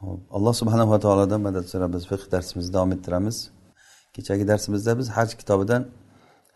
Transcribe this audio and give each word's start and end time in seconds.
alloh 0.00 0.54
subhanava 0.54 1.00
taolodan 1.00 1.40
madad 1.40 1.64
so'rab 1.72 1.92
biz 1.96 2.04
fiq 2.10 2.22
darsimizni 2.32 2.72
davom 2.74 2.92
ettiramiz. 2.96 3.36
Kechagi 4.14 4.44
darsimizda 4.48 4.98
biz 4.98 5.08
haj 5.16 5.30
kitobidan 5.40 5.82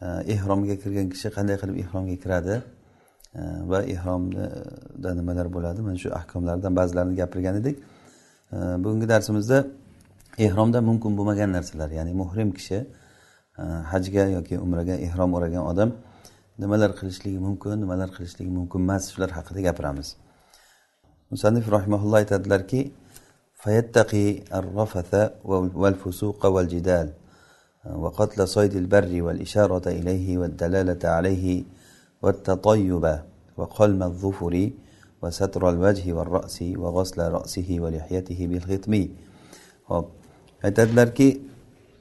e, 0.03 0.07
ehromga 0.35 0.77
kirgan 0.83 1.09
kishi 1.15 1.29
qanday 1.37 1.57
qilib 1.63 1.77
ehromga 1.83 2.17
kiradi? 2.23 2.55
E, 3.35 3.41
va 3.71 3.79
ehromda 3.95 5.11
nimalar 5.21 5.47
bo'ladi? 5.57 5.81
Mana 5.87 5.99
shu 6.03 6.09
ahkomlardan 6.21 6.73
ba'zilarini 6.79 7.15
gapirgan 7.21 7.55
edik. 7.61 7.77
E, 8.53 8.57
bugungi 8.85 9.07
darsimizda 9.13 9.59
ehromda 10.47 10.79
mumkin 10.89 11.13
bo'lmagan 11.19 11.51
narsalar 11.57 11.91
ya'ni 11.99 12.13
muhrim 12.23 12.51
kishi 12.59 12.79
hajga 13.93 14.25
yoki 14.37 14.55
umraga 14.65 14.95
ehrom 15.07 15.31
o'ragan 15.37 15.65
odam 15.73 15.91
nimalar 16.63 16.91
qilishligi 16.99 17.39
mumkin 17.47 17.81
nimalar 17.85 18.09
qilishligi 18.17 18.53
mumkin 18.59 18.81
emas 18.87 19.03
shular 19.13 19.31
haqida 19.39 19.61
gapiramiz. 19.69 20.09
Musannif 21.33 21.65
rahimaulloh 21.77 22.19
aytadilarki 22.23 22.81
فيتقي 23.64 24.44
الرفث 24.54 25.32
والفسوق 25.82 26.46
والجدال 26.46 27.14
وقتل 27.86 28.48
صيد 28.48 28.76
البر 28.76 29.22
والإشارة 29.22 29.90
إليه 29.90 30.38
والدلالة 30.38 31.10
عليه 31.10 31.64
والتطيب 32.22 33.20
وقلم 33.58 34.04
الظفر 34.04 34.70
وستر 35.22 35.70
الوجه 35.70 36.14
والرأس 36.14 36.64
وغسل 36.82 37.22
رأسه 37.32 37.78
ولحيته 37.80 38.40
بالختم 38.48 38.94
hop 39.88 40.06
aytadilarki 40.64 41.42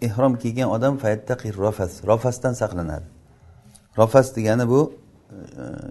ehrom 0.02 0.38
kiygan 0.38 0.68
odam 0.76 0.94
fayattaqi 0.98 1.48
rafas 1.58 1.92
rafasdan 2.10 2.54
saqlanadi 2.62 3.06
rafas 3.98 4.36
degani 4.36 4.64
bu 4.72 4.80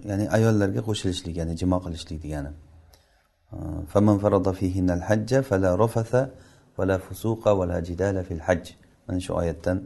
ya'ni 0.08 0.26
ayollarga 0.36 0.80
qo'shilishlik 0.88 1.34
ya'ni 1.40 1.54
jimo 1.60 1.78
qilishlik 1.84 2.18
degani 2.24 2.50
faman 3.93 4.17
farada 4.23 4.53
fihinnal 4.53 5.03
hajja 5.09 5.39
fala 5.49 5.77
rafatha 5.83 6.29
vala 6.77 6.99
fusuqa 6.99 7.57
vala 7.59 7.77
jidala 7.87 8.23
fil 8.23 8.39
hajj 8.47 8.65
mana 9.07 9.19
shu 9.19 9.31
oyatdan 9.41 9.77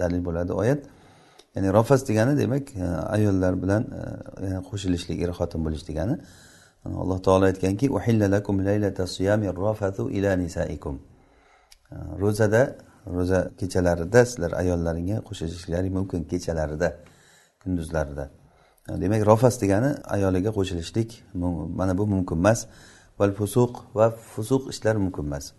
dalil 0.00 0.20
bo'ladi 0.28 0.52
oyat 0.62 0.80
ya'ni 1.54 1.68
rofas 1.72 2.00
degani 2.08 2.32
demak 2.42 2.64
ayollar 3.16 3.54
bilan 3.62 3.82
qo'shilishlik 4.68 5.18
er 5.24 5.30
xotin 5.38 5.60
bo'lish 5.66 5.84
degani 5.88 6.16
alloh 7.02 7.18
taolo 7.26 7.44
aytganki 7.50 7.86
lakum 8.36 8.56
laylata 8.68 9.06
siyami 9.06 9.46
rofathu 9.62 10.10
ila 10.10 10.30
nisaikum 10.42 10.94
ro'zada 12.22 12.62
ro'za 13.16 13.40
kechalarida 13.60 14.20
sizlar 14.30 14.52
ayollaringga 14.62 15.16
qo'shilishinglaring 15.28 15.92
mumkin 15.98 16.20
kechalarida 16.32 16.88
kunduzlarida 17.62 18.24
demak 18.98 19.26
rofas 19.26 19.60
degani 19.62 19.90
ayoliga 20.04 20.50
qo'shilishlik 20.58 21.22
mana 21.78 21.98
bu 21.98 22.06
mumkin 22.06 22.36
emas. 22.36 22.66
Val 23.18 23.32
fusuq 23.40 23.72
va 23.94 24.06
fusuq 24.34 24.70
ishlar 24.72 24.96
mumkin 24.96 25.24
emas. 25.28 25.52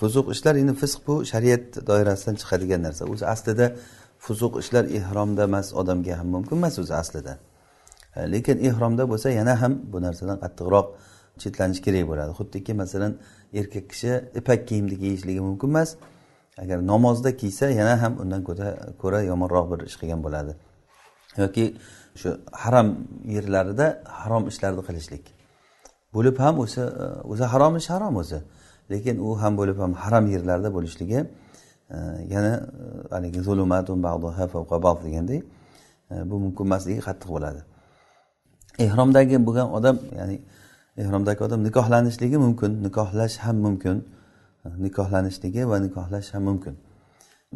Fusuq 0.00 0.26
ishlar 0.34 0.54
endi 0.62 0.74
fisq 0.82 1.00
bu 1.06 1.14
shariat 1.32 1.64
doirasidan 1.88 2.34
chiqadigan 2.40 2.80
narsa. 2.86 3.02
O'zi 3.12 3.26
aslida 3.34 3.66
fusuq 4.24 4.52
ishlar 4.62 4.84
ehromda 4.98 5.42
emas 5.50 5.66
odamga 5.80 6.14
ham 6.20 6.28
mumkin 6.34 6.56
emas 6.60 6.78
o'zi 6.82 6.94
aslida. 7.02 7.34
E, 8.16 8.20
lekin 8.32 8.56
ehromda 8.68 9.04
bo'lsa 9.12 9.28
yana 9.40 9.54
ham 9.62 9.72
bu 9.92 9.98
narsadan 10.06 10.38
qattiqroq 10.44 10.86
chetlanish 11.42 11.80
kerak 11.86 12.04
bo'ladi. 12.10 12.32
Xuddiki 12.38 12.72
masalan 12.82 13.12
erkak 13.60 13.84
kishi 13.92 14.12
ipak 14.40 14.60
kiyimni 14.68 14.96
kiyishligi 15.02 15.40
mumkin 15.48 15.68
emas. 15.74 15.90
Agar 16.62 16.78
namozda 16.92 17.30
kiysa 17.40 17.66
yana 17.80 17.94
ham 18.02 18.12
undan 18.22 18.40
ko'ra 19.02 19.20
yomonroq 19.30 19.66
bir 19.72 19.80
ish 19.88 19.96
qilgan 20.00 20.20
bo'ladi. 20.26 20.52
Yoki 21.42 21.64
shu 22.20 22.30
harom 22.62 22.88
yerlarida 23.36 23.86
harom 24.20 24.42
ishlarni 24.50 24.82
qilishlik. 24.88 25.24
Bo'lib 26.14 26.36
ham 26.44 26.58
o'zi 26.64 26.80
e, 26.80 27.06
o'zi 27.32 27.44
harom 27.52 27.76
ish 27.80 27.88
harom 27.94 28.14
o'zi 28.22 28.38
lekin 28.92 29.16
u 29.26 29.28
ham 29.42 29.52
bo'lib 29.60 29.78
ham 29.82 29.92
harom 30.02 30.24
yerlarda 30.34 30.68
bo'lishligi 30.76 31.20
e, 31.94 31.96
yana 32.34 32.52
e, 32.56 33.14
haligi 33.14 33.40
zulumatun 33.48 33.98
deganday 35.04 35.40
bu 36.30 36.36
mumkin 36.44 36.64
emasligi 36.68 37.00
qattiq 37.08 37.30
bo'ladi. 37.36 37.60
Ehromdagi 38.86 39.36
bo'lgan 39.46 39.68
odam 39.78 39.96
ya'ni 40.18 40.36
ehromdagi 41.02 41.40
odam 41.46 41.60
nikohlanishligi 41.68 42.38
mumkin 42.46 42.70
nikohlash 42.86 43.36
ham 43.44 43.56
mumkin 43.66 43.96
nikohlanishligi 44.86 45.62
va 45.70 45.76
nikohlash 45.86 46.28
ham 46.34 46.42
mumkin. 46.50 46.74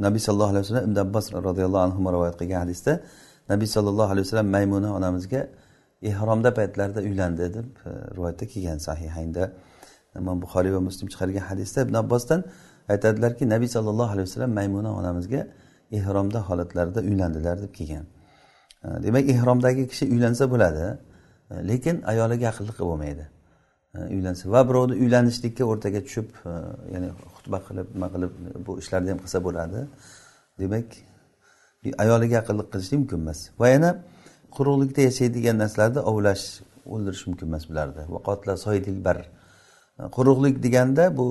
Nabiy 0.06 0.20
sallallohu 0.26 0.52
alayhi 0.54 0.64
vasallam 0.64 0.84
ibn 0.90 0.96
abbos 1.06 1.26
roziyallohu 1.48 1.84
anhu 1.86 1.98
rivoyat 2.14 2.36
qilgan 2.40 2.60
hadisda 2.64 2.92
nabiy 3.48 3.66
sollallohu 3.66 4.10
alayhi 4.12 4.26
vasallam 4.26 4.50
maymuna 4.56 4.94
onamizga 4.98 5.48
ehromda 6.02 6.54
paytlarida 6.54 7.00
uylandi 7.00 7.54
deb 7.54 7.68
e, 7.86 7.90
rivoyatda 8.16 8.46
kelgan 8.46 8.78
sahihaynda. 8.78 9.52
Imom 10.18 10.42
buxoriy 10.42 10.72
va 10.76 10.80
muslim 10.80 11.08
chiqargan 11.12 11.44
hadisda 11.50 11.82
ibn 11.86 11.94
abbosdan 11.94 12.44
aytadilarki 12.88 13.48
nabiy 13.54 13.68
sollallohu 13.76 14.10
alayhi 14.14 14.26
vasallam 14.28 14.52
maymuna 14.58 14.90
onamizga 15.00 15.46
ehromda 15.92 16.40
holatlarida 16.48 17.00
uylandilar 17.00 17.62
deb 17.62 17.72
kelgan. 17.78 18.06
E, 18.84 18.88
demak 19.06 19.24
ehromdagi 19.34 19.88
kishi 19.88 20.04
uylansa 20.14 20.44
bo'ladi 20.52 20.84
e, 21.50 21.54
lekin 21.70 22.02
ayoliga 22.12 22.46
aqlli 22.52 22.72
qilib 22.76 22.88
bo'lmaydi. 22.92 23.26
Uylansa 24.16 24.50
va 24.54 24.60
birovni 24.68 24.94
uylanishlikka 25.02 25.64
o'rtaga 25.72 26.00
tushib 26.06 26.28
ya'ni 26.94 27.08
xutba 27.34 27.58
qilib 27.66 27.86
nima 27.94 28.08
qilib 28.14 28.32
bu 28.66 28.72
ishlarni 28.82 29.10
ham 29.12 29.20
qilsa 29.24 29.38
bo'ladi. 29.46 29.80
Demak 30.62 30.88
ayoliga 32.02 32.36
aqlli 32.42 32.62
qilishlik 32.72 32.98
mumkin 33.02 33.18
emas. 33.24 33.38
Va 33.60 33.68
yana 33.74 33.90
quruqlikda 34.56 35.00
yashaydigan 35.08 35.56
narsalarni 35.62 36.00
ovlash 36.10 36.44
o'ldirish 36.92 37.22
mumkin 37.28 37.46
emas 37.50 37.64
bularni 37.70 39.04
bar 39.08 39.18
quruqlik 40.16 40.62
deganda 40.64 41.04
bu 41.18 41.26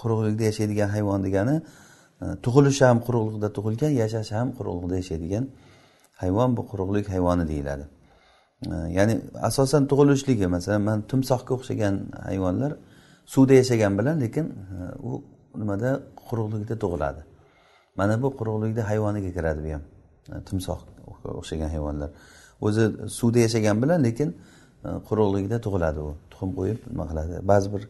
quruqlikda 0.00 0.42
yashaydigan 0.50 0.88
hayvon 0.96 1.24
degani 1.26 1.56
e, 2.22 2.26
tug'ilishi 2.44 2.84
ham 2.88 2.98
quruqlikda 3.06 3.48
tug'ilgan 3.56 3.92
yashashi 4.02 4.34
ham 4.40 4.48
quruqlikda 4.58 4.96
yashaydigan 5.02 5.44
hayvon 6.22 6.56
bu 6.56 6.62
quruqlik 6.70 7.06
hayvoni 7.14 7.44
deyiladi. 7.52 7.84
E, 8.72 8.74
ya'ni 8.98 9.14
asosan 9.48 9.82
tug'ilishligi 9.90 10.46
masalan 10.56 10.82
man 10.88 10.98
timsohga 11.10 11.52
o'xshagan 11.56 11.94
hayvonlar 12.28 12.72
suvda 13.32 13.54
yashagan 13.60 13.92
bilan 13.98 14.16
lekin 14.24 14.46
e, 14.74 14.76
u 15.08 15.10
nimada? 15.60 15.90
Quruqlikda 16.28 16.74
tug'iladi. 16.84 17.20
Mana 18.00 18.14
bu 18.22 18.28
quruqlikda 18.38 18.82
hayvoniga 18.90 19.30
kiradi 19.36 19.60
bu 19.66 19.70
ham. 19.74 19.84
Timsoh 20.48 20.80
o'xshagan 21.40 21.70
hayvonlar. 21.74 22.10
O'zi 22.66 22.84
suvda 23.18 23.38
yashagan 23.46 23.76
bilan 23.82 24.04
lekin 24.06 24.28
e, 24.84 24.88
quruqlikda 25.08 25.56
tug'iladi 25.66 26.00
u. 26.08 26.10
Tuxum 26.30 26.50
qo'yib 26.58 26.78
nima 26.92 27.04
qiladi? 27.10 27.34
Ba'zi 27.50 27.68
bir 27.74 27.82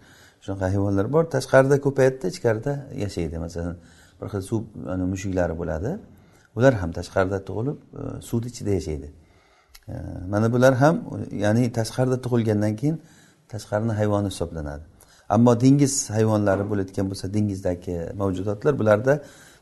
shunaqa 0.44 0.65
hayvonlar 0.75 1.06
bor 1.15 1.25
tashqarida 1.37 1.76
ko'payadida 1.87 2.26
ichkarida 2.34 2.72
yashaydi. 3.04 3.37
Masalan 3.44 3.76
bir 4.21 4.26
xil 4.32 4.43
suv 4.50 4.62
mushuklari 5.12 5.54
bo'ladi. 5.60 5.91
Ular 6.56 6.75
ham 6.82 6.91
tashqarida 6.98 7.38
tug'ilib 7.48 7.78
e, 8.00 8.03
suvni 8.28 8.47
ichida 8.53 8.71
yashaydi. 8.78 9.09
E, 9.92 9.94
mana 10.32 10.47
bular 10.54 10.75
ham 10.82 10.97
ya'ni 11.44 11.62
tashqarida 11.78 12.16
tug'ilgandan 12.25 12.75
keyin 12.81 12.97
tashqarini 13.53 13.92
hayvoni 14.00 14.28
hisoblanadi. 14.32 14.84
Ammo 15.34 15.53
dengiz 15.65 15.94
hayvonlari 16.16 16.65
bo'layotgan 16.71 17.06
bo'lsa 17.10 17.27
dengizdagi 17.36 17.97
mavjudotlar 18.21 18.72
bularda 18.80 19.15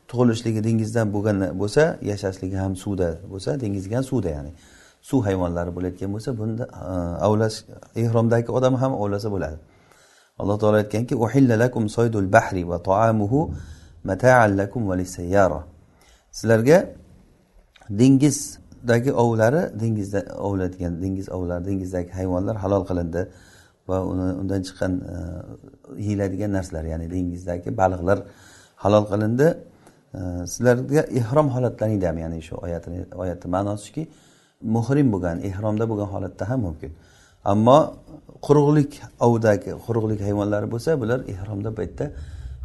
tug'ilishligi 0.09 0.61
dengizdan 0.67 1.07
bo'lgan 1.15 1.37
bo'lsa 1.61 1.83
yashashligi 2.11 2.57
ham 2.63 2.73
suvda 2.83 3.09
bo'lsa 3.31 3.49
dengizga 3.63 3.95
ham 3.99 4.05
suvda 4.11 4.29
ya'ni. 4.37 4.51
Suv 5.09 5.19
hayvonlari 5.27 5.71
bo'layotgan 5.75 6.09
bo'lsa 6.15 6.29
bunda 6.39 6.63
e, 6.91 6.95
avlash 7.27 7.57
ehromdagi 8.03 8.49
odam 8.57 8.73
ham 8.81 8.93
ovlasa 9.03 9.27
bo'ladi. 9.35 9.57
Alloh 10.41 10.55
taolo 10.61 10.77
aytganki 10.83 11.13
lakum 11.63 11.83
soydul 11.97 12.27
bahri 12.35 12.63
va 12.71 12.77
taamuhu 12.89 13.39
mata'an 14.09 14.51
lakum 14.61 14.81
va 14.89 14.95
sizlarga 16.31 16.77
dengizdagi 18.01 19.11
ovlari 19.23 19.61
dengizda 19.81 20.19
ovlaydigan 20.47 20.93
dengiz 21.03 21.27
ovlari 21.29 21.65
dengizdagi 21.69 22.11
hayvonlar 22.19 22.55
halol 22.63 22.83
qilindi 22.89 23.21
va 23.89 23.97
uni 24.11 24.27
undan 24.41 24.61
chiqqan 24.67 24.93
e, 25.13 25.15
yeyiladigan 26.05 26.51
narsalar 26.57 26.85
ya'ni 26.91 27.07
dengizdagi 27.15 27.69
baliqlar 27.81 28.19
halol 28.83 29.05
qilindi. 29.11 29.47
Sizlarga 30.13 31.01
ehrom 31.19 31.47
holatlaringda 31.55 32.07
ham 32.09 32.17
ya'ni 32.17 32.41
shu 32.47 32.55
oyatni 32.65 33.05
oyatni 33.23 33.47
ma'nosi 33.55 33.83
shuki 33.87 34.03
muhrim 34.75 35.07
bo'lgan 35.13 35.37
ehromda 35.49 35.85
bo'lgan 35.91 36.09
holatda 36.13 36.49
ham 36.49 36.59
mumkin. 36.67 36.91
Ammo 37.45 37.77
quruqlik 38.45 38.91
ovdagi 39.27 39.71
quruqlik 39.85 40.21
hayvonlari 40.27 40.67
bo'lsa 40.73 40.91
bular 41.01 41.19
ihromda 41.33 41.69
paytda 41.79 42.05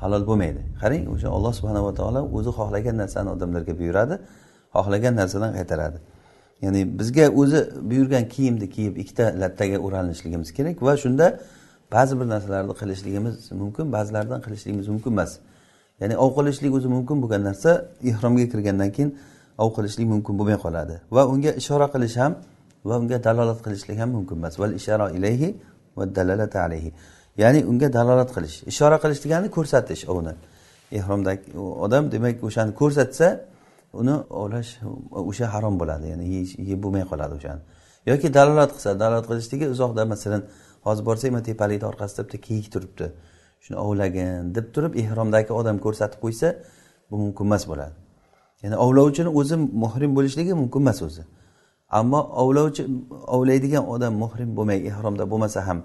halol 0.03 0.23
bo'lmaydi. 0.31 0.61
Qarang 0.83 1.05
o'sha 1.15 1.29
alloh 1.37 1.53
subhanava 1.59 1.93
taolo 1.99 2.21
o'zi 2.37 2.51
xohlagan 2.59 2.97
narsani 3.03 3.29
odamlarga 3.35 3.75
buyuradi 3.81 4.15
xohlagan 4.77 5.15
narsadan 5.21 5.53
qaytaradi. 5.59 5.99
Ya'ni 6.65 6.81
bizga 6.99 7.27
o'zi 7.41 7.61
buyurgan 7.91 8.25
kiyimni 8.35 8.67
kiyib 8.75 8.95
ikkita 9.03 9.25
lattaga 9.43 9.79
o'ralinishligimiz 9.87 10.49
kerak 10.57 10.77
va 10.87 10.93
shunda 11.05 11.27
ba'zi 11.95 12.15
bir 12.21 12.27
narsalarni 12.35 12.75
qilishligimiz 12.81 13.35
mumkin 13.63 13.87
ba'zilaridan 13.97 14.41
qilishligimiz 14.47 14.87
mumkin 14.95 15.13
emas. 15.17 15.33
Ya'ni 16.05 16.17
ov 16.25 16.31
qilishlik 16.37 16.73
o'zi 16.79 16.89
mumkin 16.97 17.17
bo'lgan 17.23 17.43
narsa 17.49 17.71
ihromga 18.11 18.45
kirgandan 18.53 18.91
keyin 18.97 19.11
ov 19.63 19.69
qilishlik 19.77 20.07
mumkin 20.13 20.35
bo'lmay 20.39 20.59
qoladi. 20.65 20.95
Va 21.17 21.23
unga 21.33 21.51
ishora 21.61 21.87
qilish 21.95 22.17
ham 22.23 22.33
va 22.89 22.95
unga 23.03 23.19
dalolat 23.27 23.61
qilishlik 23.67 23.97
ham 24.03 24.11
mumkin 24.17 24.37
emas. 24.41 24.55
Val 24.63 24.73
ishara 24.81 25.07
ilayhi 25.19 25.49
va 25.97 26.05
dalalata 26.19 26.59
alayhi. 26.67 26.91
Ya'ni 27.43 27.61
unga 27.71 27.89
dalolat 27.99 28.31
qilish 28.37 28.57
ishora 28.73 28.97
qilish 29.03 29.21
degani 29.25 29.49
ko'rsatish 29.57 30.03
ovni. 30.13 30.35
Ehromdagi 30.99 31.47
odam 31.85 32.05
demak 32.15 32.37
o'shani 32.49 32.73
ko'rsatsa 32.81 33.29
uni 34.01 34.15
ovlash 34.41 34.71
o'sha 35.31 35.47
harom 35.55 35.75
bo'ladi. 35.81 36.07
Ya'ni 36.13 36.27
yeb 36.71 36.79
bo'lmay 36.85 37.05
qoladi 37.11 37.33
o'shani. 37.39 37.63
Yoki 38.11 38.29
dalolat 38.39 38.71
qilsa 38.77 38.91
dalolat 39.03 39.27
qilishligi 39.31 39.67
uzoqda 39.75 40.03
masalan 40.13 40.43
hozir 40.87 41.05
borsak 41.09 41.31
mana 41.35 41.45
tepalikni 41.51 41.87
orqasida 41.93 42.21
bitta 42.27 42.39
kiyik 42.47 42.67
turibdi. 42.75 43.07
Shuni 43.65 43.77
ovlagin 43.87 44.55
deb 44.57 44.67
turib 44.75 44.93
ehromdagi 45.03 45.53
odam 45.61 45.77
ko'rsatib 45.85 46.19
qo'ysa 46.25 46.49
bu 47.11 47.17
mumkin 47.25 47.45
emas 47.49 47.65
bo'ladi. 47.71 47.95
Ya'ni 48.63 48.77
ovlovchini 48.85 49.31
o'zi 49.41 49.57
muhrim 49.85 50.11
bo'lishligi 50.17 50.53
mumkin 50.63 50.81
emas 50.85 51.03
o'zi. 51.07 51.23
Ammo 51.99 52.21
ovlovchi 52.43 52.83
ovlaydigan 53.37 53.85
odam 53.95 54.15
muhrim 54.23 54.51
bo'lmay 54.59 54.79
ehromda 54.91 55.25
bo'lmasa 55.33 55.61
ham 55.69 55.79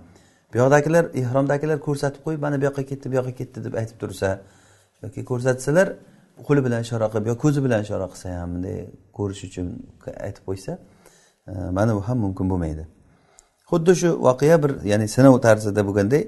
bu 0.54 0.58
yoqdagilar 0.62 1.04
ehromdagilar 1.22 1.78
ko'rsatib 1.88 2.22
qo'yib 2.26 2.42
mana 2.46 2.56
bu 2.62 2.66
yoqqa 2.70 2.84
ketdi 2.92 3.06
bu 3.12 3.16
yoqqa 3.20 3.34
ketdi 3.40 3.64
deb 3.66 3.74
aytib 3.82 3.98
tursa 4.02 4.30
yoki 5.04 5.22
ko'rsatsalar 5.32 5.88
qo'li 6.48 6.62
bilan 6.66 6.82
ishora 6.86 7.08
qilib 7.12 7.28
yo 7.32 7.36
ko'zi 7.44 7.60
bilan 7.66 7.82
ishora 7.86 8.08
qilsa 8.12 8.28
ham 8.42 8.50
bunday 8.56 8.78
ko'rish 9.18 9.42
uchun 9.50 9.68
aytib 10.28 10.44
qo'ysa 10.50 10.72
e, 11.52 11.54
mana 11.78 11.92
bu 11.98 12.02
ham 12.08 12.18
mumkin 12.26 12.46
bo'lmaydi. 12.52 12.84
Xuddi 13.72 13.94
shu 14.02 14.10
voqea 14.28 14.58
bir 14.64 14.72
ya'ni 14.92 15.08
sinov 15.16 15.36
tarzida 15.46 15.82
bo'lganday 15.90 16.24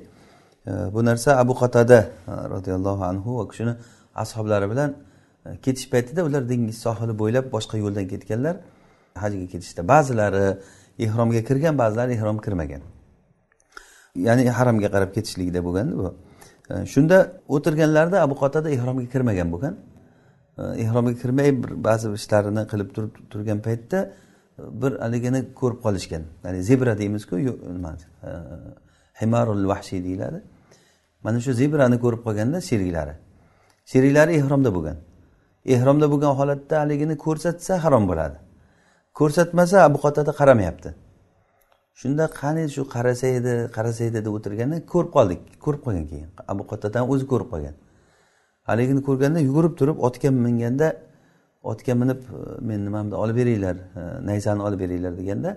bu 0.67 1.05
narsa 1.05 1.37
abu 1.37 1.53
qatada 1.53 2.09
e, 2.27 2.31
roziyallohu 2.49 3.03
anhu 3.03 3.39
va 3.39 3.47
kishini 3.47 3.73
ashoblari 4.15 4.69
bilan 4.71 4.95
e, 5.45 5.57
ketish 5.57 5.89
paytida 5.89 6.23
ular 6.23 6.49
dengiz 6.49 6.77
sohili 6.85 7.13
bo'ylab 7.21 7.45
boshqa 7.51 7.77
yo'ldan 7.77 8.07
ketganlar. 8.07 8.55
Hajga 9.23 9.47
ketishda 9.53 9.87
ba'zilari 9.87 10.57
ehromga 10.99 11.41
kirgan 11.49 11.77
ba'zilari 11.77 12.11
ehrom 12.17 12.37
kirmagan. 12.45 12.81
Ya'ni 14.15 14.49
haramga 14.49 14.89
qarab 14.95 15.11
ketishlikda 15.17 15.59
bo'lganda 15.67 15.93
bu. 16.01 16.07
E, 16.69 16.85
shunda 16.93 17.17
o'tirganlarida 17.55 18.17
abu 18.25 18.35
qatada 18.43 18.69
ehromga 18.75 19.05
kirmagan 19.13 19.47
bo'lgan. 19.53 19.75
Ehromga 20.83 21.13
kirmay 21.21 21.49
bir 21.63 21.71
ba'zi 21.87 22.07
ishlarini 22.19 22.63
qilib 22.71 22.89
turib 22.95 23.13
turgan 23.31 23.59
paytda 23.67 23.99
bir 24.81 24.91
haligini 25.05 25.39
ko'rib 25.59 25.79
qolishgan. 25.85 26.23
Ya'ni 26.45 26.59
zebra 26.69 26.93
deymizku 27.01 27.35
nima? 27.77 27.91
Himarul 29.21 29.67
vahshiy 29.71 30.03
deyiladi. 30.07 30.39
Mana 31.23 31.39
shu 31.45 31.51
zebrani 31.61 31.97
ko'rib 32.03 32.21
qolganda 32.27 32.57
sheriklari 32.69 33.13
sheriklari 33.91 34.31
ehromda 34.39 34.69
bo'lgan. 34.77 34.97
Ehromda 35.75 36.07
bo'lgan 36.13 36.33
holatda 36.39 36.75
haligini 36.83 37.15
ko'rsatsa 37.25 37.73
harom 37.83 38.03
bo'ladi. 38.11 38.37
Ko'rsatmasa 39.19 39.75
abu 39.87 39.97
qotada 40.05 40.31
qaramayapti. 40.39 40.89
Shunda 42.01 42.25
qani 42.41 42.63
shu 42.75 42.81
qarasa 42.95 43.27
edi 43.37 43.53
qarasa 43.75 44.01
edi 44.09 44.19
deb 44.25 44.33
o'tirganda 44.37 44.77
ko'rib 44.93 45.11
qoldik 45.17 45.41
ko'rib 45.65 45.81
qolgan 45.85 46.05
keyin. 46.11 46.29
Abu 46.53 46.63
qatadan 46.71 47.03
o'zi 47.13 47.25
ko'rib 47.31 47.49
qolgan. 47.53 47.75
Haligini 48.69 49.01
ko'rganda 49.07 49.39
yugurib 49.47 49.73
turib 49.79 49.97
otga 50.07 50.29
minganda 50.45 50.87
otga 51.71 51.93
minib 52.01 52.19
men 52.69 52.79
nimamni 52.87 53.15
olib 53.23 53.35
beringlar 53.41 53.75
e, 53.75 54.01
nayzani 54.29 54.61
olib 54.67 54.79
beringlar 54.83 55.13
deganda 55.17 55.51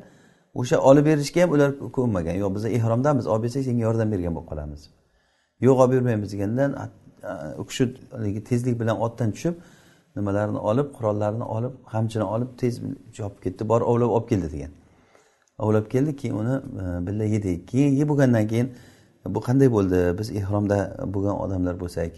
o'sha 0.54 0.76
olib 0.88 1.06
berishga 1.10 1.42
ham 1.42 1.50
ular 1.56 1.70
ko'nmagan. 1.98 2.34
Yo'q 2.42 2.54
biz 2.56 2.64
ehromdamiz 2.78 3.26
olib 3.32 3.42
bersak 3.46 3.62
senga 3.68 3.82
yordam 3.88 4.08
bergan 4.14 4.32
bo'lib 4.36 4.48
qolamiz. 4.52 4.80
Yo'q 5.66 5.76
olib 5.82 5.92
bermaymiz 5.96 6.32
degandan 6.32 6.70
u 7.58 7.66
kishi 7.70 7.84
haligi 8.12 8.44
tezlik 8.50 8.80
bilan 8.80 8.96
otdan 9.06 9.30
tushib 9.34 9.54
nimalarni 10.16 10.58
olib 10.70 10.88
qurollarini 10.96 11.46
olib 11.56 11.74
qamchini 11.92 12.26
olib 12.34 12.50
tez 12.60 12.74
chopib 13.16 13.40
ketdi 13.44 13.68
borib 13.70 13.86
ovlab 13.92 14.10
olib 14.16 14.28
keldi 14.32 14.48
degan. 14.54 14.72
Ovlab 15.64 15.86
keldi 15.94 16.16
keyin 16.20 16.36
uni 16.42 16.54
e, 16.82 16.84
birga 17.06 17.26
yedik. 17.34 17.68
Keyin 17.68 17.92
yeb 18.00 18.08
bo'lgandan 18.10 18.48
keyin 18.52 18.68
bu 19.34 19.40
qanday 19.48 19.68
bo'ldi? 19.76 20.00
Biz 20.18 20.28
ehromda 20.40 20.78
bo'lgan 21.14 21.36
odamlar 21.44 21.74
bo'lsak 21.82 22.12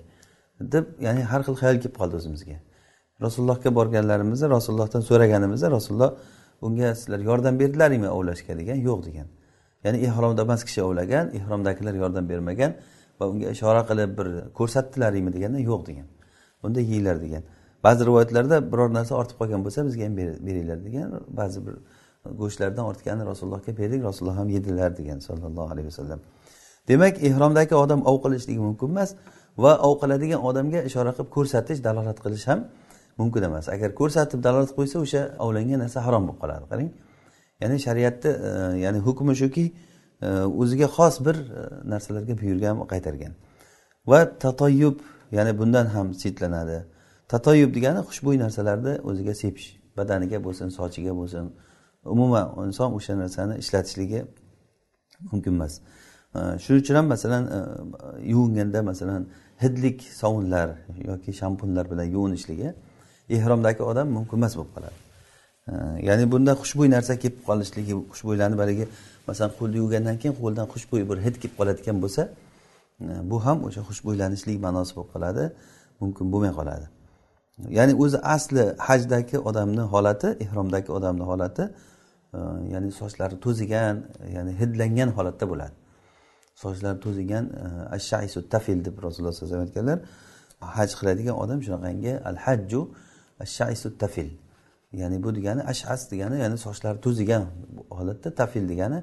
deb 0.75 0.85
ya'ni 1.07 1.23
har 1.31 1.41
xil 1.47 1.57
xayol 1.63 1.77
kelib 1.83 1.97
qoldi 2.01 2.15
o'zimizga. 2.21 2.57
Rasulullohga 3.25 3.71
borganlarimizda 3.79 4.47
rasulullohdan 4.57 5.03
so'raganimizda 5.09 5.71
rasululloh 5.77 6.11
unga 6.63 6.95
sizlar 6.95 7.21
yordam 7.21 7.59
berdilaringmi 7.59 8.09
ovlashga 8.09 8.59
degan 8.59 8.77
yo'q 8.89 9.01
degan. 9.09 9.27
Ya'ni 9.85 9.99
ehromda 10.09 10.43
emas 10.43 10.65
kishi 10.65 10.83
ovlagan 10.83 11.35
ehromdagilar 11.39 11.95
yordam 12.03 12.29
bermagan 12.29 12.73
va 13.21 13.25
unga 13.33 13.51
ishora 13.57 13.83
qilib 13.91 14.11
bir 14.19 14.29
ko'rsatdilaringmi 14.59 15.33
deganda 15.37 15.59
yo'q 15.71 15.83
degan. 15.87 16.07
Unda 16.63 16.81
yeyglar 16.81 17.17
degan. 17.25 17.43
Ba'zi 17.85 18.07
rivoyatlarda 18.09 18.57
biror 18.73 18.91
narsa 18.99 19.15
ortib 19.21 19.37
qolgan 19.41 19.61
bo'lsa 19.67 19.85
bizga 19.89 20.05
ham 20.09 20.17
beringlar 20.47 20.79
degan 20.87 21.09
ba'zi 21.41 21.59
bir 21.67 21.75
go'shtlardan 22.41 22.85
ortganini 22.91 23.27
rasulullohga 23.33 23.73
berdik 23.81 24.01
rasululloh 24.09 24.37
ham 24.41 24.49
yedilar 24.57 24.97
degan 25.01 25.19
sallallohu 25.29 25.73
alayhi 25.75 25.89
vasallam. 25.93 26.21
Demak 26.89 27.23
ehromdagi 27.29 27.75
odam 27.75 28.01
ov 28.11 28.17
qilishligi 28.25 28.61
mumkin 28.69 28.89
emas 28.95 29.11
va 29.65 29.73
ov 29.89 29.95
qiladigan 30.03 30.41
odamga 30.49 30.81
ishora 30.89 31.13
qilib 31.17 31.31
ko'rsatish 31.37 31.81
dalolat 31.87 32.19
qilish 32.25 32.47
ham 32.51 32.61
mumkin 33.19 33.43
emas. 33.43 33.69
Agar 33.69 33.91
ko'rsatib 34.01 34.43
dalolat 34.47 34.73
qo'ysa 34.79 34.97
o'sha 35.05 35.23
ovlangan 35.45 35.79
narsa 35.85 35.99
harom 36.07 36.23
bo'lib 36.29 36.41
qoladi. 36.43 36.65
Qarang 36.73 36.91
ya'ni 37.63 37.77
shariatni 37.87 38.31
e, 38.49 38.51
ya'ni 38.85 38.99
hukmi 39.07 39.35
shuki 39.43 39.65
e, 40.27 40.29
o'ziga 40.63 40.89
xos 40.97 41.15
bir 41.27 41.37
e, 41.61 41.63
narsalarga 41.93 42.35
buyurgan 42.41 42.75
va 42.81 42.87
qaytargan. 42.93 43.33
Va 44.11 44.21
tatoyub 44.45 44.97
ya'ni 45.37 45.53
bundan 45.61 45.87
ham 45.95 46.07
chetlanadi 46.23 46.79
tatoyub 47.33 47.71
degani 47.77 48.01
xushbo'y 48.09 48.37
narsalarni 48.45 48.93
o'ziga 49.09 49.35
sepish. 49.43 49.69
Badaniga 49.99 50.39
bo'lsin 50.47 50.69
sochiga 50.79 51.13
bo'lsin. 51.21 51.45
Umuman 52.15 52.47
inson 52.67 52.91
o'sha 52.99 53.15
narsani 53.23 53.55
ishlatishligi 53.63 54.21
mumkin 55.33 55.53
emas. 55.59 55.75
E, 56.37 56.41
shuning 56.63 56.81
uchun 56.83 56.95
ham 56.99 57.07
masalan 57.15 57.43
e, 57.57 57.59
yuvinganda 58.33 58.83
masalan 58.91 59.23
hidlik 59.63 60.03
sovunlar 60.03 60.69
yoki 61.11 61.33
shampunlar 61.41 61.91
bilan 61.91 62.05
yuvinishligi 62.17 62.75
ehromdagi 63.37 63.83
odam 63.91 64.07
mumkin 64.17 64.37
emas 64.41 64.53
bo'lib 64.59 64.73
qoladi. 64.77 64.99
Ya'ni 66.09 66.25
bunda 66.33 66.53
xushbo'y 66.63 66.89
narsa 66.97 67.13
kelib 67.23 67.39
qolishligi 67.49 67.95
xushbo'ylarni 68.13 68.57
haligi 68.63 68.87
masalan 69.29 69.53
qo'lni 69.59 69.77
yuvgandan 69.83 70.17
keyin 70.21 70.35
qo'ldan 70.43 70.67
xushbo'y 70.75 71.03
bir 71.11 71.19
hid 71.25 71.37
kelib 71.43 71.55
qoladigan 71.61 71.97
bo'lsa 72.05 72.23
bu 73.31 73.37
ham 73.47 73.59
o'sha 73.67 73.83
xushbo'ylanishlik 73.89 74.59
ma'nosi 74.67 74.93
bo'lib 74.97 75.11
qoladi 75.15 75.45
mumkin 76.01 76.27
bo'lmay 76.33 76.53
qoladi. 76.59 76.87
Ya'ni 77.79 77.93
o'zi 78.03 78.19
asli 78.37 78.65
hajdagi 78.89 79.37
odamni 79.49 79.85
holati 79.95 80.29
ehromdagi 80.45 80.91
odamni 80.99 81.25
holati 81.31 81.65
ya'ni 82.73 82.91
sochlari 83.01 83.37
to'zigan 83.45 83.95
ya'ni 84.37 84.53
hidlangan 84.61 85.11
holatda 85.17 85.45
bo'ladi. 85.53 85.75
Sochlari 86.63 86.99
to'zigan 87.07 87.45
ashaisu 87.97 88.39
tafil 88.55 88.79
deb 88.87 88.97
rasululloh 89.07 89.33
sallallohu 89.35 89.57
alayhi 89.57 89.69
vasallam 89.69 89.69
aytganlar 89.69 89.99
haj 90.77 90.91
qiladigan 90.99 91.37
odam 91.45 91.59
shunaqangi 91.67 92.13
al 92.31 92.39
hajju 92.45 92.81
ashaisu 93.41 93.99
tafil. 93.99 94.31
Ya'ni 94.93 95.23
bu 95.23 95.35
degani 95.35 95.63
ashas 95.73 96.11
degani 96.11 96.37
ya'ni 96.43 96.59
sochlari 96.59 96.99
to'zigan 97.01 97.45
holatda 97.91 98.35
tafil 98.35 98.69
degani 98.69 99.03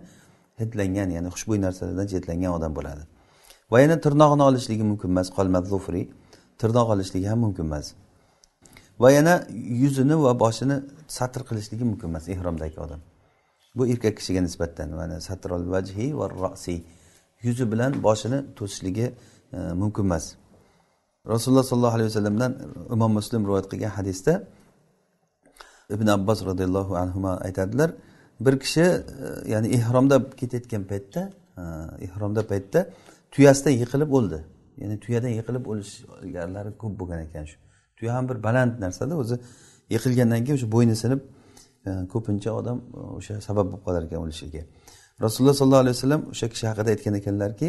hidlangan 0.60 1.10
ya'ni 1.16 1.30
xushbo'y 1.36 1.60
narsalardan 1.66 2.08
chetlangan 2.14 2.52
odam 2.58 2.72
bo'ladi. 2.78 3.04
Va 3.72 3.78
yana 3.82 3.96
tirnog'ini 4.06 4.44
olishligi 4.50 4.84
mumkin 4.92 5.10
emas 5.14 5.30
qolmadi 5.38 5.68
zufri. 5.74 6.02
Tirnoq 6.62 6.88
olishligi 6.94 7.28
ham 7.32 7.40
mumkin 7.46 7.66
emas. 7.70 7.94
Va 9.00 9.12
yana 9.12 9.34
yuzini 9.84 10.16
va 10.26 10.40
boshini 10.44 10.78
satr 11.18 11.42
qilishligi 11.50 11.84
mumkin 11.92 12.08
emas 12.08 12.26
ehromdagi 12.34 12.80
odam. 12.86 13.02
Bu 13.76 13.88
erkak 13.88 14.18
kishiga 14.18 14.42
nisbatan 14.48 14.90
mana 15.00 15.22
satrol 15.22 15.64
vajhi 15.74 16.08
va 16.20 16.26
rosi 16.30 16.76
yuzi 17.46 17.72
bilan 17.72 17.92
boshini 18.04 18.40
to'sishligi 18.58 19.08
e, 19.54 19.58
mumkin 19.82 20.04
emas. 20.10 20.26
Rasululloh 21.28 21.64
sollallohu 21.64 21.96
alayhi 21.98 22.10
vasallamdan 22.12 22.52
imom 22.96 23.12
muslim 23.20 23.42
rivoyat 23.48 23.68
qilgan 23.72 23.92
hadisda 23.98 24.34
ibn 25.96 26.08
abbos 26.08 26.40
roziyallohu 26.50 26.94
anhu 27.04 27.20
aytadilar 27.48 27.90
bir 28.46 28.60
kishi 28.60 28.82
e, 28.82 29.04
ya'ni 29.54 29.68
ehromda 29.78 30.30
ketayotgan 30.40 30.84
paytda 30.92 31.22
ehromda 32.06 32.48
paytda 32.48 32.90
tuyasidan 33.32 33.72
yiqilib 33.72 34.12
o'ldi. 34.18 34.40
Ya'ni 34.82 35.00
tuyadan 35.00 35.32
yiqilib 35.40 35.66
o'lishganlari 35.72 36.72
ko'p 36.82 36.94
bo'lgan 37.00 37.20
ekan 37.28 37.46
shu. 37.50 37.58
Tuya 37.98 38.12
ham 38.16 38.30
bir 38.30 38.38
baland 38.44 38.74
narsada 38.86 39.14
o'zi 39.22 39.36
yiqilgandan 39.94 40.40
keyin 40.46 40.58
o'sha 40.60 40.70
bo'yni 40.76 40.96
sinib 41.04 41.22
e, 41.88 41.92
ko'pincha 42.14 42.52
odam 42.60 42.78
e, 42.98 43.00
o'sha 43.18 43.34
sabab 43.48 43.66
bo'lib 43.72 43.84
qolar 43.88 44.02
ekan 44.08 44.20
o'lishiga. 44.24 44.62
Rasululloh 45.26 45.56
sollallohu 45.60 45.84
alayhi 45.86 45.96
vasallam 45.98 46.22
o'sha 46.34 46.48
kishi 46.54 46.66
haqida 46.72 46.90
aytgan 46.96 47.14
ekanlarki 47.22 47.68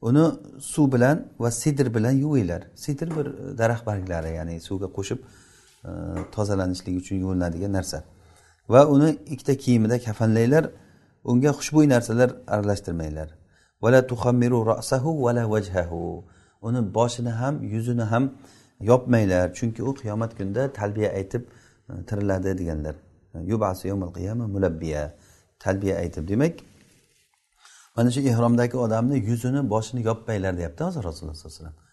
uni 0.00 0.24
suv 0.60 0.92
bilan 0.92 1.26
va 1.38 1.50
sidr 1.50 1.94
bilan 1.94 2.12
yuvinglar. 2.12 2.62
Sidr 2.74 3.10
bir 3.16 3.26
e, 3.26 3.58
daraxt 3.58 3.86
barglari 3.86 4.34
ya'ni 4.36 4.60
suvga 4.60 4.86
qo'shib 4.96 5.18
e, 5.18 5.24
tozalanishligi 5.84 6.30
tozalanishlik 6.34 6.96
uchun 7.02 7.16
yuvinadigan 7.16 7.72
narsa. 7.72 8.02
Va 8.68 8.86
uni 8.86 9.10
ikkita 9.26 9.54
kiyimida 9.54 9.98
kafanlanglar 9.98 10.70
unga 11.24 11.50
xushbo'y 11.58 11.88
narsalar 11.88 12.30
aralashtirmanglar. 12.46 13.28
Vala 13.82 14.06
tuhammiru 14.06 14.66
rasahu 14.66 15.10
vala 15.24 15.50
vajhahu 15.50 16.24
uni 16.62 16.80
boshini 16.94 17.30
ham 17.30 17.62
yuzini 17.62 18.02
ham 18.02 18.30
yopmanglar 18.80 19.54
chunki 19.54 19.82
u 19.82 19.94
qiyomat 19.94 20.36
kunida 20.38 20.72
talbiya 20.72 21.10
aytib 21.18 21.42
e, 21.90 21.92
tiriladi 22.08 22.58
deganlar. 22.58 22.94
Yubasu 23.50 23.82
qiyama 24.16 24.46
mulabbiya. 24.46 25.14
Talbiya 25.58 25.96
aytib 25.96 26.28
demak 26.28 26.54
mana 27.98 28.10
shu 28.14 28.20
ehromdagi 28.20 28.76
odamni 28.86 29.16
yuzini 29.30 29.70
boshini 29.70 30.00
yoppanglar 30.08 30.52
deyapti 30.58 30.84
hozir 30.84 31.02
rasululloh 31.08 31.34
sallallohu 31.34 31.60
alayhi 31.60 31.64
vasallam. 31.64 31.88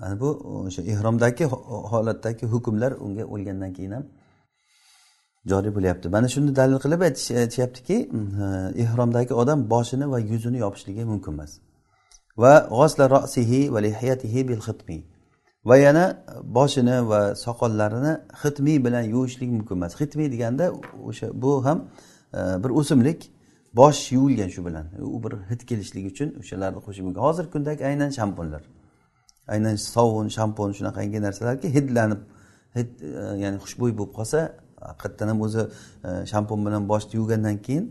Yani 0.00 0.20
bu 0.20 0.28
o'sha 0.66 0.82
ehromdagi 0.82 1.44
holatdagi 1.92 2.46
hukmlar 2.46 2.92
unga 3.04 3.24
o'lgandan 3.34 3.72
keyin 3.76 3.92
ham 3.96 4.04
joriy 5.50 5.72
bo'lyapti. 5.76 6.06
Mana 6.08 6.28
shuni 6.34 6.56
dalil 6.56 6.78
qilib 6.84 7.00
aytishyaptiki 7.08 7.96
e, 7.96 8.46
ehromdagi 8.84 9.34
odam 9.42 9.70
boshini 9.70 10.10
va 10.12 10.18
yuzini 10.18 10.58
yopishligi 10.64 11.04
mumkin 11.12 11.32
emas. 11.32 11.52
Va 12.42 12.52
g'osla 12.70 13.04
rosihi 13.16 13.60
va 13.74 13.78
lihiyatihi 13.86 14.48
bil 14.48 14.62
xitmi. 14.66 14.98
Va 15.68 15.76
yana 15.86 16.04
boshini 16.58 16.96
va 17.10 17.20
soqollarini 17.44 18.12
xitmiy 18.42 18.78
bilan 18.86 19.04
yuvishlik 19.14 19.50
mumkin 19.56 19.74
emas. 19.76 19.92
Xitmiy 20.00 20.28
deganda 20.34 20.64
o'sha 21.08 21.26
bu 21.42 21.52
ham 21.66 21.78
e, 22.38 22.40
bir 22.62 22.70
o'simlik 22.80 23.20
bosh 23.78 24.12
yuvilgan 24.12 24.48
shu 24.54 24.66
bilan. 24.66 24.86
U 25.16 25.18
bir 25.24 25.32
hid 25.50 25.62
kelishligi 25.70 26.08
uchun 26.14 26.28
o'shalarni 26.40 26.80
qo'shimiga. 26.86 27.20
Hozirgi 27.26 27.50
kundagi 27.54 27.82
aynan 27.90 28.10
shampunlar 28.18 28.62
aynan 29.48 29.76
sovun 29.76 30.28
shampun 30.28 30.72
shunaqangi 30.78 31.22
narsalarki 31.22 31.68
hidlanib 31.74 32.20
hid 32.76 32.90
e, 33.00 33.08
ya'ni 33.42 33.58
xushbo'y 33.64 33.92
bo'lib 33.98 34.12
qolsa 34.18 34.38
haqiqatdan 34.88 35.28
ham 35.32 35.40
o'zi 35.46 35.62
e, 36.08 36.10
shampun 36.32 36.66
bilan 36.66 36.82
boshni 36.92 37.14
yuvgandan 37.20 37.56
keyin 37.66 37.84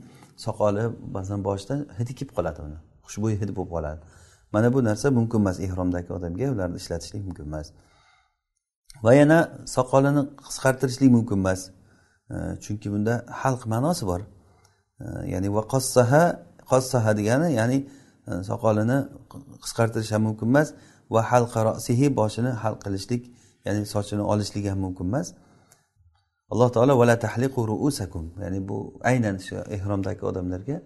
soqoli 0.46 0.84
ba'zan 1.16 1.40
boshidan 1.48 1.80
hidi 2.00 2.14
kelib 2.20 2.34
qoladi 2.38 2.60
uni. 2.68 2.78
Xushbo'y 3.08 3.34
hid 3.42 3.52
bo'lib 3.58 3.72
qoladi. 3.76 4.00
Mana 4.54 4.68
bu 4.74 4.80
narsa 4.90 5.12
mumkin 5.20 5.40
emas 5.44 5.58
ehromdagi 5.68 6.10
odamga 6.18 6.46
ularni 6.56 6.78
ishlatishlik 6.82 7.22
mumkin 7.28 7.46
emas. 7.52 7.68
Va 9.06 9.14
yana 9.22 9.40
soqolini 9.76 10.24
qisqartirishlik 10.48 11.10
mumkin 11.18 11.38
emas. 11.44 11.62
E, 12.34 12.36
chunki 12.64 12.88
bunda 12.94 13.14
xalq 13.42 13.62
ma'nosi 13.74 14.04
bor. 14.12 14.22
Ya'ni 15.04 15.50
va 15.56 15.62
qossaha 15.74 16.24
qossaha 16.72 17.12
degani 17.20 17.50
ya'ni 17.60 17.78
e, 18.30 18.32
soqolini 18.50 18.98
qisqartirish 19.64 20.12
ham 20.16 20.22
mumkin 20.28 20.48
emas 20.54 20.68
va 21.14 21.22
halqa 21.32 21.60
rosihi 21.70 22.08
boshini 22.20 22.52
hal 22.62 22.76
qilishlik 22.84 23.24
ya'ni 23.66 23.82
sochini 23.94 24.24
olishlik 24.32 24.66
ham 24.72 24.80
mumkin 24.86 25.06
emas. 25.12 25.28
Alloh 26.54 26.70
taolo 26.76 26.94
vala 27.02 27.16
tahliqu 27.26 27.60
ruusakum 27.72 28.26
ya'ni 28.44 28.60
bu 28.70 28.78
aynan 29.12 29.36
shu 29.48 29.56
ehromdagi 29.76 30.24
odamlarga 30.30 30.78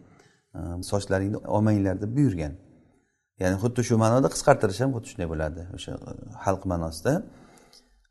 e, 0.57 0.59
sochlaringni 0.91 1.37
olmanglar 1.55 1.95
deb 2.03 2.11
buyurgan. 2.17 2.53
Ya'ni 3.41 3.55
xuddi 3.63 3.81
shu 3.87 3.95
ma'noda 4.03 4.27
qisqartirish 4.35 4.79
ham 4.83 4.89
xuddi 4.95 5.07
shunday 5.11 5.27
bo'ladi 5.33 5.61
o'sha 5.75 5.91
halq 6.01 6.33
xalq 6.45 6.63
ma'nosida. 6.71 7.13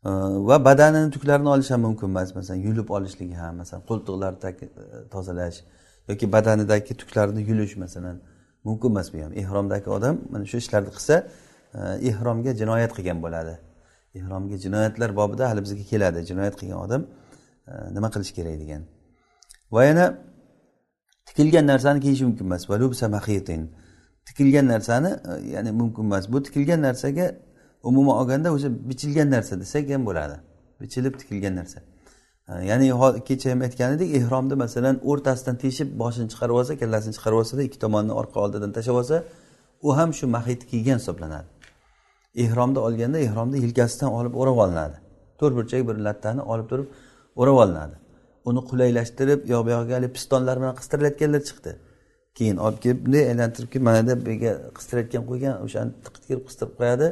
E, 0.07 0.09
va 0.49 0.57
badanini 0.67 1.09
tuklarini 1.15 1.49
olish 1.55 1.69
ham 1.73 1.81
mumkin 1.87 2.07
emas 2.13 2.29
masalan 2.37 2.59
yulib 2.67 2.87
olishlik 2.97 3.31
ham 3.41 3.53
masalan 3.61 3.83
qo'ltiqlarni 3.89 4.69
tozalash 5.15 5.59
yoki 6.09 6.31
badanidagi 6.31 6.93
tuklarni 7.01 7.41
yulish 7.49 7.75
masalan 7.77 8.21
mumkin 8.63 8.89
emas 8.89 9.13
bu 9.13 9.17
ham? 9.17 9.33
Ehromdagi 9.33 9.89
odam 9.89 10.15
mana 10.29 10.45
shu 10.45 10.57
ishlarni 10.57 10.91
qilsa 10.97 11.15
e, 11.73 11.79
ehromga 12.09 12.51
jinoyat 12.61 12.91
qilgan 12.97 13.19
bo'ladi. 13.25 13.53
Ehromga 14.19 14.57
jinoyatlar 14.65 15.15
bobida 15.15 15.49
hali 15.49 15.61
bizga 15.65 15.83
keladi. 15.91 16.19
Jinoyat 16.29 16.55
qilgan 16.59 16.79
odam 16.85 17.01
e, 17.67 17.73
nima 17.95 18.09
qilish 18.13 18.31
kerak 18.37 18.55
degan. 18.63 18.81
Va 19.71 19.81
yana 19.89 20.05
tikilgan 21.27 21.65
narsani 21.71 21.99
kiyish 22.05 22.21
mumkin 22.27 22.45
emas. 22.45 22.63
Tikilgan 24.29 24.67
narsani 24.67 25.11
e, 25.29 25.49
ya'ni 25.53 25.71
mumkin 25.71 26.03
emas. 26.03 26.31
Bu 26.33 26.43
tikilgan 26.43 26.81
narsaga 26.81 27.25
umuman 27.83 28.15
olganda 28.21 28.53
o'sha 28.53 28.69
bichilgan 28.89 29.31
narsa 29.31 29.59
desak 29.59 29.89
ham 29.89 30.05
bo'ladi. 30.09 30.35
Bichilib 30.81 31.13
tikilgan 31.19 31.55
narsa. 31.55 31.79
Ya'ni 32.49 32.87
kecha 33.27 33.51
ham 33.51 33.61
aytgan 33.61 33.93
edik 33.97 34.15
ehromni 34.19 34.55
masalan 34.63 34.95
o'rtasidan 35.09 35.55
teshib 35.63 35.89
boshini 36.01 36.27
chiqarib 36.31 36.55
olsa 36.59 36.77
kallasini 36.81 37.13
chiqarib 37.17 37.37
olsada 37.41 37.61
ikki 37.67 37.79
tomonni 37.83 38.13
orqa 38.21 38.37
oldidan 38.43 38.71
tashlab 38.77 38.95
olsa 39.01 39.23
u 39.87 39.97
ham 39.97 40.13
shu 40.13 40.27
mahitni 40.27 40.67
kiygan 40.71 40.97
hisoblanadi. 41.01 41.47
Ehromni 42.43 42.79
olganda 42.87 43.19
ehromni 43.27 43.57
yelkasidan 43.65 44.11
olib 44.19 44.33
o'rab 44.41 44.57
olinadi. 44.63 44.97
To'rtburchak 45.39 45.81
bir 45.89 45.95
lattani 46.07 46.41
olib 46.41 46.67
turib 46.71 46.87
o'rab 47.41 47.57
olinadi. 47.63 47.95
Uni 48.49 48.61
qulaylashtirib 48.69 49.39
yoq 49.51 49.61
bu 49.65 49.69
yog'iga 49.75 49.95
haligi 49.97 50.13
pistonlar 50.17 50.55
bilan 50.61 50.75
qistirilayotganlar 50.79 51.41
chiqdi. 51.49 51.71
Keyin 52.37 52.57
olib 52.65 52.79
kelib 52.83 52.99
bunday 53.05 53.23
aylantirib 53.31 53.69
kelib 53.73 53.85
mana 53.89 54.15
bu 54.25 54.29
yerga 54.33 54.51
qistirayotgan 54.77 55.23
qo'ygan 55.29 55.53
o'shani 55.65 55.91
tiqib 56.05 56.41
qistirib 56.47 56.73
qo'yadi. 56.79 57.07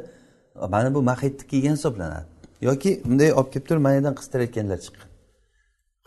Mana 0.74 0.90
bu 0.96 1.02
mahitni 1.12 1.44
kiygan 1.52 1.76
hisoblanadi. 1.80 2.26
Yoki 2.70 2.92
bunday 3.06 3.30
olib 3.40 3.50
kelib 3.54 3.66
turib 3.70 3.82
mana 3.86 3.96
yerdan 4.00 4.16
qistirayotganlar 4.20 4.80
chiqqan. 4.86 5.08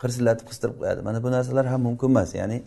Qirsillatib 0.01 0.47
qistirib 0.51 0.75
qo'yadi. 0.81 1.01
Mana 1.07 1.23
bu 1.23 1.31
narsalar 1.31 1.65
ham 1.73 1.81
mumkin 1.87 2.07
emas. 2.13 2.35
Ya'ni 2.35 2.57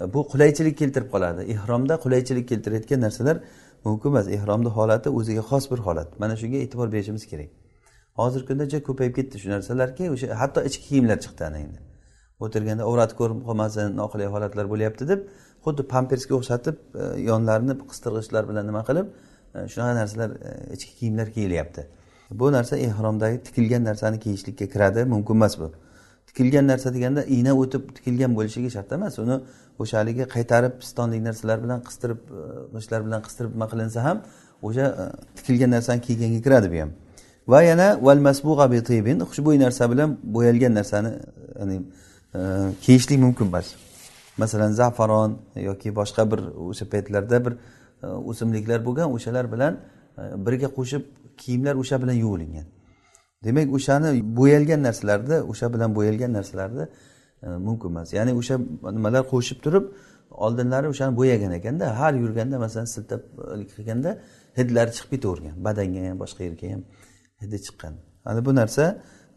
e, 0.00 0.14
bu 0.14 0.20
qulaychilik 0.32 0.78
keltirib 0.78 1.08
qoladi. 1.14 1.42
Ehromda 1.54 1.94
qulaychilik 2.04 2.48
keltirayotgan 2.48 3.00
narsalar 3.06 3.36
mumkin 3.84 4.08
emas. 4.12 4.26
Ehromni 4.36 4.70
holati 4.78 5.08
o'ziga 5.18 5.42
xos 5.50 5.70
bir 5.72 5.80
holat. 5.86 6.18
Mana 6.22 6.34
shunga 6.40 6.58
e'tibor 6.64 6.92
berishimiz 6.94 7.26
kerak. 7.32 7.50
Hozirgi 8.20 8.46
kunda 8.50 8.64
juda 8.70 8.82
ko'payib 8.88 9.14
ketdi 9.18 9.38
shu 9.42 9.48
narsalarki 9.54 10.10
o'sha 10.14 10.26
hatto 10.40 10.60
ichki 10.68 10.84
kiyimlar 10.88 11.18
chiqdi 11.24 11.42
ana 11.48 11.58
endi. 11.64 11.78
O'tirganda 12.44 12.82
avrati 12.90 13.14
ko'rinib 13.20 13.42
qolmasin 13.48 13.96
noqulay 14.00 14.28
holatlar 14.34 14.66
bo'lyapti 14.72 15.08
deb 15.12 15.20
xuddi 15.64 15.82
pampersga 15.94 16.34
o'xshatib 16.40 16.76
e, 17.02 17.04
yonlarini 17.30 17.74
qistirg'ichlar 17.90 18.42
bilan 18.50 18.64
nima 18.70 18.82
qilib 18.88 19.06
e, 19.56 19.58
shunaqa 19.72 19.94
narsalar 20.00 20.30
ichki 20.76 20.92
kiyimlar 20.98 21.28
kiyilyapti. 21.36 21.82
Bu 22.40 22.52
narsa 22.52 22.76
ehromdagi 22.76 23.38
tikilgan 23.46 23.84
narsani 23.84 24.18
kiyishlikka 24.24 24.66
kiradi. 24.74 25.04
Mumkin 25.14 25.34
emas 25.40 25.58
bu. 25.60 25.72
Tikilgan 26.34 26.66
narsa 26.66 26.94
deganda 26.94 27.22
igna 27.24 27.52
o'tib 27.62 27.82
tikilgan 27.96 28.34
bo'lishligi 28.36 28.70
shart 28.70 28.92
emas. 28.92 29.18
Uni 29.18 29.36
o'sha 29.78 29.98
haligi 30.00 30.24
qaytarib 30.34 30.74
pistonlik 30.82 31.22
narsalar 31.28 31.58
bilan 31.64 31.80
qistirib 31.88 32.20
e, 32.38 32.42
g'ishtlar 32.74 33.00
bilan 33.06 33.20
qistirib 33.26 33.52
nima 33.56 33.66
qilinsa 33.72 34.04
ham 34.06 34.22
o'sha 34.68 34.86
e, 35.02 35.04
tikilgan 35.36 35.70
narsani 35.76 36.00
kiyganga 36.06 36.40
kiradi 36.46 36.68
bu 36.72 36.80
ham. 36.82 36.90
Va 37.52 37.62
yana 37.62 37.88
val 38.06 38.20
masbug'a 38.28 38.66
bi 38.72 38.78
tibin 38.90 39.18
xushbo'y 39.30 39.58
narsa 39.64 39.90
bilan 39.92 40.18
bo'yalgan 40.36 40.72
narsani 40.78 41.12
ya'ni 41.60 41.76
e, 42.38 42.40
kiyishlik 42.84 43.18
mumkin 43.26 43.46
emas 43.52 43.74
masalan 44.42 44.72
zafaron 44.80 45.30
yoki 45.68 45.88
boshqa 46.00 46.22
bir 46.30 46.40
o'sha 46.70 46.84
paytlarda 46.92 47.44
bir 47.46 47.54
o'simliklar 48.30 48.78
bo'lgan 48.86 49.08
o'shalar 49.16 49.44
bilan 49.54 49.72
birga 50.46 50.68
qo'shib 50.78 51.02
kiyimlar 51.42 51.74
o'sha 51.82 51.96
bilan 52.02 52.16
yuvilingan. 52.24 52.66
Demak 53.44 53.68
o'shani 53.76 54.08
bo'yalgan 54.38 54.80
narsalarni 54.88 55.36
o'sha 55.52 55.66
bilan 55.74 55.90
bo'yalgan 55.98 56.32
narsalarni 56.38 56.84
e, 57.42 57.46
mumkin 57.66 57.88
emas. 57.88 58.08
Ya'ni 58.18 58.32
o'sha 58.40 58.54
nimalar 58.96 59.22
qo'shib 59.32 59.58
turib 59.64 59.84
oldinlari 60.44 60.86
o'shani 60.92 61.12
bo'yagan 61.20 61.52
ekanda 61.58 61.84
har 62.00 62.12
yurganda 62.22 62.56
masalan 62.64 62.88
siltab 62.94 63.20
e, 63.54 63.64
qilganda 63.74 64.10
hidlari 64.58 64.90
chiqib 64.96 65.10
ketavergan. 65.14 65.54
Badanga 65.66 66.00
ham 66.08 66.16
boshqa 66.24 66.42
yerga 66.48 66.66
ham 66.72 66.82
hidi 67.42 67.58
chiqqan. 67.66 67.94
Ana 68.30 68.40
bu 68.46 68.52
narsa 68.60 68.84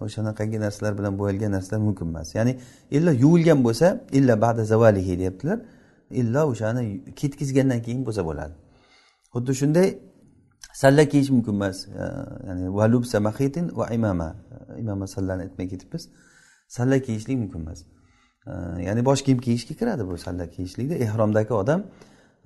o'shanaqangi 0.05 0.57
narsalar 0.65 0.93
bilan 0.99 1.13
bo'yalgan 1.21 1.51
narsalar 1.57 1.79
mumkin 1.87 2.07
emas. 2.11 2.27
Ya'ni 2.37 2.53
illo 2.95 3.11
yuvilgan 3.23 3.59
bo'lsa 3.67 3.87
illa 4.17 4.33
ba'da 4.45 4.63
zavalihi 4.71 5.13
deyaptilar 5.21 5.59
illo 6.21 6.41
o'shani 6.51 6.83
ketkizgandan 7.19 7.79
keyin 7.85 8.01
bo'lsa 8.07 8.21
bo'ladi. 8.29 8.53
Xuddi 9.33 9.53
shunday 9.61 9.87
salla 10.81 11.03
kiyish 11.11 11.29
mumkin 11.29 11.53
emas. 11.53 11.77
Ya'ni 12.47 12.73
valubsa 12.79 13.19
mahitin 13.19 13.65
va 13.79 13.87
imama. 13.97 14.35
Imama 14.77 15.07
sallani 15.07 15.41
aytmay 15.47 15.67
ketibmiz. 15.73 16.09
Salla 16.67 16.99
kiyishlik 16.99 17.37
mumkin 17.43 17.59
emas. 17.59 17.79
Ya'ni 18.87 19.05
bosh 19.05 19.21
kiyim 19.25 19.39
kiyishga 19.45 19.73
kiradi 19.79 20.07
bu 20.07 20.17
salla 20.17 20.45
kiyishlikda. 20.55 20.95
Ehromdagi 21.05 21.53
odam 21.53 21.81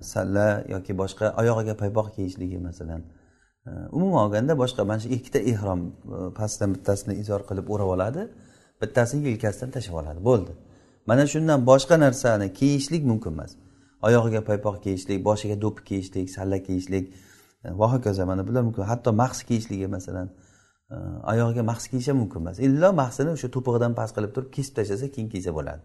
salla 0.00 0.64
yoki 0.74 0.92
boshqa 1.00 1.34
oyog'iga 1.40 1.74
paypoq 1.82 2.06
kiyishligi 2.16 2.58
masalan. 2.58 3.02
Umuman 3.92 4.20
olganda 4.24 4.54
boshqa 4.62 4.84
mana 4.84 5.00
shu 5.00 5.08
ikkita 5.16 5.38
ehrom 5.52 5.80
e, 5.86 5.90
pastdan 6.38 6.74
bittasini 6.74 7.14
izor 7.22 7.40
qilib 7.48 7.66
o'rab 7.74 7.90
oladi. 7.94 8.22
Bittasini 8.82 9.28
yelkasidan 9.28 9.70
tashlab 9.70 9.96
oladi. 10.02 10.20
Bo'ldi. 10.28 10.52
Mana 11.06 11.26
shundan 11.32 11.66
boshqa 11.70 12.00
narsani 12.04 12.52
kiyishlik 12.60 13.02
mumkin 13.10 13.32
emas. 13.36 13.52
Oyog'iga 14.06 14.40
paypoq 14.50 14.76
kiyishlik 14.84 15.18
boshiga 15.28 15.56
do'ppi 15.64 15.82
kiyishlik 15.88 16.30
salla 16.36 16.58
kiyishlik 16.66 17.04
va 17.64 17.92
hokazo 17.92 18.26
mana 18.26 18.48
bular 18.48 18.62
mumkin. 18.62 18.82
Hatto 18.82 19.12
mahs 19.12 19.42
kiyishligi 19.42 19.86
masalan 19.86 20.30
e, 20.90 20.94
oyog'iga 21.32 21.62
mahs 21.62 21.88
kiyish 21.88 22.08
ham 22.08 22.16
mumkin 22.16 22.40
emas. 22.40 22.58
Illo 22.58 22.92
mahsini 22.92 23.30
o'sha 23.36 23.48
to'pig'idan 23.56 23.94
past 23.94 24.16
qilib 24.16 24.32
turib 24.34 24.50
kesib 24.56 24.76
tashlasa 24.76 25.10
keyin 25.14 25.28
kiysa 25.34 25.50
bo'ladi. 25.58 25.82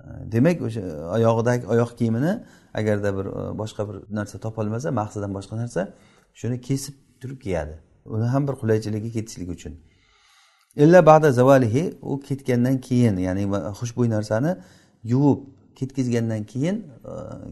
E, 0.00 0.04
demak 0.32 0.62
o'sha 0.68 0.82
oyog'idagi 1.16 1.64
oyoq 1.74 1.96
kiyimini 1.98 2.32
agarda 2.74 3.16
bir 3.18 3.26
e, 3.26 3.42
boshqa 3.60 3.88
bir 3.88 3.96
narsa 4.18 4.38
topolmasa 4.44 4.92
mahsidan 5.00 5.34
boshqa 5.38 5.56
narsa 5.62 5.88
shuni 6.40 6.60
kesib 6.60 6.94
turib 7.20 7.40
kiyadi. 7.40 7.74
Uni 8.04 8.26
ham 8.34 8.48
bir 8.48 8.54
qulaychiligi 8.60 9.10
ketishligi 9.16 9.52
uchun. 9.58 9.74
Illa 10.76 11.06
ba'da 11.06 11.32
zavalihi 11.32 11.98
u 12.02 12.20
ketgandan 12.20 12.80
keyin 12.80 13.16
ya'ni 13.16 13.44
xushbo'y 13.80 14.08
narsani 14.10 14.56
yuvib 15.04 15.40
ketkizgandan 15.78 16.44
keyin 16.44 16.76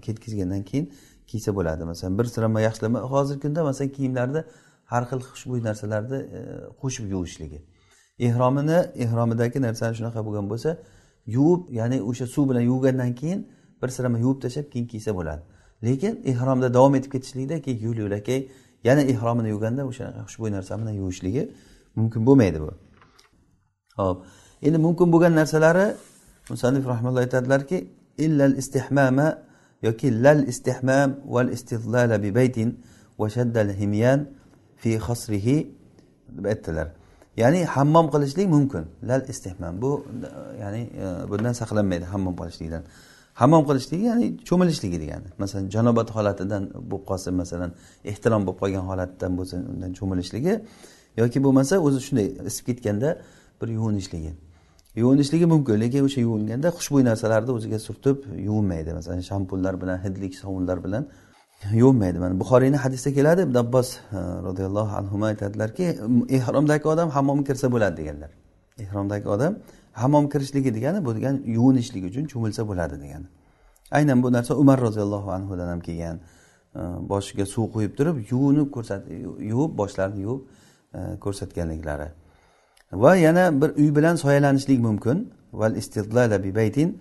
ketkizgandan 0.03 0.63
keyin 0.63 0.93
kiysa 1.33 1.51
bo'ladi. 1.59 1.83
Masalan 1.93 2.19
bir 2.19 2.27
sirama 2.35 2.61
yaxshilama 2.69 3.01
hozirgi 3.13 3.41
kunda 3.45 3.61
masalan 3.69 3.91
kiyimlarda 3.97 4.41
har 4.93 5.03
xil 5.11 5.21
xushbo'y 5.29 5.61
narsalarni 5.69 6.19
e, 6.39 6.41
qo'shib 6.81 7.07
yuvishligi. 7.15 7.59
Ehromini 8.27 8.79
ehromidagi 9.05 9.59
narsani 9.67 9.95
shunaqa 9.99 10.21
bo'lgan 10.27 10.47
bo'lsa 10.53 10.71
yuvib 11.37 11.63
ya'ni 11.79 11.99
o'sha 12.11 12.27
suv 12.35 12.45
bilan 12.51 12.65
yuvgandan 12.71 13.11
keyin 13.21 13.41
bir 13.83 13.89
sirama 13.97 14.19
yuvib 14.25 14.39
tashlab 14.45 14.67
keyin 14.73 14.87
kiysa 14.93 15.11
bo'ladi. 15.19 15.43
Lekin 15.87 16.15
ehromda 16.33 16.75
davom 16.77 16.95
etib 16.99 17.11
ketishlikda 17.15 17.57
keyin 17.65 17.81
yo'l 17.87 17.99
yo'lakay 18.05 18.41
yana 18.89 19.03
ehromini 19.13 19.49
yuvganda 19.55 19.83
o'sha 19.91 20.07
xushbo'y 20.29 20.51
narsa 20.57 20.73
bilan 20.81 20.95
yuvishligi 21.03 21.43
mumkin 21.99 22.27
bo'lmaydi 22.29 22.59
bu. 22.65 22.71
Ho'p 24.01 24.19
endi 24.67 24.79
mumkin 24.87 25.07
bo'lgan 25.13 25.35
narsalari 25.41 25.87
musannif 26.53 26.85
rahmalloh 26.93 27.21
aytadilarki 27.25 27.79
illal 28.25 28.55
istihmama 28.63 29.29
yoki 29.83 30.23
lal 30.25 30.41
istihmam 30.53 31.11
val 31.35 31.49
istidlala 31.57 32.23
bi 32.23 32.35
baytin 32.35 32.69
va 33.19 33.27
shaddal 33.37 33.71
himyan 33.81 34.27
fi 34.77 34.91
xasrihi 35.07 35.59
deb 36.37 36.45
aytdilar 36.53 36.89
ya'ni 37.37 37.65
hammom 37.65 38.07
qilishlik 38.11 38.49
mumkin. 38.49 38.85
Lal 39.09 39.23
istihmam. 39.29 39.83
Bu 39.83 40.05
ya'ni 40.61 40.83
e, 41.05 41.31
bundan 41.31 41.53
saqlanmaydi 41.53 42.05
hammom 42.05 42.35
qilishlikdan. 42.41 42.83
Hammom 43.35 43.65
qilishligi 43.69 44.05
ya'ni 44.05 44.27
cho'milishligi 44.49 44.99
degani 45.01 45.29
masalan 45.39 45.67
janobat 45.75 46.09
holatidan 46.17 46.63
bo'lib 46.91 47.05
qolsa 47.11 47.31
masalan 47.43 47.71
ehtirom 48.11 48.43
bo'lib 48.47 48.59
qolgan 48.63 48.85
holatdan 48.91 49.33
bo'lsa 49.39 49.57
undan 49.73 49.93
cho'milishligi 49.99 50.55
yoki 51.21 51.39
bo'lmasa 51.45 51.75
o'zi 51.87 52.01
shunday 52.07 52.27
isib 52.51 52.65
ketganda 52.69 53.09
bir 53.61 53.69
yuvinishligi 53.77 54.33
yuvinishligi 54.97 55.47
mumkin 55.47 55.81
lekin 55.81 56.05
o'sha 56.05 56.21
yuvinganda 56.21 56.69
xushbo'y 56.69 57.05
narsalarni 57.05 57.51
o'ziga 57.51 57.79
surtib 57.79 58.17
yuvinmaydi. 58.49 58.93
Masalan 58.93 59.21
shampunlar 59.21 59.81
bilan 59.83 59.99
hidlik 60.05 60.35
sovunlar 60.35 60.85
bilan 60.85 61.07
yuvinmaydi. 61.73 62.19
Mana 62.19 62.41
buxoriyni 62.41 62.77
hadisda 62.77 63.13
keladi. 63.13 63.43
Ibn 63.43 63.55
abbos 63.55 63.97
e, 63.97 64.17
roziyallohu 64.49 64.97
anhu 65.01 65.25
aytadilarki 65.25 65.85
ehromdagi 66.39 66.89
odam 66.89 67.09
hammomga 67.11 67.45
kirsa 67.45 67.73
bo'ladi 67.73 67.97
deganlar. 67.97 68.31
Ehromdagi 68.79 69.29
odam 69.29 69.57
hammom 69.93 70.29
kirishligi 70.29 70.75
degani 70.75 71.05
bu 71.05 71.15
degani 71.17 71.39
yuvinishligi 71.57 72.07
uchun 72.07 72.25
cho'milsa 72.33 72.69
bo'ladi 72.69 73.01
degani. 73.05 73.27
Aynan 73.91 74.23
bu 74.23 74.33
narsa 74.33 74.55
umar 74.55 74.81
roziyallohu 74.81 75.31
anhudan 75.31 75.69
ham 75.69 75.81
kelgan. 75.81 76.17
E, 76.77 76.81
boshiga 77.13 77.47
suv 77.47 77.73
quyib 77.75 77.93
turib 77.99 78.17
yuvinib 78.31 78.69
ko'rsat 78.77 79.03
yuvib 79.51 79.73
boshlarini 79.81 80.21
yuvib 80.27 80.43
e, 80.95 81.01
ko'rsatganliklari. 81.25 82.22
Va 82.93 83.17
yana 83.17 83.63
bir 83.63 83.69
uy 83.77 83.97
bilan 83.97 84.17
soyalanishlik 84.17 84.81
mumkin. 84.81 85.33
Val 85.53 85.75
bi 86.45 86.55
baytin 86.55 86.99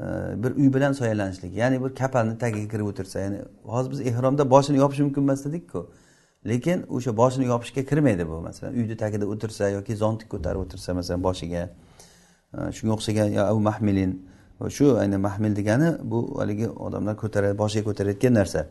e, 0.00 0.04
bir 0.42 0.50
uy 0.56 0.74
bilan 0.74 0.92
soyalanishlik. 0.92 1.56
Ya'ni 1.56 1.84
bir 1.84 1.94
kapalni 1.94 2.38
tagiga 2.38 2.68
kirib 2.68 2.86
o'tirsa 2.86 3.20
ya'ni 3.20 3.38
hozir 3.64 3.90
biz 3.90 4.00
ehromda 4.00 4.50
boshini 4.50 4.76
yopish 4.76 4.98
mumkin 4.98 5.22
emas 5.22 5.44
dedikku. 5.44 5.90
Lekin 6.48 6.86
o'sha 6.88 7.16
boshini 7.16 7.44
yopishga 7.44 7.84
kirmaydi 7.84 8.28
bu 8.28 8.40
masalan 8.40 8.74
uyni 8.74 8.96
tagida 8.96 9.26
o'tirsa 9.26 9.68
yoki 9.68 9.96
zontik 9.96 10.28
ko'tarib 10.30 10.60
o'tirsa 10.60 10.94
masalan 10.94 11.22
boshiga 11.22 11.70
e, 12.54 12.72
shunga 12.72 12.94
o'xshagan 12.94 13.36
abu 13.36 13.60
mahmilin. 13.60 14.28
Shu 14.68 14.98
ayni 14.98 15.16
mahmil 15.16 15.56
degani 15.56 15.88
bu 16.10 16.40
haligi 16.40 16.68
odamlar 16.68 17.16
ko'taradi 17.16 17.58
boshiga 17.58 17.84
ko'tarayotgan 17.88 18.34
narsa. 18.34 18.66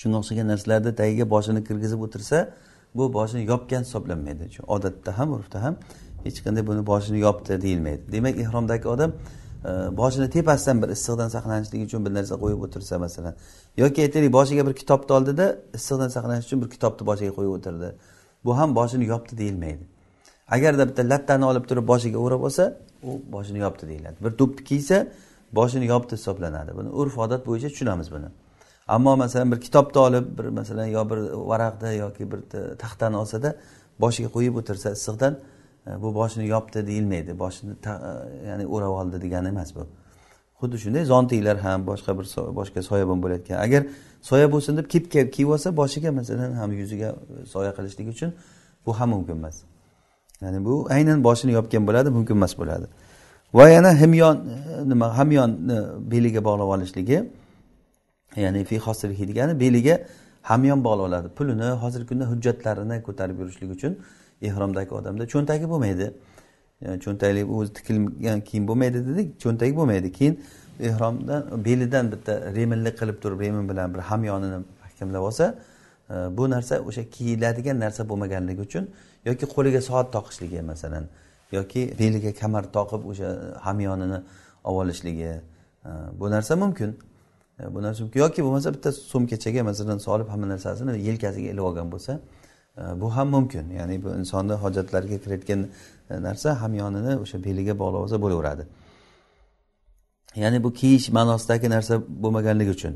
Shunga 0.00 0.16
o'xshagan 0.20 0.46
narsalarni 0.52 0.92
tagiga 0.94 1.30
boshini 1.34 1.60
kirgizib 1.68 2.00
o'tirsa 2.06 2.38
bu 2.94 3.12
boshini 3.12 3.44
yopgan 3.44 3.80
hisoblanmaydi. 3.80 4.48
Odatda 4.66 5.18
ham 5.18 5.32
urfda 5.32 5.62
ham 5.62 5.76
hech 6.24 6.38
qanday 6.44 6.66
buni 6.66 6.86
boshini 6.86 7.18
yopdi 7.18 7.62
deyilmaydi. 7.62 8.02
Demak 8.12 8.38
ehromdagi 8.38 8.88
odam 8.88 9.12
e, 9.64 9.70
boshini 9.96 10.30
tepasidan 10.30 10.82
bir 10.82 10.88
issiqdan 10.88 11.28
saqlanishlik 11.28 11.86
uchun 11.86 12.06
bir 12.06 12.14
narsa 12.14 12.34
qo'yib 12.34 12.60
o'tirsa 12.66 12.98
masalan 12.98 13.34
yoki 13.76 14.02
aytaylik 14.02 14.32
boshiga 14.32 14.66
bir 14.66 14.74
kitobni 14.74 15.12
oldida 15.18 15.46
issiqdan 15.74 16.08
saqlanish 16.16 16.46
uchun 16.46 16.62
bir 16.62 16.70
kitobni 16.74 17.06
boshiga 17.06 17.32
qo'yib 17.38 17.52
o'tirdi. 17.58 17.88
Bu 18.44 18.58
ham 18.58 18.74
boshini 18.74 19.04
yopdi 19.14 19.38
deyilmaydi. 19.38 19.84
Agarda 20.50 20.88
bitta 20.88 21.02
lattani 21.12 21.44
olib 21.44 21.64
turib 21.70 21.88
boshiga 21.88 22.18
o'rab 22.18 22.42
olsa 22.48 22.64
u 23.02 23.10
boshini 23.32 23.58
yopdi 23.58 23.88
deyiladi. 23.88 24.16
Bir 24.24 24.38
do'ppi 24.38 24.64
kiysa 24.64 25.06
boshini 25.52 25.86
yopdi 25.86 26.12
hisoblanadi. 26.16 26.70
Buni 26.78 26.88
urf 26.88 27.18
odat 27.18 27.46
bo'yicha 27.46 27.68
tushunamiz 27.68 28.12
buni. 28.12 28.28
Ammo 28.96 29.16
masalan 29.16 29.52
bir 29.52 29.60
kitobni 29.60 29.98
olib 29.98 30.26
bir 30.38 30.46
masalan 30.58 30.86
yo 30.86 31.02
bir 31.10 31.18
varaqni 31.50 31.96
yoki 31.96 32.32
bir 32.32 32.40
taxtani 32.82 33.16
olsada 33.22 33.56
boshiga 34.02 34.28
qo'yib 34.36 34.54
o'tirsa 34.60 34.92
issiqdan 34.98 35.38
e, 35.86 36.02
bu 36.02 36.14
boshini 36.14 36.46
yopdi 36.46 36.86
deyilmaydi. 36.86 37.38
Boshini 37.38 37.72
e, 37.72 38.48
ya'ni 38.48 38.66
o'rab 38.66 38.92
oldi 39.00 39.22
degani 39.22 39.48
emas 39.48 39.74
bu. 39.76 39.86
Xuddi 40.60 40.78
shunday 40.84 41.04
zontiklar 41.12 41.56
ham 41.66 41.86
boshqa 41.86 42.18
bir 42.18 42.26
boshqa 42.58 42.82
soyabon 42.82 43.22
bo'layotgan. 43.22 43.58
Agar 43.66 43.82
soya 44.22 44.52
bo'lsin 44.52 44.76
deb 44.76 44.86
kiyib 44.92 45.06
kiyib 45.34 45.48
olsa 45.54 45.76
boshiga 45.76 46.10
masalan 46.12 46.52
ham 46.60 46.72
yuziga 46.72 47.14
soya 47.52 47.72
qilishlik 47.76 48.08
uchun 48.14 48.30
bu 48.86 48.92
ham 49.00 49.08
mumkin 49.14 49.36
emas. 49.40 49.56
Ya'ni 50.42 50.64
bu 50.64 50.86
aynan 50.96 51.24
boshini 51.24 51.52
yopgan 51.58 51.86
bo'ladi 51.88 52.08
mumkin 52.16 52.34
emas 52.40 52.58
bo'ladi. 52.60 52.86
Va 53.54 53.68
yana 53.68 53.90
himyon 54.02 54.36
e, 54.36 54.88
nima 54.90 55.06
hamyonni 55.18 55.78
beliga 56.12 56.40
bog'lab 56.48 56.68
olishligi 56.76 57.18
ya'ni 58.36 58.64
fi 58.64 58.78
hosirihi 58.78 59.28
degani 59.28 59.60
beliga 59.60 60.00
hamyon 60.42 60.84
bog'lab 60.84 61.04
oladi 61.08 61.28
pulini 61.28 61.64
hozirgi 61.82 62.06
kunda 62.06 62.24
hujjatlarini 62.32 63.02
ko'tarib 63.02 63.38
yurishlik 63.38 63.70
uchun 63.76 63.98
ehromdagi 64.42 64.94
odamda 64.94 65.24
cho'ntagi 65.32 65.68
bo'lmaydi. 65.72 66.06
Cho'ntakli 67.04 67.44
o'zi 67.44 67.72
tikilgan 67.78 68.40
kiyim 68.40 68.68
bo'lmaydi 68.68 68.98
dedik 69.08 69.40
cho'ntagi 69.42 69.76
bo'lmaydi. 69.76 70.12
Keyin 70.12 70.40
ehromdan 70.80 71.64
belidan 71.64 72.12
bitta 72.12 72.32
reminlik 72.56 72.98
qilib 73.00 73.20
turib 73.22 73.40
remin 73.40 73.68
bilan 73.68 73.94
bir 73.94 73.98
hamyonini 73.98 74.64
mahkamlab 74.82 75.22
olsa 75.22 75.54
e, 76.10 76.14
bu 76.36 76.50
narsa 76.50 76.80
o'sha 76.88 77.02
kiyiladigan 77.10 77.80
narsa 77.80 78.08
bo'lmaganligi 78.08 78.60
uchun 78.60 78.84
yoki 79.24 79.46
qo'liga 79.54 79.80
soat 79.80 80.12
toqishligi 80.16 80.62
masalan 80.62 81.04
yoki 81.52 81.82
beliga 81.98 82.32
kamar 82.40 82.64
toqib 82.76 83.02
o'sha 83.10 83.28
hamyonini 83.66 84.18
olib 84.64 84.78
olishligi 84.82 85.30
e, 85.84 85.90
bu 86.20 86.30
narsa 86.30 86.56
mumkin. 86.56 86.98
E, 87.60 87.74
bu 87.74 87.82
narsa 87.82 88.04
yoki 88.14 88.42
bo'lmasa 88.42 88.74
bitta 88.74 88.92
sumkachaga 88.92 89.62
masalan 89.64 89.98
solib 89.98 90.28
hamma 90.28 90.48
narsasini 90.48 91.02
yelkasiga 91.08 91.48
ilib 91.52 91.64
olgan 91.68 91.92
bo'lsa 91.92 92.20
e, 92.78 93.00
bu 93.00 93.16
ham 93.16 93.28
mumkin. 93.28 93.70
Ya'ni 93.70 94.04
bu 94.04 94.08
insonni 94.20 94.52
hojatlariga 94.52 95.18
kirayotgan 95.24 95.60
e, 96.10 96.22
narsa 96.22 96.62
hamyonini 96.62 97.16
o'sha 97.16 97.44
beliga 97.44 97.78
bog'lab 97.78 98.00
olsa 98.04 98.22
bo'laveradi. 98.24 98.64
Ya'ni 100.36 100.64
bu 100.64 100.72
kiyish 100.72 101.08
ma'nosidagi 101.08 101.70
narsa 101.70 101.94
bo'lmaganligi 102.22 102.70
uchun 102.70 102.94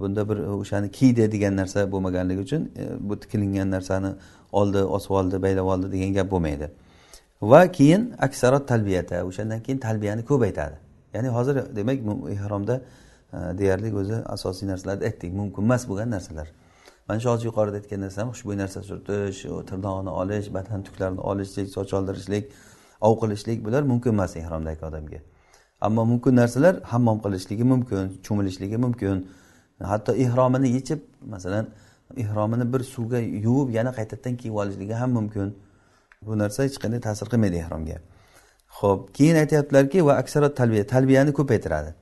bunda 0.00 0.28
bir 0.28 0.36
o'shani 0.36 0.90
kiydi 0.90 1.32
degan 1.32 1.56
narsa 1.56 1.92
bo'lmaganligi 1.92 2.40
uchun 2.40 2.70
bu 3.00 3.20
tikilingan 3.20 3.70
narsani 3.70 4.10
oldi 4.52 4.78
osib 4.96 5.10
oldi 5.10 5.42
baylab 5.42 5.66
oldi 5.66 5.92
degan 5.92 6.12
gap 6.18 6.30
bo'lmaydi. 6.30 6.66
Va 7.42 7.72
keyin 7.72 8.02
aksarot 8.18 8.68
talbiyata 8.68 9.24
o'shandan 9.28 9.60
keyin 9.62 9.78
talbiyani 9.78 10.24
ko'paytadi. 10.30 10.76
Ya'ni 11.14 11.28
hozir 11.28 11.56
demak 11.76 11.98
ihromda 12.36 12.80
deyarli 13.32 13.94
o'zi 13.96 14.14
asosiy 14.34 14.68
narsalarni 14.68 15.04
aytdik. 15.08 15.32
Mumkin 15.34 15.62
emas 15.62 15.88
bo'lgan 15.88 16.10
narsalar. 16.10 16.48
Mana 17.08 17.20
shu 17.20 17.28
hozir 17.30 17.46
yuqorida 17.50 17.76
aytgan 17.80 18.00
narsam 18.06 18.30
xushbo'y 18.32 18.56
narsa 18.62 18.82
surtish 18.88 19.40
tirnog'ini 19.70 20.12
olish 20.20 20.48
badan 20.56 20.82
tuklarini 20.86 21.20
olishlik 21.20 21.68
soch 21.76 21.94
oldirishlik 21.98 22.52
ov 23.00 23.14
qilishlik 23.22 23.64
bular 23.66 23.82
mumkin 23.82 24.10
emas 24.16 24.36
ehromdagi 24.36 24.84
odamga. 24.90 25.20
Ammo 25.80 26.04
mumkin 26.04 26.36
narsalar 26.36 26.74
hammom 26.92 27.18
qilishligi 27.24 27.64
mumkin 27.72 28.04
cho'milishligi 28.26 28.76
mumkin. 28.84 29.26
Hatto 29.92 30.12
ehromini 30.24 30.68
yechib 30.76 31.00
masalan 31.34 31.66
ehromini 32.16 32.72
bir 32.72 32.80
suvga 32.94 33.18
yuvib 33.18 33.74
yana 33.78 33.90
qaytadan 33.98 34.36
kiyib 34.40 34.54
olishligi 34.54 34.94
ham 34.94 35.10
mumkin. 35.18 35.48
Bu 36.26 36.38
narsa 36.38 36.64
hech 36.64 36.78
qanday 36.82 37.00
ta'sir 37.08 37.26
qilmaydi 37.32 37.56
ehromga 37.64 37.98
ho'p 38.80 39.14
keyin 39.14 39.36
aytyaptilarki 39.36 40.04
va 40.06 40.14
aksarot 40.22 40.56
talbiya 40.56 40.86
talbiyani 40.86 41.32
ko'paytiradi. 41.38 41.94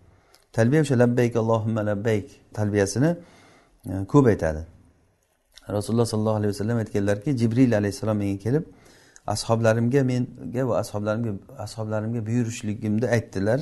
Talbiya 0.53 0.81
o'sha 0.83 0.97
labbayk 0.99 1.37
allohimma 1.37 1.83
labbayk 1.91 2.27
talbiyasini 2.55 3.11
e, 3.91 4.05
ko'p 4.13 4.27
aytadi. 4.27 4.63
Rasululloh 5.69 6.07
sollallohu 6.07 6.39
alayhi 6.41 6.53
vasallam 6.55 6.79
aytganlarki 6.79 7.37
jibril 7.41 7.73
alayhissalom 7.81 8.17
menga 8.23 8.39
kelib 8.45 8.65
ashoblarimga 9.35 10.03
menga 10.11 10.63
va 10.69 10.75
ashoblarimga 10.83 11.33
ashoblarimga 11.67 12.21
buyurishligimni 12.29 13.07
aytdilar 13.17 13.61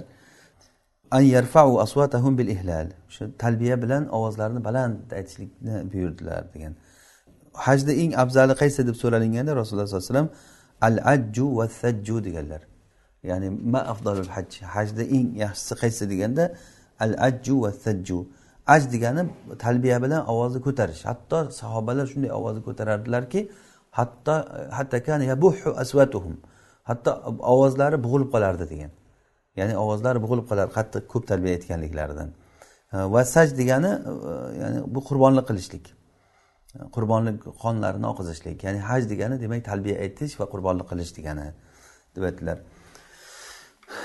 an 1.10 1.20
yarfau 1.20 1.80
aswatahum 1.80 2.38
bil 2.38 2.48
ihlal. 2.48 2.88
Shu 3.08 3.22
talbiya 3.38 3.82
bilan 3.82 4.08
ovozlarini 4.16 4.64
baland 4.64 5.12
aytishlikni 5.18 5.92
buyurdilar 5.92 6.42
degan. 6.54 6.72
Hajda 7.66 7.92
eng 8.02 8.12
afzali 8.22 8.54
qaysi 8.62 8.86
deb 8.88 8.96
so'ralinganda 9.02 9.52
rasululloh 9.60 9.86
sollallohu 9.86 10.10
alayhi 10.10 10.14
vasallam 10.14 10.30
al 10.88 10.96
ajju 11.14 11.46
va 11.58 11.68
sajju 11.80 12.24
deganlar. 12.26 12.62
Ya'ni 13.22 13.48
ma 13.50 13.80
afdalul 13.92 14.30
haj 14.36 14.50
hajda 14.74 15.02
eng 15.16 15.26
yaxshisi 15.44 15.74
qaysi 15.82 16.04
deganda 16.12 16.44
al 17.04 17.12
ajju 17.28 17.56
va 17.64 17.70
sajju 17.84 18.18
aj 18.74 18.82
degani 18.92 19.22
talbiya 19.64 19.98
bilan 20.04 20.22
ovozni 20.32 20.60
ko'tarish. 20.66 21.02
Hatto 21.10 21.38
sahobalar 21.60 22.06
shunday 22.12 22.30
ovozni 22.38 22.62
ko'tarardilarki 22.68 23.40
hatto 23.98 24.34
hatto 26.88 27.10
ovozlari 27.54 27.96
bo'g'ilib 28.04 28.30
qolardi 28.34 28.64
degan. 28.72 28.92
Ya'ni 29.58 29.74
ovozlari 29.84 30.18
bo'g'ilib 30.24 30.46
qolar 30.50 30.68
qattiq 30.76 31.04
ko'p 31.12 31.24
tarbiya 31.30 31.52
aytganliklaridan 31.58 32.30
va 33.14 33.24
saj 33.34 33.48
degani 33.60 33.90
e, 34.10 34.34
ya'ni 34.62 34.78
bu 34.94 35.00
qurbonlik 35.08 35.46
qilishlik. 35.50 35.84
Qurbonlik 36.96 37.36
qonlarini 37.64 38.06
oqizishlik. 38.12 38.64
Ya'ni 38.66 38.80
haj 38.90 39.02
degani 39.12 39.36
demak 39.44 39.64
talbiya 39.70 39.96
aytish 40.04 40.34
va 40.40 40.46
qurbonlik 40.52 40.86
qilish 40.92 41.12
degani 41.18 41.46
deb 42.16 42.22
aytdilar. 42.28 42.58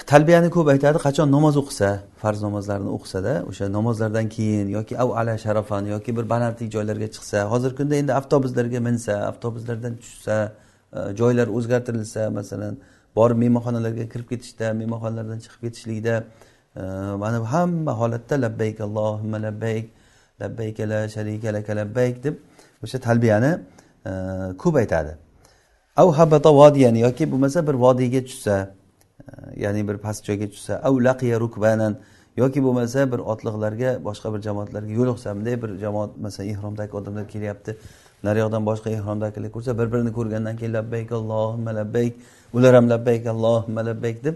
Talbiyani 0.06 0.50
ko'p 0.50 0.68
aytadi 0.74 0.98
qachon 1.06 1.32
namoz 1.36 1.56
o'qisa 1.62 1.90
farz 2.22 2.40
namozlarni 2.48 2.90
o'qisada 2.98 3.34
o'sha 3.50 3.66
namozlardan 3.78 4.28
keyin 4.36 4.68
yoki 4.78 4.94
av 5.04 5.10
ala 5.20 5.38
sharafan 5.46 5.86
yoki 5.94 6.12
bir 6.18 6.26
balandlik 6.34 6.70
joylarga 6.76 7.08
chiqsa 7.16 7.38
hozirgi 7.54 7.78
kunda 7.80 7.96
endi 8.02 8.14
avtobuslarga 8.20 8.80
minsa 8.88 9.14
avtobuslardan 9.32 9.94
tushsa 10.04 10.38
e, 10.98 11.00
joylar 11.20 11.48
o'zgartirilsa 11.58 12.22
masalan 12.40 12.74
borib 13.18 13.38
mehmonxonalarga 13.44 14.06
kirib 14.14 14.28
ketishda 14.34 14.74
mehmonxonalardan 14.82 15.40
chiqib 15.46 15.62
ketishlikda 15.66 16.16
e, 16.82 16.84
mana 17.24 17.38
bu 17.44 17.48
hamma 17.56 17.94
holatda 18.02 18.36
labbayk 18.46 18.78
allohimma 18.88 19.38
labbayk 19.48 19.86
labbaykala 20.42 21.00
sharika 21.16 21.50
laka 21.58 21.72
labbayk 21.82 22.16
deb 22.26 22.36
o'sha 22.84 22.98
talbiyani 23.08 23.52
e, 24.10 24.12
ko'p 24.62 24.76
aytadi. 24.84 25.14
Av 26.02 26.10
habata 26.20 26.50
vodiyan 26.62 26.96
yoki 27.06 27.24
bo'lmasa 27.32 27.60
bir 27.68 27.76
vodiyga 27.86 28.22
tushsa 28.30 28.56
ya'ni 29.56 29.88
bir 29.88 29.98
past 29.98 30.26
joyga 30.26 30.48
tushsa 30.54 30.82
av 30.88 30.96
laqiya 31.08 31.40
rukbanan 31.40 31.98
yoki 32.38 32.64
bo'lmasa 32.66 33.12
bir 33.12 33.20
otliqlarga 33.32 33.92
boshqa 34.08 34.34
bir 34.34 34.42
jamoatlarga 34.48 34.94
yo'liqsa 35.00 35.36
bunday 35.38 35.62
bir 35.64 35.72
jamoat 35.84 36.18
masalan 36.18 36.50
ehromdagi 36.50 36.98
odamlar 37.00 37.28
kelyapti. 37.34 37.78
Naryoqdan 38.24 38.66
boshqa 38.66 38.90
ehromdagilar 38.98 39.52
ko'rsa 39.56 39.78
bir 39.80 39.88
birini 39.94 40.12
ko'rgandan 40.18 40.56
keyin 40.60 40.74
labbayk 40.74 41.12
allohimma 41.12 41.72
labbayk 41.80 42.14
ular 42.54 42.76
ham 42.76 42.90
labbayk 42.90 43.28
allohimma 43.34 43.86
labbayk 43.86 44.24
deb 44.24 44.36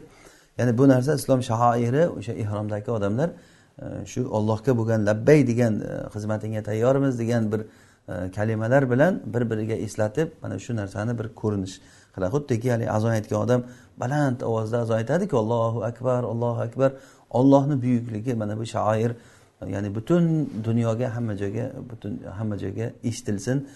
ya'ni 0.58 0.78
bu 0.78 0.88
narsa 0.88 1.16
islom 1.20 1.42
shaoiri 1.50 2.04
o'sha 2.18 2.34
ehromdagi 2.44 2.92
odamlar 2.92 3.30
e, 3.30 3.86
shu 4.12 4.22
ollohga 4.38 4.78
bo'lgan 4.80 5.06
labbay 5.10 5.48
degan 5.48 5.74
e, 5.82 5.94
xizmatingga 6.14 6.64
tayyormiz 6.70 7.20
degan 7.20 7.52
bir 7.52 7.62
e, 7.62 8.32
kalimalar 8.36 8.92
bilan 8.92 9.22
bir 9.34 9.50
biriga 9.52 9.76
eslatib 9.86 10.28
mana 10.42 10.60
shu 10.60 10.76
narsani 10.76 11.20
bir 11.20 11.28
ko'rinish. 11.42 11.76
Qiladi. 12.18 12.32
Xuddiki 12.36 12.68
haligi 12.74 12.92
azon 12.98 13.12
aytgan 13.18 13.40
odam 13.46 13.62
baland 14.02 14.42
ovozda 14.50 14.78
azon 14.84 14.98
aytadiku 15.02 15.36
allohu 15.44 15.84
akbar 15.90 16.22
allohu 16.34 16.62
akbar. 16.68 16.92
Ollohni 17.40 17.76
buyukligi 17.84 18.34
mana 18.42 18.58
bu 18.60 18.66
shoir 18.66 19.12
ya'ni 19.74 19.96
butun 19.96 20.24
dunyoga 20.68 21.16
hamma 21.16 21.34
joyga 21.42 21.66
butun 21.90 22.12
hamma 22.38 22.56
joyga 22.64 22.92
eshitilsin. 23.04 23.68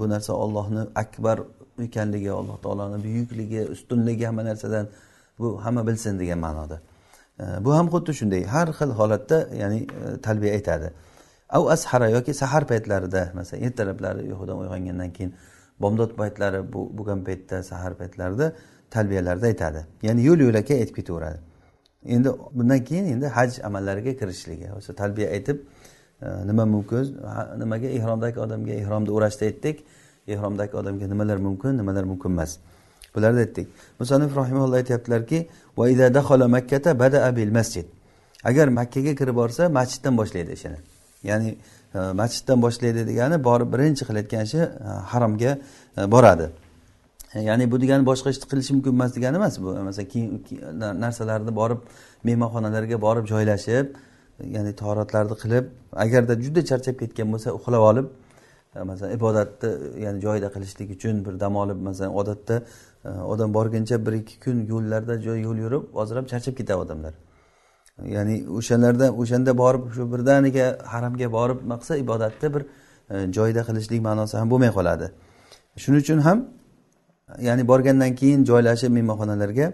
Bu 0.00 0.08
narsa 0.08 0.32
ollohni 0.32 0.82
akbar 0.94 1.36
ekanligi 1.86 2.30
alloh 2.30 2.56
taoloni 2.64 3.04
buyukligi 3.04 3.60
ustunligi 3.74 4.24
hamma 4.26 4.44
narsadan 4.44 4.86
bu 5.38 5.64
hamma 5.64 5.86
bilsin 5.86 6.18
degan 6.18 6.38
ma'noda. 6.38 6.78
Bu 7.60 7.74
ham 7.74 7.86
xuddi 7.94 8.12
shunday. 8.20 8.42
Har 8.44 8.68
xil 8.78 8.90
holatda 9.00 9.38
ya'ni 9.62 9.80
e, 9.82 10.20
talbiya 10.22 10.52
aytadi. 10.58 10.88
Av 11.50 11.66
ashara 11.74 12.08
yoki 12.08 12.34
sahar 12.34 12.62
paytlarida 12.70 13.22
masalan 13.34 13.62
ertalablari 13.66 14.22
uyqudan 14.30 14.56
uyg'ongandan 14.62 15.10
keyin 15.16 15.32
bomdod 15.80 16.16
paytlari 16.16 16.60
bo'lgan 16.72 17.24
paytda 17.24 17.62
sahar 17.62 17.94
paytlarida 17.94 18.52
talbiyalarda 18.90 19.46
aytadi. 19.46 19.86
Ya'ni 20.02 20.22
yo'l 20.22 20.40
yo'lakay 20.40 20.76
aytib 20.82 20.94
ketaveradi. 21.00 21.38
Endi 22.04 22.28
bundan 22.52 22.84
keyin 22.84 23.06
endi 23.14 23.26
haj 23.26 23.58
amallariga 23.68 24.12
kirishishligi 24.20 24.72
o'sha 24.78 24.92
talbiya 24.92 25.28
aytib 25.30 25.58
e, 26.22 26.26
nima 26.46 26.64
mumkin 26.66 27.16
nimaga 27.62 27.88
ehromdagi 27.98 28.40
odamga 28.40 28.72
ehromni 28.72 29.10
o'rashda 29.16 29.44
aytdik. 29.50 29.84
Ehromdagi 30.26 30.76
odamga 30.76 31.06
nimalar 31.12 31.36
mumkin 31.36 31.78
nimalar 31.78 32.04
mumkin 32.04 32.30
emas. 32.30 32.58
Bularni 33.14 33.40
aytdik. 33.46 33.68
Musanif 34.00 34.36
rahimulloh 34.36 34.76
aytyaptilarki 34.76 35.48
masjid. 37.50 37.86
Agar 38.44 38.68
makkaga 38.68 39.14
kirib 39.20 39.34
borsa 39.34 39.68
masjiddan 39.68 40.16
boshlaydi 40.16 40.52
ishini. 40.52 40.93
Ya'ni 41.30 41.50
e, 41.94 41.98
masjiddan 42.20 42.62
boshlaydi 42.64 43.06
degani 43.10 43.36
borib 43.48 43.68
birinchi 43.74 44.04
qilayotgan 44.08 44.42
ishi 44.48 44.58
e, 44.58 44.90
haromga 45.12 45.52
e, 45.98 46.10
boradi. 46.14 46.46
Ya'ni 47.48 47.70
bu 47.72 47.80
degani 47.82 48.06
boshqa 48.10 48.28
ishni 48.34 48.46
qilishi 48.50 48.72
mumkin 48.76 48.92
emas 48.98 49.10
degani 49.16 49.36
emas 49.40 49.54
bu. 49.62 49.68
Masalan 49.88 50.08
kiyim 50.12 50.30
narsalarni 51.04 51.52
borib 51.60 51.80
mehmonxonalarga 52.28 53.00
borib 53.06 53.24
joylashib 53.32 53.86
ya'ni 54.56 54.72
toratlarni 54.82 55.36
qilib 55.42 55.64
agarda 56.04 56.34
juda 56.44 56.60
charchab 56.70 56.96
ketgan 57.02 57.28
bo'lsa 57.34 57.48
uxlab 57.58 57.82
olib 57.90 58.06
masalan 58.90 59.12
ibodatni 59.18 59.70
ya'ni 60.04 60.18
joyida 60.26 60.48
qilishlik 60.54 60.88
uchun 60.96 61.24
bir 61.26 61.34
dam 61.40 61.56
olib 61.62 61.78
masalan 61.88 62.12
odatda 62.20 62.56
odam 63.32 63.54
borguncha 63.54 64.06
bir 64.06 64.12
ikki 64.20 64.36
kun 64.44 64.56
yo'llarda 64.72 65.14
joy 65.26 65.38
yo'l 65.46 65.58
yurib 65.64 65.84
hozir 65.98 66.16
ham 66.16 66.26
charchab 66.32 66.54
ketadi 66.60 66.78
odamlar. 66.84 67.14
Ya'ni 68.02 68.36
o'shalarda 68.58 69.06
o'shanda 69.20 69.58
borib 69.62 69.92
shu 69.94 70.12
birdaniga 70.12 70.66
haramga 70.92 71.32
borib 71.32 71.58
nima 71.62 71.76
qilsa 71.80 71.96
ibodatni 72.04 72.48
bir 72.54 72.62
joyda 73.10 73.32
joyida 73.36 73.62
qilishlik 73.68 74.00
ma'nosi 74.08 74.36
ham 74.36 74.50
bo'lmay 74.50 74.70
qoladi. 74.78 75.06
Shuning 75.82 76.00
uchun 76.04 76.18
ham 76.18 76.38
ya'ni 77.48 77.68
borgandan 77.68 78.14
keyin 78.20 78.44
joylashib 78.44 78.90
mehmonxonalarga 78.98 79.66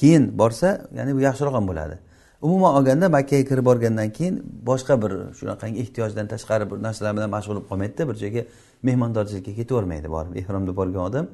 keyin 0.00 0.38
borsa 0.38 0.68
ya'ni 0.98 1.14
bu 1.16 1.20
yaxshiroq 1.28 1.54
ham 1.58 1.66
bo'ladi. 1.70 1.98
Umuman 2.42 2.74
olganda 2.74 3.08
makkaga 3.08 3.44
kirib 3.50 3.64
borgandan 3.64 4.10
keyin 4.10 4.34
boshqa 4.66 4.94
bir 5.02 5.12
shunaqangi 5.38 5.78
ehtiyojdan 5.84 6.26
tashqari 6.32 6.70
bir 6.70 6.82
narsalar 6.86 7.12
bilan 7.16 7.30
mashg'ul 7.30 7.54
bo'lib 7.54 7.68
qolmaydida 7.70 8.08
bir 8.08 8.16
joyga 8.22 8.42
mehmondorchilikka 8.88 9.52
ketavermaydi 9.60 10.08
borib 10.16 10.36
ehromda 10.40 10.76
borgan 10.76 11.02
odam 11.08 11.26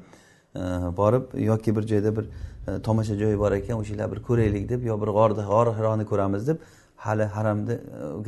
e, 0.55 0.61
borib 0.99 1.23
yoki 1.49 1.75
bir 1.75 1.83
joyda 1.91 2.15
bir 2.17 2.25
E, 2.69 2.81
tomosha 2.87 3.15
joyi 3.21 3.39
bor 3.39 3.51
ekan 3.51 3.75
o'sha 3.81 3.93
yerlar 3.93 4.11
bir 4.13 4.19
ko'raylik 4.27 4.69
deb 4.69 4.81
yo 4.89 5.01
bir 5.01 5.09
g'orni 5.17 5.43
g'or 5.51 5.67
hironi 5.77 6.05
ko'ramiz 6.11 6.47
deb 6.49 6.57
hali 7.05 7.25
haramga 7.35 7.75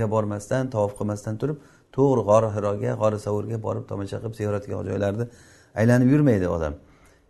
e, 0.03 0.11
bormasdan 0.13 0.69
tavof 0.75 0.93
qilmasdan 0.99 1.35
turib 1.41 1.57
to'g'ri 1.95 2.21
g'ori 2.29 2.49
hiroga 2.55 2.91
g'ori 3.01 3.19
savurga 3.25 3.57
borib 3.67 3.83
tomosha 3.91 4.17
qilib 4.21 4.35
ziyoratgoh 4.39 4.81
joylarni 4.89 5.25
aylanib 5.79 6.09
yurmaydi 6.13 6.47
odam. 6.57 6.73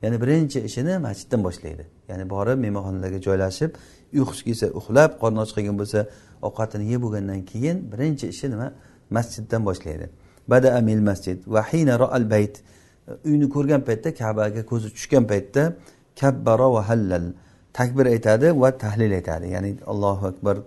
Ya'ni 0.01 0.21
birinchi 0.21 0.59
ishini 0.69 0.97
masjiddan 1.07 1.43
boshlaydi. 1.47 1.83
Ya'ni 2.09 2.29
borib 2.29 2.57
mehmonxonalarga 2.65 3.19
joylashib 3.27 3.71
uyqusi 4.13 4.43
kelsa 4.47 4.67
uxlab 4.79 5.11
qorni 5.21 5.39
och 5.43 5.51
qilgan 5.55 5.77
bo'lsa 5.81 5.99
ovqatini 6.47 6.85
yeb 6.93 7.01
bo'lgandan 7.05 7.41
keyin 7.51 7.77
birinchi 7.91 8.27
ishi 8.33 8.47
nima? 8.51 8.73
Masjiddan 9.09 9.61
boshlaydi. 9.65 10.09
Bada 10.47 10.75
amil 10.79 11.01
masjid 11.09 11.37
va 11.47 11.61
hina 11.71 11.99
ro'al 11.99 12.25
bayt. 12.33 12.55
E, 13.07 13.11
uyni 13.29 13.47
ko'rgan 13.55 13.81
paytda 13.87 14.09
kabaga 14.21 14.61
ko'zi 14.71 14.87
tushgan 14.95 15.23
paytda 15.31 15.61
kabbara 16.19 16.67
va 16.73 16.81
hallal. 16.89 17.33
Takbir 17.73 18.05
aytadi 18.05 18.47
va 18.61 18.69
tahlil 18.77 19.11
aytadi. 19.19 19.47
Ya'ni 19.55 19.77
allohu 19.91 20.27
akbar 20.27 20.57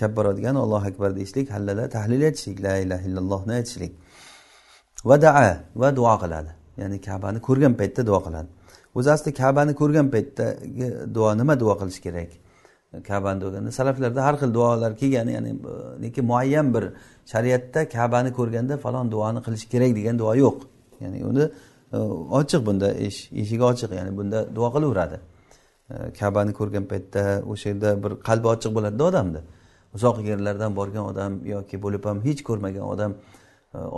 kabbara 0.00 0.36
degani 0.36 0.58
allohu 0.64 0.86
akbar 0.90 1.16
deyishlik 1.16 1.50
hallala 1.50 1.88
tahlil 1.88 2.22
aytishlik 2.28 2.58
la 2.66 2.74
ilaha 2.84 3.02
illallohni 3.08 3.52
aytishlik. 3.58 3.92
Va 5.04 5.16
daa 5.22 5.58
va 5.76 5.96
duo 5.96 6.14
qiladi. 6.22 6.50
Ya'ni 6.80 7.00
kabani 7.00 7.38
ko'rgan 7.48 7.74
paytda 7.80 8.06
duo 8.06 8.20
qiladi. 8.26 8.48
O'zi 8.94 9.10
aslida 9.16 9.36
kabani 9.42 9.72
ko'rgan 9.80 10.06
paytdagi 10.14 10.86
duo 11.14 11.30
nima 11.40 11.54
duo 11.62 11.74
qilish 11.80 12.00
kerak? 12.06 12.30
Kabani 13.08 13.40
deganda 13.44 13.70
salaflarda 13.78 14.20
har 14.26 14.34
xil 14.40 14.50
duolar 14.54 14.92
kelgan 15.00 15.28
ya'ni 15.36 15.50
e, 15.50 15.74
lekin 16.02 16.24
muayyan 16.30 16.66
bir 16.74 16.84
shariatda 17.32 17.80
kabani 17.96 18.30
ko'rganda 18.38 18.74
falon 18.84 19.06
duoni 19.14 19.40
qilish 19.46 19.64
kerak 19.72 19.90
degan 19.98 20.16
duo 20.22 20.32
yo'q. 20.44 20.58
Ya'ni 21.02 21.18
uni 21.30 21.44
ochiq 22.38 22.60
bunda 22.68 22.88
eshigi 23.40 23.64
ochiq 23.72 23.90
ya'ni 23.98 24.12
bunda 24.18 24.38
duo 24.56 24.68
qilaveradi. 24.74 25.16
Kabani 26.18 26.52
ko'rgan 26.58 26.84
paytda 26.92 27.22
o'sha 27.52 27.66
yerda 27.70 27.90
bir 28.04 28.12
qalbi 28.28 28.46
ochiq 28.54 28.72
bo'ladida 28.76 29.04
odamni 29.10 29.40
uzoq 29.96 30.16
yerlardan 30.30 30.72
borgan 30.78 31.04
odam 31.12 31.32
yoki 31.54 31.76
bo'lib 31.84 32.02
ham 32.08 32.18
hech 32.26 32.40
ko'rmagan 32.48 32.84
odam 32.94 33.12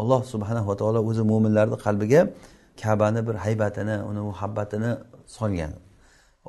alloh 0.01 0.21
subhanava 0.33 0.75
taolo 0.81 1.01
o'zi 1.11 1.23
mo'minlarni 1.33 1.77
qalbiga 1.87 2.21
kabani 2.83 3.21
bir 3.29 3.37
haybatini 3.45 3.97
uni 4.11 4.23
muhabbatini 4.31 4.91
solgan. 5.39 5.73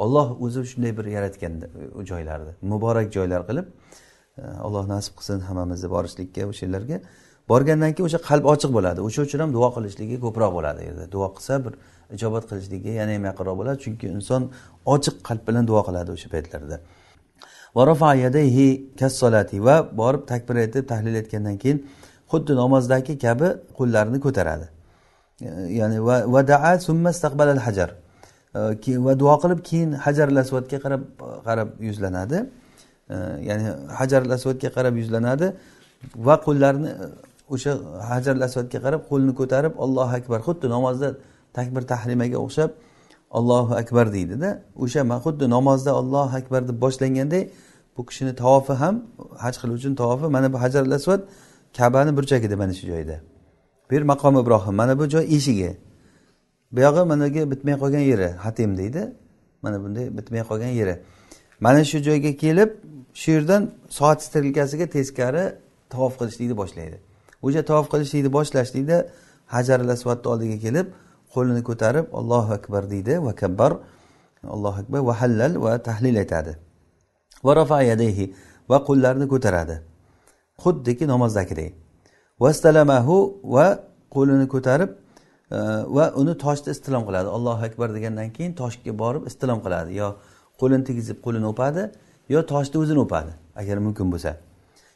Olloh 0.04 0.28
o'zi 0.46 0.60
shunday 0.72 0.92
bir 1.00 1.06
yaratgan 1.16 1.54
u 2.00 2.02
joylarni 2.12 2.52
muborak 2.72 3.08
joylar 3.18 3.42
qilib 3.50 3.66
alloh 4.68 4.84
nasib 4.94 5.14
qilsin 5.18 5.40
hammamizni 5.48 5.90
borishlikka 5.96 6.42
o'sha 6.52 6.64
yerlarga. 6.66 6.98
Borgandan 7.50 7.92
keyin 7.96 8.08
o'sha 8.10 8.20
qalb 8.30 8.46
ochiq 8.54 8.72
bo'ladi. 8.78 9.00
O'sha 9.08 9.22
uchun 9.28 9.40
ham 9.44 9.52
duo 9.58 9.68
qilishligi 9.76 10.16
ko'proq 10.26 10.52
bo'ladi. 10.58 10.80
Yerda 10.88 11.06
duo 11.16 11.28
qilsa 11.36 11.54
bir 11.66 11.74
ijobat 12.16 12.44
qilishligi 12.50 12.92
yana 13.00 13.12
ham 13.18 13.24
yaqinroq 13.30 13.56
bo'ladi. 13.60 13.78
Chunki 13.86 14.06
inson 14.18 14.42
ochiq 14.94 15.16
qalb 15.28 15.44
bilan 15.48 15.64
duo 15.72 15.82
qiladi 15.88 16.10
o'sha 16.16 16.28
paytlarda. 16.36 16.78
Va 17.76 17.82
borib 20.02 20.24
takbir 20.32 20.56
aytib 20.64 20.84
tahlil 20.92 21.16
aytgandan 21.22 21.56
keyin 21.64 21.78
xuddi 22.32 22.52
namozdagi 22.62 23.14
kabi 23.26 23.48
qo'llarini 23.78 24.20
ko'taradi. 24.26 24.66
Ya'ni 25.80 25.98
va 26.34 26.42
daa 26.52 26.72
hajar 27.68 27.90
va 29.08 29.14
duo 29.22 29.36
qilib 29.44 29.60
keyin 29.70 29.90
hajar 30.06 30.28
asvadga 30.44 30.78
qarab 30.86 31.02
qarab 31.48 31.70
yuzlanadi. 31.88 32.38
Ya'ni 33.50 33.66
hajar 34.00 34.22
asvadga 34.38 34.70
qarab 34.78 34.94
yuzlanadi 35.02 35.48
va 36.28 36.36
qo'llarini 36.46 36.92
o'sha 37.54 37.72
hajar 38.12 38.36
asvadga 38.48 38.80
qarab 38.86 39.02
qo'lini 39.10 39.34
ko'tarib 39.40 39.74
allohu 39.86 40.14
akbar. 40.20 40.40
Xuddi 40.48 40.68
namozda 40.76 41.08
takbir 41.58 41.84
tahrimaga 41.94 42.38
o'xshab 42.46 42.72
allohu 43.38 43.74
akbar 43.82 44.06
deydida. 44.16 44.50
O'sha 44.84 45.02
xuddi 45.26 45.46
namozda 45.56 45.92
allohu 46.02 46.34
akbar 46.42 46.62
deb 46.70 46.78
boshlanganday 46.86 47.44
bu 47.96 48.02
kishini 48.10 48.34
tavofi 48.44 48.74
ham 48.82 48.96
haj 49.44 49.56
qiluvchini 49.62 49.96
tavofi 50.02 50.28
mana 50.36 50.48
bu 50.54 50.58
hajar 50.64 50.84
asvad 50.98 51.22
kabani 51.78 52.12
burchagida 52.18 52.56
mana 52.62 52.74
shu 52.80 52.86
joyda. 52.92 53.16
Bu 53.88 53.92
yer 53.96 54.04
maqom 54.14 54.34
ibrohim 54.44 54.76
mana 54.82 54.94
bu 55.00 55.06
joy 55.14 55.26
eshigi 55.36 55.72
buyog'i 56.76 57.04
managi 57.14 57.42
bitmay 57.52 57.76
qolgan 57.82 58.04
yeri 58.12 58.30
hatim 58.46 58.78
deydi. 58.78 59.04
Mana 59.64 59.78
bunday 59.84 60.06
bitmay 60.18 60.42
qolgan 60.50 60.74
yeri. 60.80 60.96
Mana 61.60 61.84
shu 61.92 61.98
joyga 62.08 62.32
kelib 62.44 62.70
shu 63.22 63.32
yerdan 63.32 63.72
soat 63.98 64.20
strelkasiga 64.28 64.86
teskari 64.96 65.44
tavof 65.94 66.14
qilishlikni 66.20 66.58
boshlaydi. 66.62 66.98
O'sha 67.46 67.62
tavof 67.70 67.88
qilishlikni 67.94 68.30
boshlashlikda 68.38 68.98
hajar 69.56 69.80
asvadni 69.96 70.28
oldiga 70.34 70.58
kelib 70.66 70.88
qo'lini 71.34 71.62
ko'tarib 71.70 72.06
allohu 72.20 72.52
akbar 72.60 72.84
deydi. 72.94 73.14
Va 73.26 73.34
kabbar 73.42 73.72
allohu 74.56 74.78
akbar 74.84 75.00
va 75.10 75.14
hallal 75.22 75.52
va 75.66 75.74
tahlil 75.88 76.16
aytadi. 76.24 76.52
Va 77.46 77.52
rafayadayhi 77.62 78.26
va 78.72 78.78
qo'llarini 78.88 79.28
ko'taradi. 79.34 79.76
Xuddiki 80.64 81.06
namozdagidek 81.14 81.74
vastalamahu 82.44 83.16
va 83.56 83.68
qo'lini 84.16 84.48
ko'tarib 84.54 84.90
e, 85.56 85.58
va 85.98 86.06
uni 86.22 86.34
toshni 86.44 86.70
istilom 86.76 87.04
qiladi. 87.08 87.28
Allohu 87.38 87.62
akbar 87.70 87.88
degandan 87.98 88.30
keyin 88.38 88.54
toshga 88.62 88.92
borib 89.04 89.24
istilom 89.30 89.60
qiladi. 89.66 89.90
Yo 90.02 90.08
qo'lini 90.62 90.84
tegizib 90.90 91.18
qo'lini 91.26 91.48
o'padi 91.54 91.84
yo 92.34 92.40
toshni 92.52 92.78
o'zini 92.84 93.00
o'padi 93.06 93.32
agar 93.62 93.78
mumkin 93.86 94.08
bo'lsa. 94.14 94.32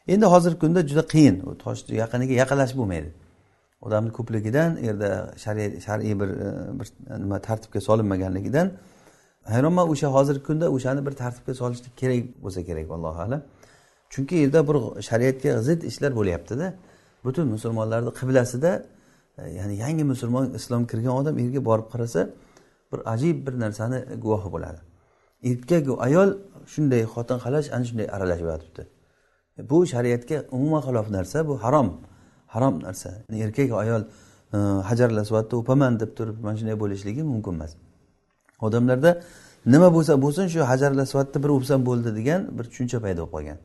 Endi 0.07 0.25
hozirgi 0.25 0.59
kunda 0.59 0.87
juda 0.87 1.03
qiyin. 1.13 1.35
U 1.49 1.57
toshni 1.57 1.95
yaqiniga 2.03 2.33
yaqinlashib 2.41 2.77
bo'lmaydi. 2.81 3.09
Odamni 3.81 4.11
ko'pligidan 4.17 4.77
u 4.81 4.85
yerda 4.89 5.09
shar'iy 5.85 6.13
bir 6.21 6.29
e, 6.45 6.47
bir 6.79 6.87
nima 7.23 7.39
tartibga 7.47 7.81
solinmaganligidan 7.87 8.71
hayronman 9.53 9.89
o'sha 9.93 10.07
hozirgi 10.17 10.43
kunda 10.49 10.65
o'shani 10.75 11.05
bir 11.05 11.13
tartibga 11.21 11.53
solishlik 11.61 11.97
kerak 12.01 12.23
bo'lsa 12.43 12.61
kerak 12.69 12.91
allohu 12.91 13.19
alam. 13.27 13.41
Chunki 14.13 14.35
yerda 14.43 14.59
bir 14.69 14.77
shariatga 15.09 15.61
zid 15.67 15.81
ishlar 15.91 16.11
bo'lyaptida. 16.19 16.73
Butun 17.25 17.47
musulmonlarni 17.47 18.11
qiblasida 18.19 18.71
e, 19.37 19.49
ya'ni 19.57 19.75
yangi 19.83 20.03
musulmon 20.03 20.45
islom 20.59 20.83
kirgan 20.91 21.13
odam 21.21 21.35
u 21.35 21.41
yerga 21.45 21.65
borib 21.69 21.87
qarasa 21.93 22.29
bir 22.91 22.99
ajib 23.13 23.37
bir 23.47 23.53
narsani 23.63 23.99
guvohi 24.23 24.49
bo'ladi. 24.55 24.79
Erkaku 25.49 25.93
ayol 26.07 26.29
shunday 26.73 27.01
xotin 27.13 27.37
xalash 27.45 27.67
ana 27.75 27.83
shunday 27.89 28.07
aralashib 28.15 28.47
yotibdi. 28.53 28.83
Bu 29.69 29.85
shariatga 29.93 30.45
umuman 30.51 30.81
xilof 30.87 31.07
narsa 31.09 31.47
bu 31.47 31.63
harom 31.63 32.01
harom 32.47 32.83
narsa. 32.83 33.09
Erkak 33.45 33.71
ayol 33.71 34.03
e, 34.53 34.57
hajar 34.89 35.09
hajarul 35.09 35.57
o'paman 35.59 35.99
deb 35.99 36.11
turib 36.17 36.37
mana 36.43 36.57
shunday 36.57 36.79
bo'lishligi 36.83 37.23
mumkin 37.23 37.53
emas. 37.53 37.71
Odamlarda 38.61 39.21
nima 39.65 39.89
bo'lsa 39.95 40.21
bo'lsin 40.21 40.47
shu 40.53 40.61
hajar 40.71 40.91
asvadni 41.05 41.43
bir 41.43 41.49
o'psam 41.57 41.85
bo'ldi 41.85 42.15
degan 42.15 42.41
bir 42.57 42.63
tushuncha 42.71 42.97
paydo 43.05 43.21
bo'lib 43.21 43.33
qolgan 43.35 43.59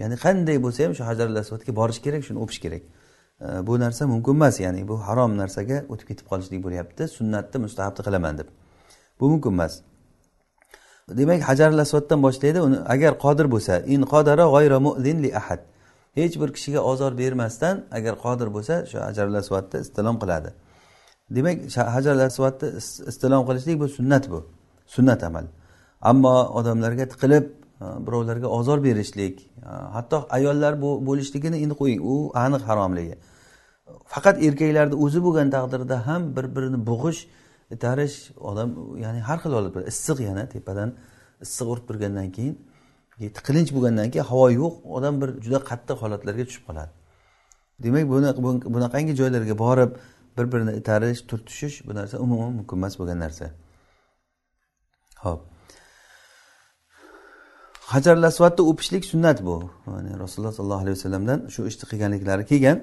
ya'ni 0.00 0.16
qanday 0.24 0.56
bo'lsa 0.64 0.84
ham 0.84 0.94
shu 0.98 1.04
hajar 1.10 1.28
asvadga 1.44 1.72
borish 1.80 2.00
kerak 2.04 2.22
shuni 2.28 2.38
o'pish 2.44 2.60
kerak. 2.64 2.82
E, 3.46 3.66
bu 3.66 3.80
narsa 3.84 4.06
mumkin 4.12 4.32
emas 4.38 4.60
ya'ni 4.66 4.88
bu 4.90 4.96
harom 5.06 5.32
narsaga 5.42 5.78
o'tib 5.92 6.06
ketib 6.10 6.26
qolishlik 6.32 6.60
bo'lyapti. 6.66 7.02
Sunnatni 7.18 7.58
mustahabni 7.66 8.02
qilaman 8.06 8.34
deb. 8.40 8.48
Bu 9.20 9.24
mumkin 9.32 9.52
emas. 9.56 9.74
Demak 11.08 11.42
hajarul 11.42 11.78
asvaddan 11.78 12.22
boshlaydi. 12.22 12.60
Uni 12.60 12.78
agar 12.94 13.12
qodir 13.24 13.46
bo'lsa 13.54 13.74
in 13.94 14.02
qodara 14.12 14.44
g'oyra 14.54 14.78
mu'zin 14.86 15.22
li 15.22 15.30
ahad. 15.40 15.60
Hech 16.14 16.40
bir 16.40 16.48
kishiga 16.56 16.80
ozor 16.80 17.12
bermasdan 17.18 17.84
agar 17.90 18.14
qodir 18.24 18.48
bo'lsa 18.54 18.74
shu 18.90 18.98
hajarul 18.98 19.34
asvadni 19.42 19.80
istilom 19.84 20.16
qiladi. 20.22 20.50
Demak 21.36 21.56
hajarul 21.96 22.24
asvadni 22.30 22.68
istilom 23.10 23.42
qilishlik 23.48 23.76
bu 23.80 23.88
sunnat 23.88 24.30
bu. 24.30 24.38
Sunnat 24.86 25.20
amal. 25.28 25.44
Ammo 26.10 26.34
odamlarga 26.58 27.04
tiqilib 27.12 27.44
e, 27.84 27.86
birovlarga 28.06 28.46
ozor 28.58 28.78
berishlik 28.84 29.34
e, 29.40 29.70
hatto 29.96 30.26
ayollar 30.30 30.82
bu 30.82 30.90
bo'lishligini 31.06 31.56
endi 31.64 31.74
qo'ying. 31.80 32.00
U 32.12 32.14
aniq 32.44 32.62
haromligi. 32.68 33.16
Faqat 34.12 34.36
erkaklarni 34.46 34.96
o'zi 35.04 35.20
bo'lgan 35.26 35.48
taqdirda 35.56 35.96
ham 36.06 36.22
bir 36.36 36.46
birini 36.56 36.78
bo'g'ish 36.90 37.20
itarish 37.76 38.16
odam 38.50 38.68
ya'ni 39.04 39.20
har 39.28 39.38
xil 39.42 39.52
olib 39.60 39.74
issiq 39.92 40.18
yana 40.28 40.44
tepadan 40.54 40.90
issiq 41.44 41.66
urib 41.72 41.84
turgandan 41.88 42.28
keyin 42.36 42.54
e, 43.20 43.24
tiqilinch 43.36 43.70
bo'lgandan 43.76 44.08
keyin 44.12 44.26
havo 44.32 44.46
yo'q 44.60 44.74
odam 44.96 45.14
bir 45.22 45.30
juda 45.44 45.58
qattiq 45.70 45.98
holatlarga 46.04 46.44
tushib 46.48 46.64
qoladi. 46.68 46.92
Demak 47.84 48.04
buni 48.12 48.28
bunaqangi 48.74 49.12
joylarga 49.20 49.54
borib 49.64 49.90
bir 50.36 50.46
birini 50.52 50.72
itarish 50.80 51.20
turtishish 51.30 51.76
bu 51.86 51.92
narsa 51.98 52.16
umuman 52.26 52.52
mumkin 52.58 52.76
emas 52.80 52.94
bo'lgan 53.00 53.18
narsa. 53.24 53.46
Ho'p 55.24 55.40
hajar 57.92 58.16
asvadni 58.30 58.62
o'pishlik 58.70 59.04
sunnat 59.12 59.38
bu. 59.48 59.56
Ya'ni 59.86 60.12
rasululloh 60.24 60.52
sollallohu 60.58 60.82
alayhi 60.84 60.96
vasallamdan 60.98 61.38
shu 61.54 61.60
ishni 61.70 61.84
qilganliklari 61.90 62.44
kelgan. 62.50 62.78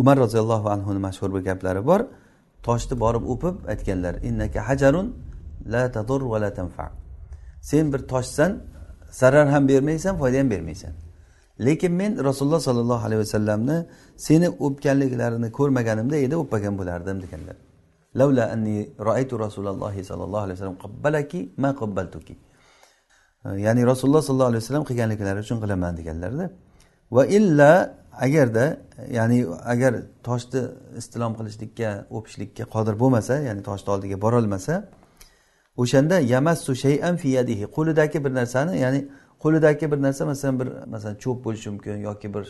Umar 0.00 0.16
roziyallohu 0.24 0.66
anhuni 0.74 1.00
mashhur 1.06 1.30
bir 1.34 1.42
gaplari 1.48 1.82
bor. 1.90 2.00
Toshni 2.66 2.94
borib 3.04 3.24
o'pib 3.32 3.56
aytganlar 3.72 4.14
innaka 4.28 4.60
hajarun 4.68 5.06
la 5.72 5.82
tadur 5.96 6.20
va 6.32 6.38
la 6.44 6.50
tanfa. 6.58 6.86
Sen 7.70 7.92
bir 7.92 8.00
toshsan 8.12 8.50
zarar 9.20 9.46
ham 9.54 9.68
bermaysan 9.68 10.14
foyda 10.20 10.38
ham 10.38 10.50
bermaysan. 10.50 10.92
Lekin 11.66 11.92
men 11.92 12.12
rasululloh 12.28 12.60
sollallohu 12.68 13.02
alayhi 13.06 13.20
vasallamni 13.24 13.76
seni 14.16 14.48
o'pganliklarini 14.66 15.48
ko'rmaganimda 15.58 16.16
edi 16.26 16.34
o'pmagan 16.42 16.74
bo'lardim 16.80 17.16
deganlar. 17.24 17.56
Lavla 18.20 18.44
anni 18.54 18.76
roaytu 19.08 19.34
rasulullohi 19.44 20.04
sollallohu 20.10 20.42
alayhi 20.46 20.56
vasallam 20.56 20.78
qabbalaki 20.84 21.40
ma 21.62 21.70
qabbaltuki. 21.80 22.34
Ya'ni 23.66 23.82
rasululloh 23.90 24.22
sollallohu 24.26 24.50
alayhi 24.52 24.62
vasallam 24.64 24.84
qilganliklari 24.90 25.38
uchun 25.44 25.58
qilaman 25.62 25.92
deganlarda 26.00 26.44
va 27.16 27.22
illa 27.38 27.72
agarda 28.26 28.64
ya'ni 29.18 29.38
agar 29.72 29.92
toshni 30.28 30.60
istilom 31.00 31.32
qilishlikka 31.38 31.90
o'pishlikka 32.16 32.64
qodir 32.74 32.94
bo'lmasa 33.02 33.34
ya'ni 33.48 33.62
toshni 33.68 33.88
oldiga 33.94 34.16
borolmasa 34.24 34.74
o'shanda 35.82 36.16
yamassu 36.34 36.72
shayan 36.84 37.14
fi 37.22 37.28
yadihi 37.38 37.64
qo'lidagi 37.76 38.18
bir 38.24 38.32
narsani 38.40 38.74
ya'ni 38.84 39.00
qo'lidagi 39.42 39.90
bir 39.92 40.02
narsa 40.02 40.26
masalan 40.26 40.60
bir 40.60 40.68
masalan 40.86 41.16
cho'p 41.24 41.44
bo'lishi 41.44 41.68
mumkin 41.70 41.96
yoki 42.08 42.34
bir 42.34 42.42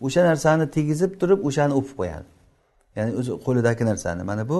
o'sha 0.00 0.20
narsani 0.30 0.70
tegizib 0.76 1.12
turib 1.20 1.40
o'shani 1.48 1.72
o'pib 1.80 1.96
qo'yadi. 2.00 2.28
Ya'ni 2.96 3.12
o'zi 3.20 3.32
qo'lidagi 3.46 3.84
narsani 3.90 4.22
mana 4.30 4.48
bu 4.48 4.58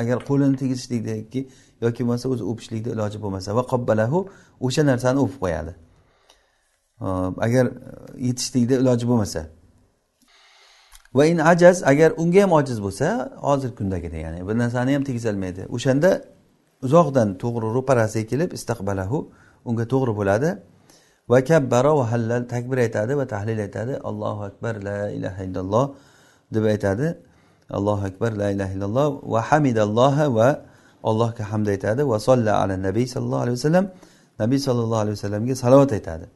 agar 0.00 0.18
qo'lini 0.28 0.56
tegizishlikdagi 0.62 1.40
yoki 1.84 2.02
bo'lmasa 2.04 2.26
o'zi 2.34 2.44
o'pishlikni 2.50 2.90
iloji 2.96 3.18
bo'lmasa 3.24 3.48
va 3.58 3.62
qobbalahu 3.72 4.18
o'sha 4.66 4.82
narsani 4.90 5.18
o'pib 5.24 5.38
qo'yadi. 5.44 5.72
Agar 7.46 7.64
yetishlikni 8.28 8.74
iloji 8.82 9.04
bo'lmasa. 9.10 9.40
Va 11.14 11.24
in 11.26 11.38
ajaz 11.52 11.82
agar 11.92 12.10
unga 12.22 12.42
ham 12.44 12.52
ojiz 12.58 12.78
bo'lsa 12.86 13.06
hozirgi 13.46 13.76
kundagida 13.80 14.18
ya'ni 14.24 14.40
bir 14.48 14.56
narsani 14.62 14.90
ham 14.96 15.04
tegizolmaydi. 15.08 15.62
O'shanda 15.76 16.10
uzoqdan 16.86 17.28
to'g'ri 17.42 17.68
ro'parasiga 17.76 18.26
kelib 18.32 18.50
istaqbalahu 18.58 19.18
unga 19.68 19.84
to'g'ri 19.92 20.12
bo'ladi. 20.20 20.50
Va 21.30 21.38
kabbara 21.50 21.92
va 21.98 22.04
hallal 22.12 22.42
takbir 22.54 22.78
aytadi 22.86 23.12
va 23.20 23.26
tahlil 23.34 23.58
aytadi. 23.66 23.94
Allohu 24.10 24.40
akbar 24.50 24.74
la 24.88 25.00
ilaha 25.16 25.40
illalloh 25.46 25.84
deb 26.54 26.64
aytadi. 26.74 27.06
Allohu 27.78 28.02
akbar 28.10 28.30
la 28.42 28.48
ilaha 28.54 28.72
illalloh 28.76 29.08
va 29.32 29.40
hamidalloha 29.48 30.24
va 30.38 30.48
allohga 31.10 31.44
hamd 31.50 31.66
aytadi. 31.74 32.02
Va 32.12 32.18
solla 32.28 32.52
ala 32.62 32.74
nabiy 32.88 33.06
sallallohu 33.14 33.42
alayhi 33.44 33.58
vasallam. 33.60 33.86
Nabiy 34.42 34.60
sollallohu 34.66 35.02
alayhi 35.04 35.16
vasallamga 35.18 35.54
salovat 35.64 35.92
aytadi. 35.98 36.26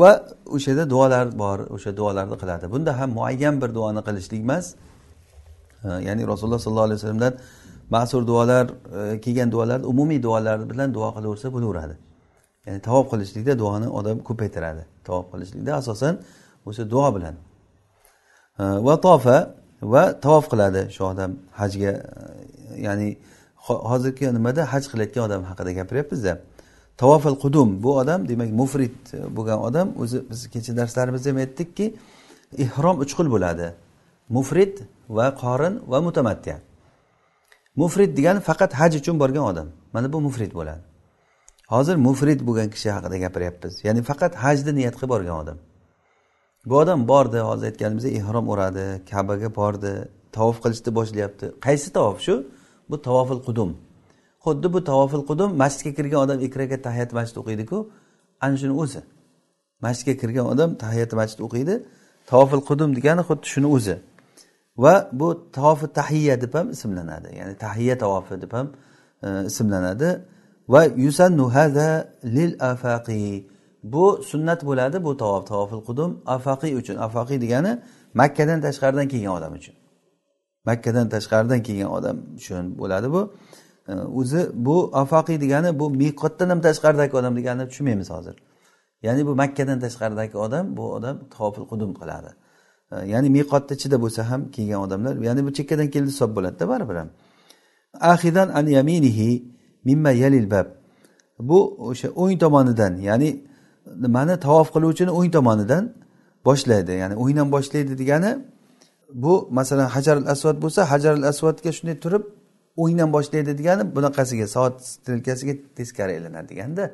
Va 0.00 0.10
o'sha 0.54 0.70
yerda 0.70 0.90
duolar 0.94 1.26
bor 1.42 1.58
o'sha 1.76 1.90
duolarni 1.96 2.36
qiladi. 2.42 2.64
Bunda 2.74 2.92
ham 2.98 3.10
muayyan 3.18 3.54
bir 3.62 3.70
duoni 3.78 4.00
qilishlik 4.08 4.40
emas. 4.46 4.66
Ya'ni 6.06 6.22
rasululloh 6.32 6.60
sollallohu 6.64 6.88
alayhi 6.88 6.98
vasallamdan 7.00 7.34
ma'sur 7.94 8.22
duolar 8.30 8.64
e, 8.98 9.20
kelgan 9.24 9.52
duolar 9.54 9.80
umumiy 9.92 10.22
duolar 10.26 10.58
bilan 10.70 10.94
duo 10.96 11.08
qilaversa 11.16 11.48
bo'laveradi. 11.54 11.94
Ya'ni 12.66 12.80
tavob 12.88 13.06
qilishlikda 13.12 13.58
duoni 13.62 13.88
odam 13.98 14.16
ko'paytiradi. 14.28 14.82
Tavob 15.08 15.26
qilishlikda 15.32 15.72
asosan 15.80 16.14
o'sha 16.68 16.84
duo 16.94 17.08
bilan. 17.16 17.34
Va 18.86 18.94
tofa 19.06 19.36
va 19.94 20.02
tavof 20.26 20.44
qiladi 20.52 20.82
shu 20.94 21.02
odam 21.12 21.30
hajga 21.60 21.92
e, 21.92 22.82
ya'ni 22.86 23.08
hozirgi 23.90 24.26
nimada 24.38 24.62
haj 24.72 24.84
qilayotgan 24.92 25.22
odam 25.28 25.42
haqida 25.50 25.70
gapiryapmizda. 25.80 26.32
Tavofil 27.00 27.36
qudum 27.44 27.68
bu 27.84 27.90
odam 28.00 28.28
demak 28.28 28.50
mufrid 28.60 28.96
bo'lgan 29.36 29.58
odam 29.68 29.88
o'zi 30.02 30.18
biz 30.30 30.40
kecha 30.54 30.72
darslarimizda 30.80 31.28
ham 31.30 31.38
aytdikki 31.44 31.86
ehrom 32.64 32.96
uch 33.04 33.12
xil 33.18 33.28
bo'ladi. 33.34 33.66
Mufrid 34.36 34.74
va 35.16 35.26
qorin 35.42 35.74
va 35.90 35.98
mutamattiya 36.08 36.56
mufrid 37.76 38.16
degani 38.16 38.40
faqat 38.40 38.72
haj 38.80 38.92
uchun 39.00 39.20
borgan 39.22 39.44
odam. 39.52 39.68
Mana 39.92 40.12
bu 40.12 40.20
mufrid 40.26 40.52
bo'ladi. 40.58 40.82
Hozir 41.74 41.96
mufrid 42.06 42.40
bo'lgan 42.48 42.68
kishi 42.74 42.88
haqida 42.96 43.16
gapiryapmiz. 43.24 43.74
Ya'ni 43.86 44.02
faqat 44.10 44.32
hajni 44.44 44.72
niyat 44.78 44.94
qilib 44.98 45.10
borgan 45.14 45.36
odam. 45.42 45.58
Bu 46.68 46.74
odam 46.82 47.00
bordi 47.12 47.38
hozir 47.48 47.66
aytganimizdek 47.70 48.12
ehrom 48.20 48.46
o'radi 48.52 48.84
kabaga 49.10 49.48
bordi 49.60 49.92
tavof 50.36 50.56
qilishni 50.64 50.90
boshlayapti. 50.98 51.46
Qaysi 51.66 51.88
tavof 51.96 52.18
shu? 52.26 52.34
Bu 52.90 52.96
tavofil 53.08 53.40
qudum. 53.48 53.70
Xuddi 54.46 54.68
bu 54.74 54.80
tavofil 54.90 55.22
qudum 55.30 55.50
masjidga 55.62 55.92
kirgan 55.98 56.20
odam 56.26 56.38
ikraga 56.46 56.78
tahiyat 56.86 57.10
masjid 57.18 57.36
o'qiydiku 57.42 57.78
ana 58.44 58.56
shuni 58.62 58.74
o'zi. 58.82 59.00
Masjidga 59.84 60.14
kirgan 60.20 60.46
odam 60.52 60.70
tahiyat 60.84 61.12
masjid 61.20 61.40
o'qiydi 61.46 61.74
tavofil 62.30 62.62
qudum 62.68 62.88
degani 62.96 63.22
xuddi 63.28 63.46
shuni 63.54 63.68
o'zi. 63.76 63.96
Va 64.84 64.94
bu 65.20 65.28
tavofi 65.56 65.86
tahiya 65.98 66.34
deb 66.42 66.54
ham 66.54 66.66
ismlanadi 66.76 67.28
ya'ni 67.38 67.54
tahiya 67.64 67.94
tavofi 68.04 68.34
deb 68.42 68.52
ham 68.52 68.66
e, 69.26 69.28
ismlanadi. 69.50 70.08
Va 70.72 70.82
yusannu 70.84 71.54
hada 71.56 71.88
lil 72.36 72.52
afaqi. 72.72 73.48
Bu 73.82 74.22
sunnat 74.30 74.60
bo'ladi 74.68 75.04
bu 75.06 75.16
tavof 75.22 75.42
tavofil 75.50 75.82
qudum 75.88 76.10
afaqiy 76.36 76.72
uchun. 76.80 76.96
Afaqiy 77.06 77.38
degani 77.44 77.72
makkadan 78.20 78.58
tashqaridan 78.66 79.06
kelgan 79.12 79.32
odam 79.38 79.52
uchun. 79.60 79.74
Makkadan 80.68 81.06
tashqaridan 81.14 81.60
kelgan 81.66 81.90
odam 81.98 82.16
uchun 82.38 82.64
bo'ladi 82.80 83.08
bu. 83.14 83.22
O'zi 83.88 84.50
bu 84.54 84.90
afoqiy 84.92 85.40
degani 85.40 85.78
bu 85.78 85.90
miqotdan 85.90 86.48
ham 86.48 86.60
tashqaridagi 86.60 87.16
odam 87.16 87.36
deganini 87.36 87.68
tushunmaymiz 87.68 88.10
hozir. 88.10 88.36
Ya'ni 89.02 89.26
bu 89.26 89.34
makkadan 89.34 89.78
tashqaridagi 89.80 90.36
odam 90.36 90.76
bu 90.76 90.94
odam 90.96 91.16
tofil 91.36 91.64
qudum 91.72 91.90
qiladi. 92.00 92.30
Ya'ni 93.12 93.28
miqotni 93.36 93.76
ichida 93.76 93.96
bo'lsa 94.04 94.30
ham 94.30 94.50
kelgan 94.54 94.80
odamlar 94.86 95.14
ya'ni 95.16 95.40
bu 95.46 95.50
chekkadan 95.58 95.88
keldi 95.94 96.10
hisob 96.14 96.30
bo'ladida 96.36 96.68
baribir 96.68 96.96
ham. 97.00 97.08
Ahidan 98.12 98.48
an 98.48 98.66
yaminihi 98.66 99.30
mimma 99.84 100.10
yalil 100.10 100.50
bab. 100.50 100.66
Bu 101.38 101.58
o'sha 101.88 102.08
o'ng 102.22 102.38
tomonidan 102.38 102.92
ya'ni 103.08 103.30
nimani 104.04 104.34
tavof 104.46 104.68
qiluvchini 104.74 105.10
o'ng 105.18 105.30
tomonidan 105.36 105.84
boshlaydi 106.46 106.92
ya'ni 107.02 107.14
o'ngdan 107.22 107.48
boshlaydi 107.54 107.92
degani 108.02 108.30
bu 109.22 109.48
masalan 109.58 109.88
hajar 109.94 110.16
al 110.16 110.26
asvad 110.34 110.56
bo'lsa 110.64 110.80
hajar 110.92 111.12
al 111.18 111.24
asvadga 111.32 111.70
shunday 111.76 111.96
turib 112.04 112.22
o'ngdan 112.82 113.08
boshlaydi 113.16 113.52
degani 113.60 113.82
bunaqasiga 113.96 114.46
soat 114.56 114.76
strelkasiga 114.92 115.54
teskari 115.76 116.12
aylanadi 116.16 116.48
deganda 116.52 116.84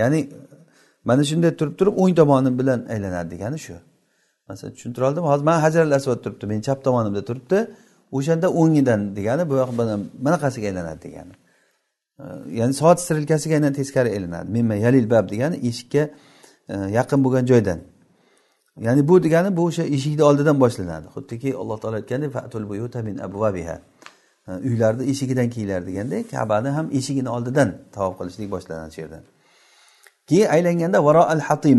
ya'ni 0.00 0.20
mana 1.08 1.22
shunday 1.30 1.52
turib 1.58 1.74
turib 1.78 1.94
o'ng 2.02 2.14
tomoni 2.20 2.50
bilan 2.58 2.80
aylanadi 2.94 3.28
degani 3.34 3.58
shu. 3.66 3.76
Masalan 4.48 4.72
tushuntira 4.74 5.04
oldimi? 5.08 5.26
Hozir 5.32 5.44
man 5.44 5.60
hajar 5.60 5.82
al 5.88 5.92
asvad 5.98 6.18
turibdi 6.24 6.46
meni 6.46 6.62
chap 6.68 6.78
tomonimda 6.86 7.22
turibdi 7.28 7.58
o'shanda 8.16 8.48
o'ngidan 8.60 9.00
degani 9.18 9.42
bu 9.50 9.54
yoq 9.62 9.70
bunaqasiga 10.24 10.66
aylanadi 10.70 11.00
degani. 11.06 11.34
Ya'ni 12.58 12.74
soat 12.80 12.98
strelkasiga 13.04 13.54
aynan 13.58 13.72
teskari 13.72 14.08
aylanadi. 14.16 14.48
Mimma 14.56 14.74
yalil 14.74 15.10
bab 15.10 15.24
degani 15.32 15.56
eshikka 15.68 16.02
e, 16.68 16.74
yaqin 16.98 17.24
bo'lgan 17.24 17.44
joydan. 17.50 17.80
Ya'ni 18.86 19.08
bu 19.08 19.14
degani 19.26 19.56
bu 19.56 19.62
o'sha 19.68 19.84
eshikni 19.96 20.22
oldidan 20.30 20.56
boshlanadi. 20.64 21.06
Xuddiki 21.14 21.48
alloh 21.62 21.78
taolo 21.82 21.96
aytgandek 22.00 22.30
fatul 22.36 22.64
buyuta 22.70 23.02
min 23.08 23.16
abvabiha 23.26 23.76
uylarni 24.68 25.04
eshigidan 25.12 25.48
kiyinglar 25.54 25.86
deganda 25.88 26.16
kabani 26.34 26.68
ham 26.76 26.86
eshigini 26.98 27.28
oldidan 27.36 27.68
tavof 27.96 28.14
qilishlik 28.18 28.48
boshlanadi 28.54 28.90
shu 28.94 29.00
yerdan 29.04 29.22
keyin 30.28 30.48
aylanganda 30.56 30.98
varo 31.06 31.22
al 31.34 31.40
hatim 31.48 31.78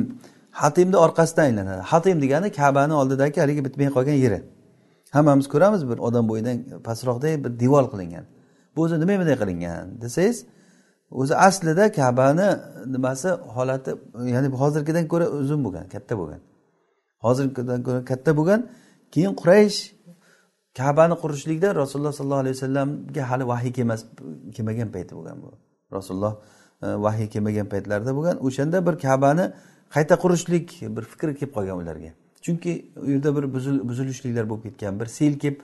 hatimni 0.62 0.97
orqasidan 0.97 1.43
aylanadi. 1.43 1.82
Hatim 1.82 2.21
degani 2.21 2.51
kabani 2.51 2.93
oldidagi 2.93 3.38
haligi 3.41 3.65
bitmay 3.65 3.88
qolgan 3.97 4.17
yeri. 4.25 4.39
Hammamiz 5.15 5.47
ko'ramiz 5.53 5.82
bir 5.89 5.97
odam 6.08 6.25
bo'yidan 6.32 6.58
pastroqday 6.88 7.34
bir 7.43 7.51
devor 7.60 7.86
qilingan. 7.91 8.25
Bu 8.75 8.80
o'zi 8.86 8.95
nima 9.01 9.15
bunday 9.21 9.38
qilingan 9.41 9.86
desangiz 10.03 10.38
o'zi 11.21 11.36
aslida 11.47 11.86
kabani 11.99 12.49
nimasi 12.95 13.30
holati 13.56 13.91
ya'ni 14.34 14.47
hozirgidan 14.62 15.06
ko'ra 15.12 15.25
uzun 15.41 15.60
bo'lgan 15.65 15.86
katta 15.93 16.13
bo'lgan. 16.19 16.41
Hozirgidan 17.25 17.80
ko'ra 17.88 17.99
katta 18.12 18.32
bo'lgan. 18.39 18.60
Keyin 19.13 19.34
quraysh 19.41 19.77
kabani 20.77 21.15
qurishlikda 21.23 21.75
rasululloh 21.81 22.13
sollallohu 22.19 22.41
alayhi 22.43 22.55
vasallamga 22.57 23.23
hali 23.29 23.47
vahiy 23.51 23.71
kelmas 23.77 24.01
kelmagan 24.55 24.89
payti 24.95 25.15
bo'lgan 25.17 25.37
bu. 25.43 25.49
Rasululloh 25.97 26.33
e, 26.83 26.87
vahiy 27.05 27.27
kelmagan 27.33 27.67
paytlarida 27.73 28.11
bo'lgan 28.17 28.35
o'shanda 28.47 28.77
bir 28.87 28.95
kabani 29.05 29.45
qayta 29.95 30.15
qurishlik 30.23 30.67
bir 30.95 31.03
fikr 31.11 31.27
kelib 31.39 31.53
qolgan 31.57 31.77
ularga. 31.83 32.11
Chunki 32.45 32.71
u 33.03 33.09
yerda 33.13 33.29
bir 33.37 33.45
buzilishliklar 33.89 34.49
bo'lib 34.49 34.63
ketgan 34.67 34.99
bir 34.99 35.07
sel 35.17 35.33
kelib 35.43 35.57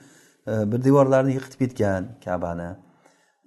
e, 0.50 0.52
bir 0.72 0.84
devorlarni 0.86 1.32
yiqitib 1.36 1.58
ketgan 1.64 2.02
kabani. 2.24 2.70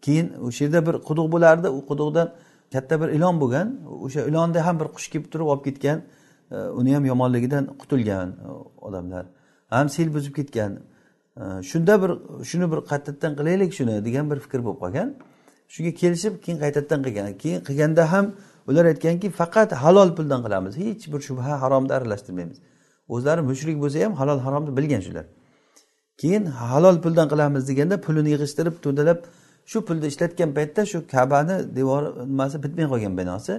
Keyin 0.02 0.28
o'sha 0.48 0.66
yerda 0.66 0.82
bir 0.88 0.96
quduq 1.08 1.28
bo'lardi 1.34 1.68
u 1.78 1.80
quduqdan 1.90 2.28
katta 2.74 3.02
bir 3.02 3.10
ilon 3.18 3.36
bo'lgan 3.42 3.68
o'sha 4.06 4.22
ilonda 4.30 4.66
ham 4.68 4.76
bir 4.80 4.88
qush 4.96 5.08
kelib 5.14 5.28
turib 5.34 5.48
olib 5.52 5.64
ketgan 5.68 5.98
e, 6.52 6.58
uni 6.80 6.96
ham 6.96 7.06
yomonligidan 7.12 7.64
qutulgan 7.82 8.30
odamlar. 8.88 9.26
Ham 9.74 9.90
sel 9.90 10.14
buzib 10.16 10.36
ketgan. 10.40 10.72
Shunda 11.72 12.02
bir 12.02 12.12
shuni 12.50 12.72
bir 12.72 12.80
qaytadan 12.92 13.36
qilaylik 13.40 13.72
shuni 13.74 14.06
degan 14.06 14.32
bir 14.32 14.40
fikr 14.46 14.60
bo'lib 14.66 14.80
qolgan. 14.84 15.08
Shunga 15.74 15.92
kelishib 16.02 16.34
keyin 16.44 16.60
qaytadan 16.64 17.00
qilgan. 17.06 17.38
Keyin 17.44 17.60
qilganda 17.68 18.12
ham 18.12 18.26
ular 18.68 18.86
aytganki 18.92 19.28
faqat 19.30 19.72
halol 19.84 20.10
puldan 20.18 20.42
qilamiz. 20.46 20.74
Hech 20.78 21.04
bir 21.14 21.22
shubha 21.28 21.54
haromni 21.64 21.94
aralashtirmaymiz. 21.98 22.58
O'zlari 23.14 23.42
mushrik 23.50 23.78
bo'lsa 23.84 23.98
ham 24.06 24.14
halol 24.22 24.40
haromni 24.46 24.72
bilgan 24.78 25.02
shular. 25.08 25.26
Keyin 26.22 26.46
halol 26.46 26.98
puldan 27.04 27.28
qilamiz 27.34 27.64
deganda 27.70 27.96
pulini 28.06 28.30
yig'ishtirib 28.36 28.76
to'dalab 28.86 29.20
shu 29.72 29.78
pulni 29.88 30.08
ishlatgan 30.12 30.50
paytda 30.58 30.82
shu 30.92 30.98
kabani 31.14 31.56
devori 31.78 32.10
nimasi 32.32 32.58
bitmay 32.64 32.86
qolgan 32.94 33.14
binosi 33.20 33.54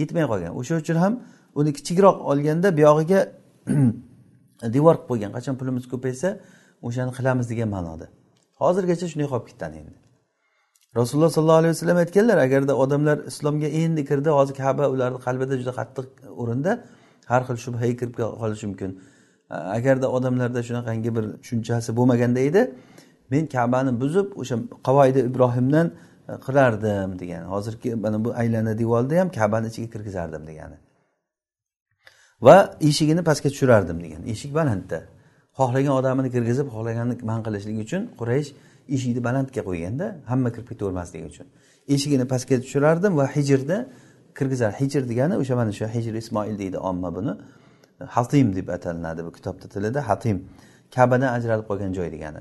yetmay 0.00 0.24
qolgan. 0.32 0.52
O'sha 0.60 0.74
uchun 0.82 0.96
ham 1.04 1.12
uni 1.60 1.70
kichikroq 1.78 2.16
olganda 2.30 2.68
buyog'iga 2.78 3.20
devor 4.76 4.94
qilib 4.96 5.08
qo'ygan. 5.10 5.30
Qachon 5.36 5.54
pulimiz 5.60 5.84
ko'paysa 5.92 6.28
o'shani 6.86 7.12
qilamiz 7.18 7.46
degan 7.52 7.68
ma'noda. 7.76 8.06
Hozirgacha 8.62 9.06
shunday 9.12 9.28
qolib 9.32 9.46
ketgan 9.50 9.72
endi. 9.80 9.96
Rasululloh 10.98 11.30
sollallohu 11.36 11.60
alayhi 11.62 11.74
vasallam 11.74 11.98
aytganlar 12.04 12.38
agarda 12.46 12.72
odamlar 12.84 13.18
islomga 13.30 13.68
endi 13.82 14.02
kirdi 14.10 14.30
hozir 14.38 14.54
kaba 14.62 14.84
ularni 14.94 15.18
qalbida 15.26 15.54
juda 15.60 15.72
qattiq 15.80 16.06
o'rinda 16.42 16.72
har 17.30 17.42
xil 17.48 17.58
shubhaga 17.64 17.94
kirib 18.00 18.14
qolishi 18.42 18.66
mumkin. 18.70 18.90
Agarda 19.78 20.06
odamlarda 20.16 20.60
shunaqangi 20.68 21.10
bir 21.16 21.24
tushunchasi 21.42 21.90
bo'lmaganda 21.98 22.40
edi 22.48 22.62
men 23.32 23.44
kabani 23.56 23.92
buzib 24.02 24.28
o'sha 24.40 24.56
qavoidi 24.86 25.20
ibrohimdan 25.30 25.86
e, 26.30 26.32
qilardim 26.46 27.10
degan 27.22 27.42
hozirgi 27.54 27.88
mana 28.04 28.18
bu 28.24 28.30
aylana 28.42 28.72
devorni 28.82 29.14
ham 29.20 29.28
kabani 29.38 29.66
ichiga 29.72 29.88
kirgizardim 29.94 30.42
degani. 30.50 30.76
Va 32.46 32.56
eshigini 32.88 33.22
pastga 33.28 33.48
tushirardim 33.54 33.98
degan 34.04 34.22
eshik 34.32 34.50
balandda. 34.58 35.00
Xohlagan 35.58 35.94
odamini 36.00 36.30
kirgizib 36.34 36.66
xohlaganini 36.74 37.14
man 37.30 37.40
qilishlik 37.46 37.76
uchun 37.84 38.02
quraysh 38.20 38.48
eshikni 38.94 39.20
balandga 39.28 39.62
qo'yganda 39.68 40.06
hamma 40.30 40.48
kirib 40.54 40.68
ketavermasligi 40.72 41.24
uchun. 41.32 41.46
Eshigini 41.94 42.24
pastga 42.32 42.56
tushirardim 42.64 43.12
va 43.20 43.26
hijrni 43.36 43.78
kirgizar. 44.38 44.70
Hijr 44.80 45.02
degani 45.10 45.34
o'sha 45.42 45.54
mana 45.60 45.72
shu 45.78 45.84
hijr 45.96 46.14
ismoil 46.22 46.58
deydi 46.62 46.78
omma 46.90 47.08
buni. 47.16 47.32
Hatim 48.16 48.46
deb 48.56 48.68
atalinadi 48.76 49.20
bu 49.26 49.32
kitobni 49.36 49.66
tilida 49.74 50.00
hatim. 50.08 50.36
Kabadan 50.94 51.30
ajralib 51.36 51.66
qolgan 51.70 51.92
joy 51.98 52.08
degani. 52.14 52.40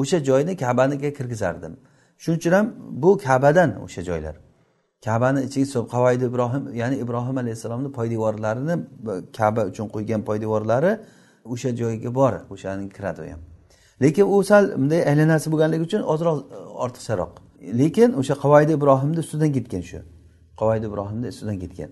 O'sha 0.00 0.18
joyni 0.28 0.52
kabaniga 0.64 1.10
kirgizardim. 1.18 1.72
Shuning 2.22 2.38
uchun 2.40 2.52
ham 2.58 2.66
bu 3.02 3.10
kabadan 3.26 3.70
o'sha 3.84 4.02
joylar. 4.10 4.36
Kabani 5.06 5.40
ichiga 5.48 5.80
qavoid 5.94 6.22
ibrohim 6.30 6.62
ya'ni 6.80 6.96
ibrohim 7.04 7.36
alayhissalomni 7.42 7.90
poydevorlarini 7.98 8.74
kaba 9.38 9.62
uchun 9.70 9.86
qo'ygan 9.94 10.20
poydevorlari 10.28 10.92
o'sha 11.44 11.70
joyga 11.80 12.14
bor 12.14 12.32
o'shani 12.50 12.88
kiradi 12.88 13.20
u 13.20 13.24
ham. 13.32 13.40
Lekin 14.02 14.26
u 14.38 14.44
sal 14.44 14.64
bunday 14.76 15.02
aylanasi 15.10 15.52
bo'lganligi 15.52 15.82
uchun 15.88 16.02
ozroq 16.12 16.38
ortiqcharoq. 16.84 17.32
Lekin 17.80 18.12
o'sha 18.20 18.34
qavoidi 18.44 18.72
ibrohimni 18.78 19.18
ustidan 19.24 19.52
ketgan 19.56 19.82
shu. 19.90 19.98
Qavoidi 20.60 20.86
ibrohimni 20.90 21.28
ustidan 21.34 21.58
ketgan. 21.62 21.90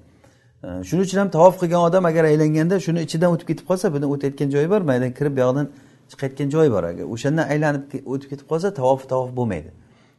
Shuning 0.88 1.04
uchun 1.08 1.18
ham 1.22 1.30
tavof 1.36 1.54
qilgan 1.60 1.82
odam 1.88 2.04
agar 2.10 2.24
aylanganda 2.32 2.76
shuni 2.86 3.00
ichidan 3.06 3.30
o'tib 3.34 3.46
ketib 3.50 3.66
qolsa 3.70 3.86
buni 3.94 4.06
o'tayotgan 4.14 4.48
joyi 4.54 4.68
bor 4.72 4.82
maydan 4.90 5.10
kirib 5.18 5.34
buyoqdan 5.38 5.66
chiqayotgan 6.10 6.48
joyi 6.54 6.70
bor. 6.74 6.84
Agar 6.92 7.04
o'shandan 7.14 7.46
aylanib 7.52 7.82
o'tib 8.12 8.28
ketib 8.32 8.46
qolsa 8.52 8.68
tavof 8.80 9.00
tavof 9.12 9.30
bo'lmaydi. 9.38 9.70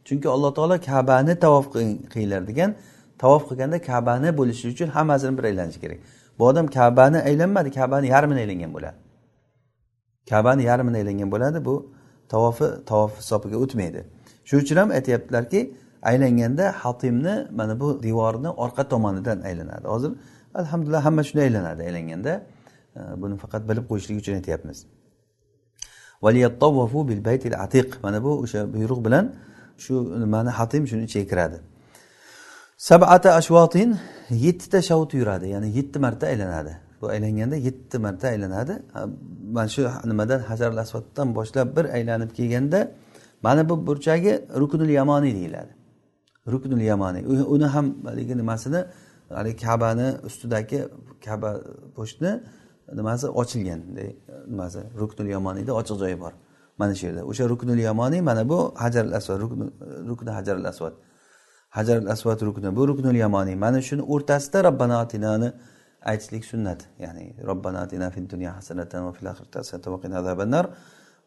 Chunki 0.06 0.28
alloh 0.34 0.50
taolo 0.58 0.76
kabani 0.90 1.34
tavof 1.44 1.66
qilinglar 2.12 2.42
degan 2.50 2.70
tavof 3.22 3.42
qilganda 3.48 3.78
kabani 3.90 4.30
bo'lishi 4.38 4.64
uchun 4.74 4.88
hammasini 4.96 5.38
bir 5.38 5.44
aylanishi 5.50 5.80
kerak. 5.84 5.98
Bu 6.38 6.42
odam 6.50 6.66
kabani 6.66 7.18
aylanmadi 7.28 7.70
kabani 7.78 8.06
yarmini 8.14 8.40
aylangan 8.44 8.70
bo'ladi. 8.76 8.98
Kabani 10.30 10.62
yarmini 10.70 10.96
aylangan 10.96 11.30
bo'ladi 11.34 11.64
bu 11.64 11.74
tavofi 12.28 12.66
tavof 12.90 13.12
hisobiga 13.20 13.56
o'tmaydi. 13.64 14.00
Shuning 14.44 14.64
uchun 14.64 14.76
ham 14.76 14.90
aytyaptilarki 14.90 15.60
aylanganda 16.02 16.72
hatimni 16.82 17.34
mana 17.58 17.80
bu 17.80 18.02
devorni 18.02 18.50
orqa 18.64 18.88
tomonidan 18.88 19.40
aylanadi. 19.40 19.86
Hozir 19.94 20.12
alhamdulillah 20.54 21.04
hamma 21.04 21.22
shunday 21.22 21.44
aylanadi. 21.48 21.82
Aylanganda 21.82 22.32
e, 22.96 23.00
buni 23.22 23.36
faqat 23.36 23.62
bilib 23.68 23.84
qo'yishlik 23.90 24.16
uchun 24.22 24.34
aytyapmiz. 24.34 24.86
Bil 27.08 27.24
baytil 27.24 27.54
atiq. 27.64 27.88
Mana 28.02 28.24
bu 28.24 28.30
o'sha 28.44 28.74
buyruq 28.74 29.04
bilan 29.06 29.34
shu 29.78 30.20
nimani 30.20 30.50
hatim 30.50 30.86
shuni 30.86 31.04
ichiga 31.08 31.26
kiradi. 31.30 31.58
Sabata 32.76 33.34
ashvotin 33.40 33.98
yettita 34.30 34.82
shavut 34.82 35.14
yuradi 35.14 35.46
ya'ni 35.54 35.68
yetti 35.76 35.98
marta 35.98 36.26
aylanadi. 36.26 36.72
Bu 37.02 37.06
aylanganda 37.08 37.56
yetti 37.56 37.98
marta 37.98 38.28
aylanadi. 38.28 38.82
Mana 39.52 39.68
shu 39.68 39.82
nimadan 40.04 40.40
Hajarul 40.40 40.76
Asvaddan 40.76 41.34
boshlab 41.34 41.76
bir 41.76 41.84
aylanib 41.84 42.30
kelganda 42.30 42.90
mana 43.42 43.68
bu 43.68 43.86
burchagi 43.86 44.32
ruknul 44.60 44.88
yamoniy 44.88 45.34
deyiladi. 45.34 45.72
Ruknul 46.52 46.80
yamoniy. 46.80 47.22
Uni 47.26 47.64
ham 47.64 47.86
haligi 48.04 48.36
nimasini 48.36 48.84
haligi 49.28 49.56
kabani 49.66 50.08
ustidagi 50.26 50.78
kaba 51.24 51.50
po'stni 51.96 52.40
nimasi 52.98 53.26
ochilgan 53.28 53.80
nimasi 54.48 54.80
ruknul 55.00 55.28
yamoniyda 55.36 55.72
ochiq 55.80 55.96
joyi 56.02 56.20
bor 56.20 56.32
mana 56.78 56.94
shu 56.94 57.06
yerda. 57.06 57.22
O'sha 57.30 57.44
ruknul 57.52 57.78
yamoniy 57.88 58.20
mana 58.20 58.48
bu 58.48 58.58
hajarul 58.82 59.12
asvad 59.18 59.40
rukni 60.08 60.30
hajarul 60.38 60.64
asvad 60.64 60.92
hajarul 61.76 62.08
asvad 62.14 62.40
rukni. 62.46 62.76
Bu 62.76 62.82
ruknul 62.88 63.14
yamoniy. 63.24 63.56
Mana 63.64 63.78
shuni 63.88 64.02
o'rtasida 64.02 64.58
robbanatinani 64.64 65.48
atinani 65.48 65.71
aytishlik 66.04 66.44
sunnat. 66.44 66.80
Ya'ni 66.98 67.34
robbana 67.46 67.80
atina 67.80 68.10
fid 68.10 68.30
dunya 68.30 68.56
hasanatan 68.56 69.06
va 69.06 69.12
fil 69.12 69.26
oxirati 69.32 69.58
hasanatan 69.58 69.92
va 69.92 70.00
qina 70.00 70.18
azabannar. 70.18 70.66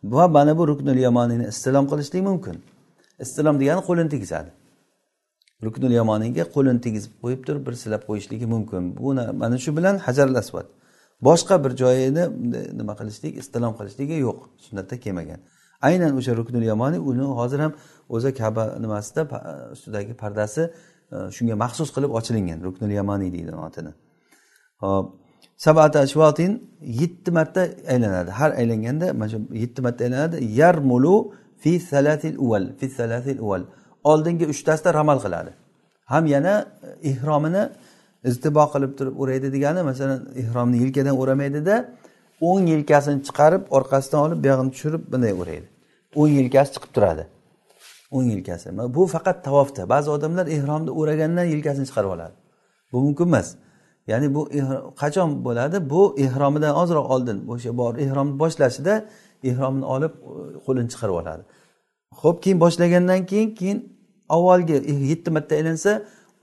Va 0.04 0.28
mana 0.28 0.58
bu 0.58 0.68
ruknul 0.68 1.00
yamoniyni 1.08 1.48
istilom 1.48 1.86
qilishlik 1.92 2.24
mumkin. 2.30 2.56
Istilom 3.20 3.60
degani 3.60 3.82
qo'lini 3.90 4.10
tegizadi. 4.10 4.50
Ruknul 5.64 5.94
yamoniyga 6.02 6.44
qo'lini 6.56 6.82
tegizib 6.86 7.12
qo'yib 7.24 7.42
turib 7.48 7.64
bir 7.68 7.74
silab 7.84 8.02
qo'yishligi 8.10 8.46
mumkin. 8.46 8.98
Bu 8.98 9.14
mana 9.42 9.58
shu 9.58 9.78
bilan 9.78 9.98
hajar 9.98 10.28
asvad 10.44 10.68
boshqa 11.22 11.64
bir 11.64 11.72
joyini 11.82 12.24
nima 12.80 12.94
qilishlik 13.00 13.34
istilom 13.42 13.74
qilishligi 13.80 14.18
yo'q. 14.28 14.40
Sunnatda 14.66 14.96
kelmagan. 15.00 15.40
Aynan 15.82 16.18
o'sha 16.20 16.34
ruknul 16.40 16.64
yamoniy 16.72 17.00
uni 17.00 17.26
hozir 17.40 17.60
ham 17.60 17.74
o'zi 18.10 18.34
kaba 18.34 18.64
nimasida 18.84 19.22
ustidagi 19.76 20.14
pardasi 20.24 20.62
e, 21.16 21.18
shunga 21.36 21.56
maxsus 21.64 21.90
qilib 21.96 22.12
ochilingan 22.20 22.60
ruknul 22.68 22.92
yamoniy 23.00 23.30
deydi 23.36 23.56
otini 23.68 23.92
hop. 24.84 25.06
Sabata 25.66 26.00
ashvotin 26.06 26.52
yetti 26.82 27.32
marta 27.38 27.62
aylanadi. 27.94 28.30
Har 28.40 28.52
aylanganda 28.62 29.14
mana 29.14 29.30
shu 29.30 29.40
yetti 29.64 29.82
marta 29.86 30.04
aylanadi. 30.06 30.38
Yarmulu 30.62 31.16
fi 31.62 31.80
salatil 31.92 32.38
uval 32.46 32.66
fi 32.80 32.86
salatil 32.90 33.40
uval 33.46 33.64
oldingi 34.04 34.46
uchtasida 34.54 34.94
ramal 34.94 35.20
qiladi. 35.26 35.52
Ham 36.12 36.26
yana 36.34 36.54
ehromini 37.12 37.64
iztibo 38.30 38.64
qilib 38.74 38.92
turib 38.98 39.16
o'raydi 39.22 39.48
degani 39.56 39.82
masalan 39.90 40.20
ehromni 40.42 40.78
yelkadan 40.84 41.16
o'ramaydida 41.22 41.76
o'ng 42.50 42.66
yelkasini 42.74 43.20
chiqarib 43.28 43.64
orqasidan 43.78 44.20
olib 44.26 44.40
buyog'ini 44.46 44.72
tushirib 44.76 45.04
bunday 45.14 45.34
o'raydi 45.42 45.68
o'ng 46.20 46.34
yelkasi 46.40 46.70
chiqib 46.76 46.92
turadi. 46.96 47.24
O'ng 48.16 48.28
yelkasi. 48.34 48.68
Bu 48.96 49.04
faqat 49.16 49.38
tavofda. 49.48 49.84
Ba'zi 49.94 50.10
odamlar 50.16 50.46
ehromni 50.56 50.92
o'ragandan 51.00 51.46
yelkasini 51.54 51.86
chiqarib 51.90 52.12
oladi. 52.16 52.36
Bu 52.92 52.98
mumkin 53.06 53.28
emas. 53.32 53.48
Ya'ni 54.08 54.36
bu 54.36 54.50
eh, 54.52 54.64
qachon 55.02 55.30
bo'ladi? 55.46 55.90
Bu 55.90 56.02
ehromidan 56.26 56.74
ozroq 56.82 57.06
oldin 57.16 57.38
o'sha 57.54 57.78
bor. 57.78 57.94
Ehromni 58.06 58.40
boshlashida 58.40 58.94
ehromni 59.50 59.86
olib 59.96 60.14
e, 60.30 60.60
qo'lini 60.66 60.90
chiqarib 60.94 61.16
oladi. 61.22 61.44
Ho'p 62.22 62.38
keyin 62.44 62.60
boshlagandan 62.66 63.26
keyin 63.32 63.50
keyin 63.60 63.80
avvalgi 64.36 64.76
eh, 64.92 65.00
yetti 65.12 65.30
marta 65.36 65.56
aylansa 65.60 65.92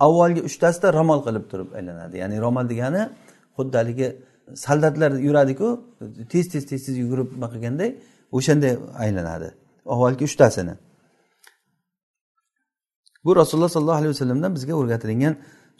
avvalgi 0.07 0.41
uchtasida 0.49 0.89
ramol 0.99 1.21
qilib 1.27 1.45
turib 1.51 1.69
aylanadi. 1.79 2.15
Ya'ni 2.23 2.37
ramol 2.47 2.65
degani 2.73 3.03
xuddi 3.57 3.75
haligi 3.81 4.09
soldatlar 4.67 5.11
yuradiku 5.27 5.69
tez 6.33 6.45
tez 6.53 6.65
tez 6.71 6.81
tez 6.87 6.97
yugurib 7.03 7.29
nima 7.35 7.49
qilganday 7.55 7.91
o'shanday 8.37 8.73
aylanadi 9.05 9.49
avvalgi 9.95 10.25
uchtasini. 10.31 10.75
Bu 13.25 13.37
rasululloh 13.37 13.69
sollallohu 13.69 13.99
alayhi 14.01 14.13
vasallamdan 14.15 14.51
bizga 14.57 14.75
o'rgatilgan 14.81 15.35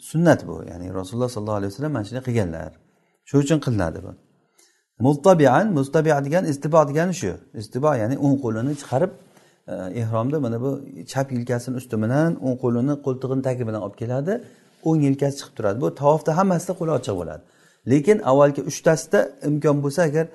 sunnat 0.09 0.47
bu. 0.47 0.63
Ya'ni 0.71 0.93
rasululloh 0.93 1.29
sollallohu 1.29 1.59
alayhi 1.59 1.71
vasallam 1.73 1.91
mana 1.91 2.05
shunday 2.07 2.23
qilganlar. 2.29 2.71
Shu 3.25 3.37
uchun 3.43 3.59
qilinadi 3.65 3.99
bu. 4.05 4.11
Mustabian 4.99 5.65
mustabia 5.77 6.25
degani 6.25 6.47
istibo 6.53 6.87
degani 6.89 7.13
shu. 7.21 7.31
Istibo 7.61 7.91
ya'ni 8.01 8.15
o'ng 8.25 8.37
qo'lini 8.43 8.73
chiqarib 8.81 9.11
e, 9.67 9.73
ehromda 10.01 10.37
mana 10.45 10.57
bu 10.61 10.71
chap 11.11 11.27
yelkasini 11.31 11.75
usti 11.81 11.95
bilan 12.03 12.31
o'ng 12.45 12.57
qo'lini 12.63 12.93
qo'ltig'ini 13.05 13.41
tagi 13.47 13.63
bilan 13.67 13.81
olib 13.85 13.97
keladi. 14.01 14.33
O'ng 14.89 14.99
yelkasi 15.07 15.35
chiqib 15.39 15.53
turadi. 15.57 15.77
Bu 15.83 15.87
tavofda 16.01 16.31
hammasida 16.39 16.73
qo'li 16.79 16.91
ochiq 16.97 17.15
bo'ladi. 17.21 17.43
Lekin 17.91 18.17
avvalgi 18.31 18.61
uchtasida 18.71 19.19
imkon 19.49 19.77
bo'lsa 19.83 20.01
agar 20.09 20.25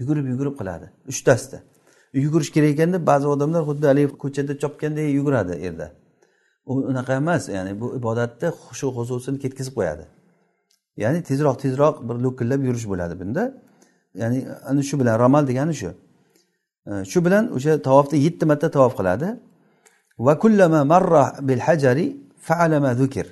yugurib 0.00 0.26
yugurib 0.32 0.54
qiladi. 0.60 0.86
Uchtasida. 1.12 1.58
Yugurish 2.24 2.50
kerak 2.56 2.70
ekanda 2.74 2.98
ba'zi 3.10 3.26
odamlar 3.34 3.62
xuddi 3.68 3.86
haligi 3.90 4.14
ko'chada 4.24 4.52
chopganday 4.62 5.06
yuguradi 5.18 5.54
yerda 5.66 5.86
u 6.70 6.72
unaqa 6.90 7.12
emas 7.22 7.42
ya'ni 7.56 7.72
bu 7.80 7.86
ibodatni 7.98 8.48
xushu 8.64 8.88
huzusini 8.96 9.38
ketkazib 9.44 9.74
qo'yadi. 9.78 10.04
Ya'ni 11.02 11.18
tezroq 11.28 11.56
tezroq 11.64 11.94
bir 12.08 12.16
lo'killab 12.24 12.60
yurish 12.68 12.86
bo'ladi 12.92 13.14
bunda. 13.20 13.42
Ya'ni 14.20 14.38
ana 14.70 14.82
shu 14.88 14.94
bilan 15.00 15.14
ramal 15.24 15.44
degani 15.50 15.74
shu. 15.80 15.90
E, 16.90 16.92
shu 17.10 17.18
bilan 17.26 17.44
o'sha 17.56 17.72
tavofda 17.88 18.16
yetti 18.26 18.44
marta 18.50 18.68
tavof 18.76 18.94
qiladi. 19.00 19.28
Va 20.26 20.34
kullama 20.42 20.80
marra 20.92 21.24
bil 21.48 21.60
hajari 21.68 22.06
faalama 22.48 22.90
zukir 23.00 23.26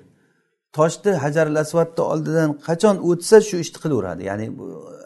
toshni 0.77 1.13
hajarul 1.25 1.59
asvadni 1.65 2.03
oldidan 2.13 2.51
qachon 2.69 2.97
o'tsa 3.11 3.37
shu 3.49 3.57
ishni 3.65 3.79
qilaveradi. 3.85 4.23
Ya'ni 4.31 4.47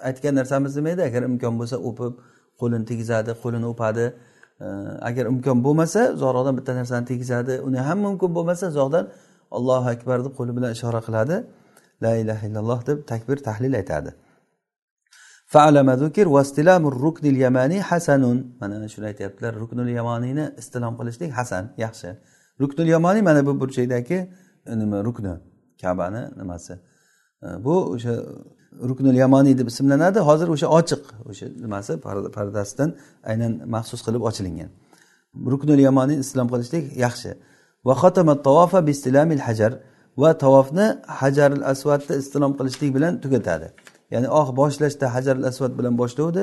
aytgan 0.08 0.34
narsamiz 0.40 0.72
nima 0.78 0.90
edi 0.94 1.02
agar 1.08 1.22
imkon 1.30 1.54
bo'lsa 1.60 1.76
o'pib 1.88 2.12
qo'lini 2.60 2.84
tegizadi 2.90 3.30
qo'lini 3.42 3.66
o'padi. 3.72 4.04
Agar 5.08 5.24
imkon 5.32 5.58
bo'lmasa 5.66 6.00
uzoqroqdan 6.16 6.54
bitta 6.58 6.72
narsani 6.80 7.04
tegizadi. 7.12 7.54
Uni 7.68 7.78
ham 7.88 7.98
mumkin 8.06 8.30
bo'lmasa 8.36 8.64
uzoqdan 8.72 9.04
allohu 9.56 9.88
akbar 9.94 10.18
deb 10.24 10.32
qo'li 10.38 10.52
bilan 10.56 10.70
ishora 10.76 11.00
qiladi. 11.06 11.36
La 12.04 12.12
ilaha 12.22 12.42
illalloh 12.48 12.80
deb 12.88 12.98
takbir 13.12 13.36
tahlil 13.48 13.74
aytadi 13.80 14.10
mana 18.60 18.88
shuni 18.94 19.06
aytyaptilar. 19.10 19.52
Ruknul 19.62 19.88
yamoniyni 19.98 20.44
istilom 20.60 20.94
qilishlik 20.98 21.30
hasan 21.38 21.64
yaxshi. 21.84 22.10
Ruknul 22.60 22.88
yamoniy 22.94 23.22
mana 23.22 23.46
bu 23.46 23.52
burchakdagi 23.60 24.18
nima 24.80 24.98
rukni 25.04 25.34
kabani 25.82 26.22
nimasi? 26.40 26.74
Bu 27.42 27.74
o'sha 27.94 28.14
ruknul 28.90 29.14
yamoniy 29.14 29.58
deb 29.58 29.68
ismlanadi. 29.72 30.18
Hozir 30.28 30.48
o'sha 30.54 30.66
ochiq 30.78 31.02
o'sha 31.30 31.46
nimasi 31.64 31.92
pardasidan 32.36 32.90
aynan 33.30 33.52
maxsus 33.74 34.00
qilib 34.06 34.22
ochilingan. 34.28 34.70
Ruknul 35.52 35.80
yamoniy 35.88 36.18
islom 36.24 36.48
qilishlik 36.52 36.84
yaxshi. 37.04 37.30
Va 37.88 37.94
tavofa 38.46 38.86
bistilamil 38.88 39.42
hajar. 39.48 39.72
Va 40.22 40.38
tavofni 40.38 40.86
hajaril 41.20 41.64
asvadni 41.72 42.14
istilom 42.22 42.52
qilishlik 42.58 42.90
bilan 42.96 43.12
tugatadi. 43.24 43.68
Ya'ni 44.10 44.28
oh 44.40 44.48
boshlashda 44.60 45.06
hajaril 45.14 45.44
asvad 45.50 45.72
bilan 45.78 45.94
boshlovdi 46.02 46.42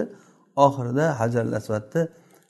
oxirida 0.65 1.05
hajaril 1.21 1.53
asvadni 1.59 2.01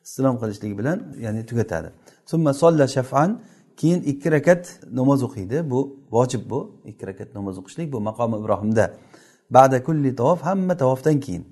istilom 0.07 0.35
qilishlik 0.41 0.73
bilan 0.79 0.97
ya'ni 1.25 1.41
tugatadi. 1.49 1.89
Summa 2.31 2.51
solla 2.61 2.85
shafan. 2.95 3.29
Keyin 3.78 4.01
ikki 4.11 4.32
rakat 4.32 4.80
namoz 4.91 5.23
o'qiydi. 5.28 5.69
Bu 5.71 5.80
vojib 6.11 6.49
bu. 6.49 6.59
Ikki 6.86 7.07
rakat 7.07 7.36
namoz 7.36 7.57
o'qishlik 7.61 7.91
bu 7.93 7.99
maqomi 8.09 8.36
ibrohimda. 8.41 8.86
Ba'da 9.49 9.84
kulli 9.84 10.15
tavof 10.15 10.41
hamma 10.41 10.78
tavofdan 10.78 11.19
keyin 11.19 11.43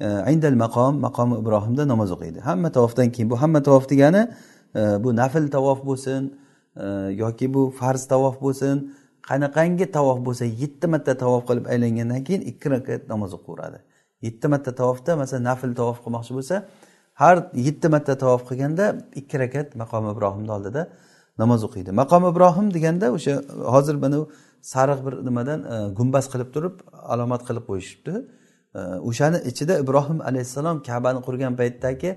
e, 0.00 0.06
indal 0.32 0.56
maqom 0.64 1.00
maqomi 1.06 1.40
ibrohimda 1.42 1.88
namoz 1.88 2.10
o'qiydi. 2.16 2.40
Hamma 2.40 2.72
tavofdan 2.72 3.12
keyin 3.14 3.30
bu 3.30 3.42
hamma 3.42 3.62
tavof 3.62 3.90
degani 3.90 4.22
e, 4.74 5.04
bu 5.04 5.16
nafl 5.16 5.50
tavof 5.56 5.84
bo'lsin 5.88 6.22
e, 6.76 6.86
yoki 7.22 7.54
bu 7.54 7.70
farz 7.80 8.08
tavof 8.12 8.40
bo'lsin 8.40 8.76
qanaqangi 9.28 9.86
tavof 9.96 10.18
bo'lsa 10.26 10.44
yetti 10.62 10.86
marta 10.92 11.12
tavof 11.22 11.42
qilib 11.48 11.66
aylangandan 11.72 12.24
keyin 12.26 12.42
ikki 12.50 12.70
rakat 12.74 13.08
namoz 13.12 13.30
o'qiveradi 13.38 13.78
yetti 14.26 14.46
marta 14.52 14.74
tavofda 14.80 15.16
masalan 15.22 15.44
nafl 15.50 15.72
tavof 15.80 15.98
qilmoqchi 16.04 16.32
bo'lsa 16.38 16.56
har 17.22 17.36
yetti 17.66 17.88
marta 17.94 18.14
tavof 18.22 18.42
qilganda 18.48 18.86
ikki 19.20 19.36
rakat 19.42 19.74
maqomi 19.82 20.08
ibrohimni 20.14 20.52
oldida 20.56 20.82
namoz 21.38 21.64
o'qiydi. 21.68 21.90
Maqom 22.00 22.22
ibrohim 22.32 22.66
deganda 22.76 23.06
o'sha 23.16 23.34
hozir 23.74 23.94
mana 24.04 24.18
sariq 24.72 25.00
bir 25.06 25.14
nimadan 25.28 25.60
e, 25.74 25.76
gumbaz 25.98 26.26
qilib 26.32 26.50
turib 26.54 26.74
alomat 27.12 27.42
qilib 27.48 27.64
qo'yishibdi. 27.70 28.14
E, 28.78 28.80
o'shani 29.08 29.38
ichida 29.50 29.74
ibrohim 29.82 30.18
alayhissalom 30.28 30.76
kabani 30.88 31.20
qurgan 31.26 31.52
paytdagi 31.60 32.10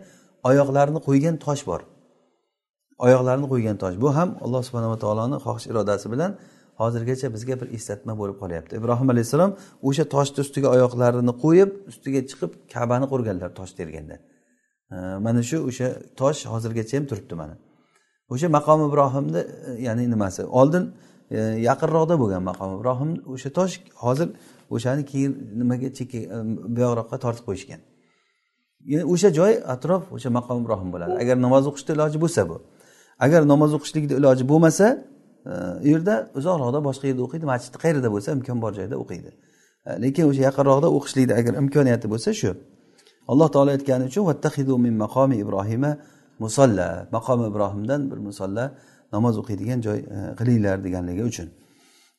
oyoqlarini 0.49 0.99
qo'ygan 1.07 1.35
tosh 1.45 1.63
bor. 1.69 1.81
Oyoqlarini 3.05 3.47
qo'ygan 3.53 3.77
tosh. 3.83 3.95
Bu 4.03 4.09
ham 4.17 4.29
alloh 4.45 4.61
subhanava 4.67 4.97
taoloni 5.03 5.37
xohish 5.45 5.67
irodasi 5.71 6.07
bilan 6.13 6.31
hozirgacha 6.81 7.27
bizga 7.35 7.55
bir 7.61 7.67
eslatma 7.77 8.13
bo'lib 8.21 8.37
qolyapti. 8.41 8.73
Ibrohim 8.81 9.07
alayhissalom 9.13 9.51
o'sha 9.87 10.03
toshni 10.15 10.39
ustiga 10.45 10.67
oyoqlarini 10.75 11.33
qo'yib 11.43 11.69
ustiga 11.91 12.21
chiqib 12.29 12.51
kabani 12.73 13.05
qurganlar 13.13 13.49
tosh 13.59 13.73
terganda. 13.79 14.15
E, 14.93 14.95
mana 15.25 15.41
shu 15.49 15.57
o'sha 15.69 15.87
tosh 16.21 16.39
hozirgacha 16.53 16.93
ham 16.97 17.05
turibdi 17.11 17.35
mana. 17.43 17.55
O'sha 18.29 18.47
maqom 18.57 18.79
ibrohimni 18.89 19.41
e, 19.67 19.81
ya'ni 19.85 20.09
nimasi? 20.13 20.41
Oldin 20.59 20.83
e, 21.31 21.37
yaqinroqda 21.69 22.15
bo'lgan 22.21 22.43
maqom 22.51 22.69
ibrohim 22.77 23.11
o'sha 23.33 23.49
tosh 23.57 23.73
hozir 24.03 24.29
o'shani 24.75 25.03
keyin 25.11 25.31
nimaga 25.61 25.89
chekka 25.97 26.19
e, 26.35 26.37
buyoqroqqa 26.75 27.17
tortib 27.25 27.45
qo'yishgan. 27.49 27.81
Ya'ni 28.91 29.05
o'sha 29.13 29.29
joy 29.39 29.53
atrof 29.75 30.03
o'sha 30.15 30.29
maqom 30.37 30.57
ibrohim 30.63 30.89
bo'ladi. 30.93 31.13
Agar 31.23 31.35
namoz 31.45 31.63
o'qishni 31.69 31.91
iloji 31.97 32.17
bo'lsa 32.23 32.41
bu. 32.49 32.57
Agar 33.25 33.41
namoz 33.53 33.71
o'qishlikni 33.77 34.13
iloji 34.21 34.43
bo'lmasa 34.51 34.87
u 35.83 35.87
yerda 35.93 36.15
uzoqroqda 36.39 36.79
boshqa 36.87 37.05
yerda 37.09 37.21
o'qiydi 37.27 37.45
masjidni 37.53 37.77
qayerda 37.83 38.09
bo'lsa 38.15 38.29
imkon 38.37 38.57
bor 38.63 38.71
joyda 38.79 38.95
o'qiydi. 39.03 39.31
Lekin 40.03 40.23
o'sha 40.29 40.41
yaqinroqda 40.49 40.87
o'qishlikni 40.97 41.33
agar 41.39 41.53
imkoniyati 41.63 42.07
bo'lsa 42.13 42.29
shu. 42.41 42.51
Alloh 43.31 43.47
taolo 43.53 43.69
aytgani 43.77 44.03
uchun 44.11 44.23
vattahidu 44.29 44.73
min 44.85 44.93
maqomi 45.03 45.35
ibrohima 45.43 45.91
musolla 46.39 47.07
maqomi 47.11 47.47
ibrohimdan 47.51 48.11
bir 48.11 48.17
musolla 48.17 48.75
namoz 49.11 49.37
o'qiydigan 49.41 49.81
joy 49.81 49.99
e, 49.99 50.35
qilinglar 50.39 50.83
deganligi 50.83 51.23
uchun. 51.31 51.47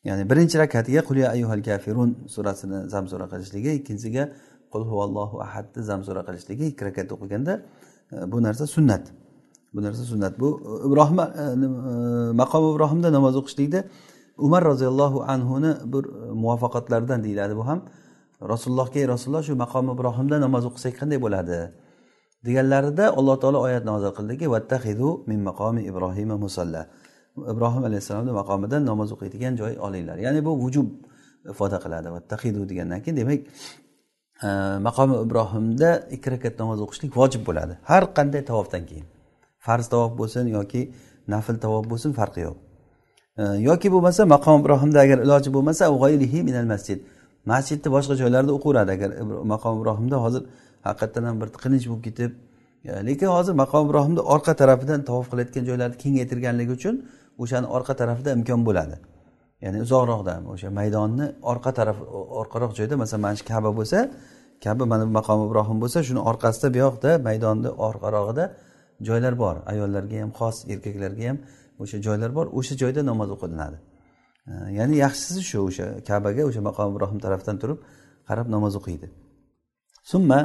Ya'ni 0.04 0.24
birinchi 0.30 0.58
rakatiga 0.58 1.00
qul 1.08 1.16
ya 1.16 1.28
ayyuhal 1.34 1.62
kafirun 1.68 2.10
surasini 2.34 2.88
zamsura 2.94 3.26
qilishligi 3.32 3.70
ikkinchisiga 3.80 4.24
qul 4.72 4.82
huvallohu 4.90 5.36
ahadni 5.46 5.82
zamsura 5.90 6.20
qilishligi 6.28 6.64
ikki 6.72 6.84
rakat 6.88 7.12
o'qiganda 7.14 7.54
e, 8.12 8.32
bu 8.32 8.42
narsa 8.46 8.66
sunnat. 8.66 9.04
Bu 9.74 9.82
narsa 9.82 10.02
sunnat. 10.12 10.40
Bu 10.40 10.48
e, 10.68 10.70
ibrohim 10.88 11.16
maqom 12.42 12.62
ibrohimda 12.74 13.08
namoz 13.16 13.34
o'qishlikda 13.40 13.84
umar 14.46 14.62
roziyallohu 14.64 15.18
anhuni 15.34 15.72
bir 15.92 16.04
muvaffaqatlaridan 16.42 17.24
deyiladi 17.24 17.56
bu 17.56 17.66
ham. 17.66 17.80
Rasulullohga 18.52 18.98
ey 19.00 19.08
rasululloh 19.08 19.42
shu 19.48 19.54
maqom 19.64 19.86
ibrohimda 19.94 20.36
namoz 20.40 20.64
o'qisak 20.70 20.94
qanday 21.00 21.18
bo'ladi? 21.24 21.58
Deganlarida 22.46 23.04
alloh 23.18 23.36
taolo 23.42 23.58
oyat 23.66 23.84
nozil 23.90 24.12
qildiki 24.18 24.46
vattahidu 24.54 25.08
min 25.30 25.40
maqomi 25.48 25.82
ibrohima 25.90 26.36
musalla. 26.44 26.82
Ibrohim 27.52 27.82
alayhissalomni 27.88 28.32
maqomidan 28.40 28.82
namoz 28.90 29.08
o'qiydigan 29.14 29.52
joy 29.60 29.72
olinglar. 29.86 30.16
Ya'ni 30.26 30.40
bu 30.46 30.52
vujub 30.62 30.88
ifoda 31.52 31.78
qiladi 31.84 32.08
vattahidu 32.16 32.60
degandan 32.70 33.00
keyin 33.04 33.16
demak 33.20 33.40
e, 34.46 34.48
maqomi 34.88 35.14
ibrohimda 35.24 35.90
ikki 36.16 36.28
rakat 36.34 36.54
namoz 36.62 36.78
o'qishlik 36.84 37.12
vojib 37.20 37.42
bo'ladi. 37.48 37.74
Har 37.90 38.02
qanday 38.16 38.42
tavofdan 38.50 38.82
keyin. 38.90 39.06
Farz 39.66 39.86
tavof 39.92 40.12
bo'lsin 40.20 40.44
yoki 40.56 40.82
nafl 41.34 41.56
tavof 41.64 41.84
bo'lsin 41.90 42.10
farqi 42.18 42.40
yo'q. 42.46 42.56
E, 43.40 43.42
yoki 43.68 43.88
bo'lmasa 43.94 44.22
maqom 44.34 44.56
ibrohimda 44.62 44.98
agar 45.06 45.18
iloji 45.26 45.50
bo'lmasa 45.56 45.84
minal 46.48 46.68
masjid. 46.74 46.98
Masjidni 47.52 47.88
boshqa 47.96 48.14
joylarda 48.20 48.52
o'qiveradi 48.56 48.90
agar 48.96 49.10
maqom 49.52 49.72
ibrohimda 49.80 50.16
hozir 50.24 50.42
haqiqatdan 50.86 51.24
ham 51.28 51.36
bir 51.40 51.48
tiqilinch 51.54 51.86
bo'lib 51.90 52.02
ketib 52.08 52.32
e, 52.88 52.90
lekin 53.08 53.28
hozir 53.36 53.54
maqom 53.62 53.82
ibrohimni 53.88 54.22
orqa 54.34 54.52
tarafidan 54.60 55.00
tavof 55.08 55.26
qilayotgan 55.32 55.64
joylarni 55.70 55.96
kengaytirganligi 56.04 56.72
uchun 56.78 56.94
o'shani 57.42 57.66
orqa 57.76 57.94
tarafida 58.00 58.30
imkon 58.38 58.60
bo'ladi. 58.68 58.96
Ya'ni 59.64 59.78
uzoqroqda 59.86 60.34
o'sha 60.52 60.68
maydonni 60.78 61.26
orqa 61.52 61.70
taraf 61.78 61.96
orqaroq 62.42 62.72
joyda 62.78 62.94
masalan 63.02 63.20
mana 63.26 63.36
shu 63.40 63.44
kaba 63.52 63.70
bo'lsa 63.78 63.98
kaba 64.64 64.84
mana 64.92 65.04
bu 65.08 65.12
maqom 65.18 65.38
ibrohim 65.48 65.78
bo'lsa 65.82 65.98
shuni 66.08 66.20
orqasida 66.30 66.68
bu 66.74 66.78
yoqda 66.84 67.10
maydonni 67.28 67.70
orqarog'ida 67.86 68.44
joylar 69.08 69.34
bor. 69.42 69.56
Ayollarga 69.72 70.16
ham 70.22 70.30
xos 70.38 70.56
erkaklarga 70.72 71.24
ham 71.30 71.38
o'sha 71.82 71.96
joylar 72.06 72.30
bor. 72.38 72.46
O'sha 72.58 72.74
joyda 72.82 73.00
namoz 73.10 73.28
o'qilinadi. 73.36 73.76
E, 74.50 74.52
ya'ni 74.78 74.94
yaxshisi 75.04 75.40
shu 75.50 75.58
o'sha 75.68 75.86
kabaga 76.08 76.42
o'sha 76.48 76.60
maqom 76.68 76.88
ibrohim 76.94 77.18
tarafdan 77.24 77.56
turib 77.62 77.78
qarab 78.28 78.46
namoz 78.54 78.74
o'qiydi. 78.80 79.06
Summa 80.12 80.40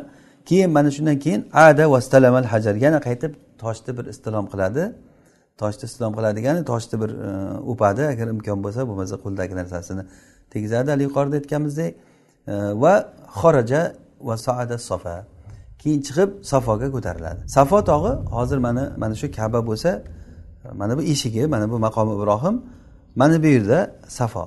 keyin 0.45 0.71
mana 0.71 0.91
shundan 0.91 1.19
keyin 1.19 1.49
ada 1.53 1.91
vastalamal 1.91 2.45
hajar. 2.53 2.75
Yana 2.85 2.99
qaytib 3.07 3.33
toshni 3.63 3.91
bir 3.97 4.05
istilom 4.13 4.45
qiladi. 4.53 4.83
Toshni 5.61 5.85
istilom 5.89 6.13
qiladi 6.17 6.39
ya'ni 6.47 6.61
toshni 6.71 6.95
bir 7.01 7.11
o'padi 7.71 8.01
e, 8.01 8.07
agar 8.13 8.27
imkon 8.35 8.59
bo'lsa 8.65 8.81
bo'lmasa 8.89 9.15
qo'lidagi 9.23 9.53
narsasini 9.61 10.03
tegizadi. 10.53 10.87
Hali 10.93 11.03
yuqorida 11.07 11.35
aytganimizdek 11.41 11.91
e, 12.51 12.53
va 12.83 12.93
xoraja 13.39 13.81
va 14.27 14.35
soada 14.45 14.77
sofa. 14.89 15.15
Keyin 15.81 16.01
chiqib 16.07 16.29
safoga 16.51 16.87
ko'tariladi. 16.95 17.41
Safo 17.55 17.79
tog'i 17.91 18.13
hozir 18.35 18.59
mana 18.67 18.83
mana 19.01 19.15
shu 19.21 19.27
kaba 19.39 19.59
bo'lsa 19.69 19.91
mana 20.81 20.93
bu 20.97 21.01
eshigi 21.13 21.43
mana 21.53 21.65
bu 21.71 21.77
maqomi 21.85 22.13
ibrohim 22.17 22.55
mana 23.21 23.35
bu 23.43 23.47
yerda 23.55 23.79
safo. 24.19 24.45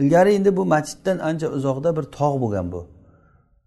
Ilgari 0.00 0.30
endi 0.38 0.50
bu 0.56 0.62
masjiddan 0.74 1.18
ancha 1.28 1.48
uzoqda 1.56 1.90
bir 1.96 2.04
tog' 2.18 2.36
bo'lgan 2.42 2.66
bu. 2.74 2.80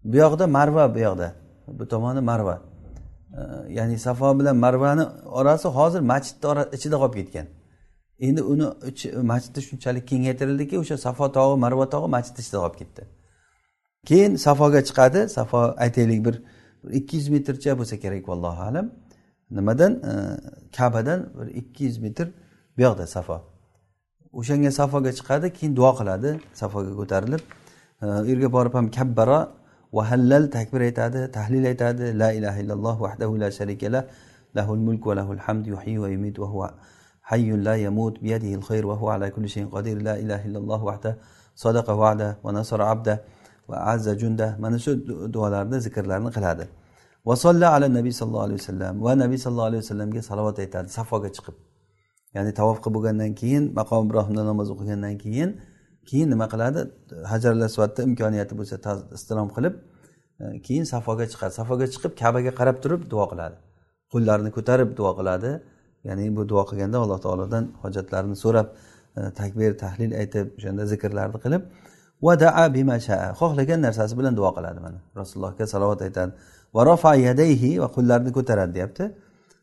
Bu 0.04 0.16
yoqda 0.16 0.46
marva 0.46 0.94
bu 0.94 0.98
yoqda. 0.98 1.28
Bu 1.68 1.88
tomoni 1.88 2.20
marva. 2.20 2.62
Ya'ni 3.68 3.98
safo 3.98 4.38
bilan 4.38 4.56
marvani 4.56 5.04
orasi 5.26 5.68
hozir 5.68 6.00
masjidni 6.00 6.64
ichida 6.76 6.96
qolib 7.02 7.14
ketgan. 7.14 7.46
Endi 8.26 8.42
uni 8.42 8.66
masjidni 9.22 9.62
shunchalik 9.68 10.08
kengaytirildiki 10.08 10.78
o'sha 10.82 10.96
safo 11.06 11.32
tog'i 11.32 11.56
marva 11.64 11.86
tog'i 11.94 12.08
masjidni 12.16 12.40
ichida 12.44 12.58
qolib 12.64 12.76
ketdi. 12.80 13.02
Keyin 14.08 14.36
safoga 14.46 14.80
chiqadi. 14.88 15.28
Safo 15.28 15.60
aytaylik 15.84 16.20
bir 16.26 16.36
ikki 16.98 17.16
yuz 17.16 17.28
metrcha 17.28 17.78
bo'lsa 17.78 17.96
kerak 18.04 18.28
vallohu 18.28 18.62
alam. 18.70 18.86
Nimadan? 19.50 19.92
E, 20.10 20.12
kabadan 20.76 21.20
bir 21.38 21.46
ikki 21.60 21.84
yuz 21.84 21.98
metr 21.98 22.26
bu 22.76 22.82
yoqda 22.82 23.06
safo. 23.06 23.36
O'shanga 24.32 24.70
safoga 24.80 25.12
chiqadi 25.18 25.46
keyin 25.58 25.76
duo 25.76 25.90
qiladi 25.98 26.30
safoga 26.60 26.92
ko'tarilib. 27.00 27.42
E, 28.02 28.06
u 28.06 28.26
yerga 28.32 28.52
borib 28.56 28.74
ham 28.78 28.86
kabbara 28.98 29.38
va 29.96 30.02
hallal 30.10 30.50
takbir 30.56 30.80
aytadi 30.88 31.20
tahlil 31.36 31.64
aytadi 31.72 32.12
la 32.22 32.28
ilaha 32.38 32.58
illalloh 32.62 32.96
vahdahu 33.04 33.38
la 33.42 33.48
sharikala 33.58 34.00
lahul 34.54 34.82
mulk 34.86 35.06
va 35.06 35.14
lahul 35.20 35.42
hamd 35.46 35.66
yuhyi 35.72 35.96
va 36.02 36.08
yumit 36.14 36.38
va 36.42 36.46
huva 36.52 36.68
hayyun 37.30 37.64
la 37.68 37.76
yamut 37.76 38.14
biyadihi 38.22 38.54
al-khayr 38.60 38.84
va 38.90 38.96
huwa 39.00 39.14
ala 39.14 39.30
kulli 39.30 39.48
shay'in 39.48 39.68
qodir 39.74 39.96
la 40.02 40.14
ilaha 40.24 40.42
illalloh 40.48 40.80
vahda 40.88 41.16
sadaqa 41.64 41.96
va'da 42.02 42.28
va 42.44 42.52
nasara 42.52 42.90
abda 42.94 43.14
va 43.68 43.76
azza 43.92 44.12
junda 44.22 44.56
mana 44.58 44.78
shu 44.78 44.92
duolarni 45.34 45.80
zikrlarni 45.80 46.30
qiladi. 46.36 46.66
va 47.26 47.36
solla 47.36 47.68
ala 47.74 47.88
nabiy 47.88 48.12
sallallohu 48.12 48.46
alayhi 48.48 48.60
vasallam 48.62 48.94
va 49.06 49.12
nabiy 49.22 49.38
sallallohu 49.44 49.68
alayhi 49.70 49.82
vasallamga 49.84 50.22
salovat 50.22 50.58
aytadi 50.58 50.88
safoga 50.88 51.28
chiqib. 51.36 51.54
ya'ni 52.34 52.52
tavof 52.52 52.78
qilib 52.82 52.94
bo'lgandan 52.96 53.32
keyin 53.40 53.72
maqom 53.78 54.00
ibrohimda 54.06 54.42
namoz 54.50 54.68
o'qigandan 54.74 55.14
keyin 55.24 55.50
keyin 56.10 56.28
nima 56.34 56.46
qiladi? 56.52 56.80
Hajar 57.32 57.52
asvadda 57.68 58.00
imkoniyati 58.08 58.54
bo'lsa 58.60 58.76
istilom 59.18 59.48
qilib 59.56 59.74
e, 60.42 60.44
keyin 60.66 60.84
safoga 60.92 61.24
chiqadi. 61.32 61.52
Safoga 61.60 61.86
chiqib 61.94 62.12
kabaga 62.22 62.52
qarab 62.60 62.76
turib 62.84 63.02
duo 63.12 63.24
qiladi. 63.32 63.56
Qo'llarini 64.12 64.50
ko'tarib 64.56 64.90
duo 64.98 65.12
qiladi. 65.18 65.50
Ya'ni 66.08 66.24
bu 66.36 66.42
duo 66.52 66.62
qilganda 66.70 66.98
alloh 67.04 67.18
taolodan 67.26 67.64
hojatlarini 67.82 68.36
so'rab 68.44 68.68
e, 69.18 69.20
takbir 69.40 69.70
tahlil 69.82 70.12
aytib 70.20 70.46
o'shanda 70.58 70.84
zikrlarni 70.92 71.38
qilib 71.44 71.62
vadaa 72.26 72.66
bima 72.76 72.96
shaa. 73.06 73.26
Xohlagan 73.40 73.80
narsasi 73.86 74.14
bilan 74.18 74.34
duo 74.40 74.50
qiladi 74.56 74.80
mana. 74.86 74.98
Rasulullohga 75.20 75.64
salovat 75.74 76.00
aytadi. 76.06 76.32
Va 76.74 76.82
rafa 76.90 77.12
yadayhi 77.28 77.70
va 77.82 77.88
qo'llarini 77.96 78.32
ko'taradi 78.38 78.72
deyapti. 78.78 79.04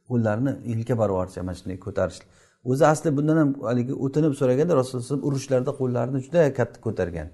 Qo'llarini 0.10 0.52
yelka 0.72 0.94
barvarcha 1.02 1.39
mana 1.48 1.56
shunday 1.60 1.78
ko'tarish 1.88 2.20
o'zi 2.66 2.86
asli 2.86 3.18
bundan 3.18 3.38
ham 3.41 3.49
haligi 3.70 3.93
o'tinib 4.05 4.34
so'raganda 4.39 4.74
rasululloh 4.82 5.28
urushlarda 5.28 5.72
qo'llarini 5.80 6.20
juda 6.26 6.53
katta 6.59 6.78
ko'targan. 6.86 7.28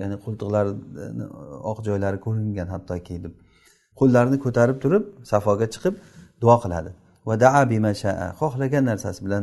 Ya'ni 0.00 0.16
qo'ltiqlarini 0.24 1.24
oq 1.70 1.78
joylari 1.88 2.18
ko'ringan 2.26 2.68
hattoki 2.74 3.16
deb 3.24 3.32
qo'llarini 4.00 4.38
ko'tarib 4.44 4.76
turib 4.84 5.04
safoga 5.32 5.66
chiqib 5.74 5.94
duo 6.42 6.56
qiladi. 6.64 6.90
Va 7.28 7.34
daa 7.44 7.62
bimashaa 7.72 8.26
xohlagan 8.40 8.84
narsasi 8.90 9.20
bilan 9.26 9.42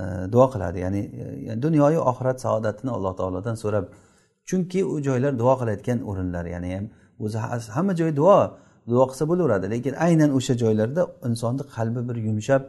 e, 0.00 0.02
duo 0.34 0.46
qiladi. 0.54 0.78
Ya'ni 0.84 1.02
e, 1.50 1.62
dunyoyu 1.64 2.00
oxirat 2.10 2.38
saodatini 2.46 2.90
alloh 2.96 3.12
taolodan 3.20 3.56
so'rab 3.64 3.84
chunki 4.48 4.80
u 4.84 5.02
joylar 5.08 5.32
duo 5.38 5.54
qilayotgan 5.60 5.98
o'rinlar 6.10 6.44
ya'ni 6.54 6.68
ham 6.76 6.86
o'zi 7.24 7.38
hamma 7.76 7.92
joy 8.00 8.10
duo 8.20 8.38
duo 8.90 9.04
qilsa 9.10 9.24
bo'laveradi 9.30 9.66
lekin 9.74 9.94
aynan 10.06 10.30
o'sha 10.38 10.54
joylarda 10.62 11.02
insonni 11.28 11.64
qalbi 11.76 12.00
bir 12.08 12.16
yumshab 12.28 12.62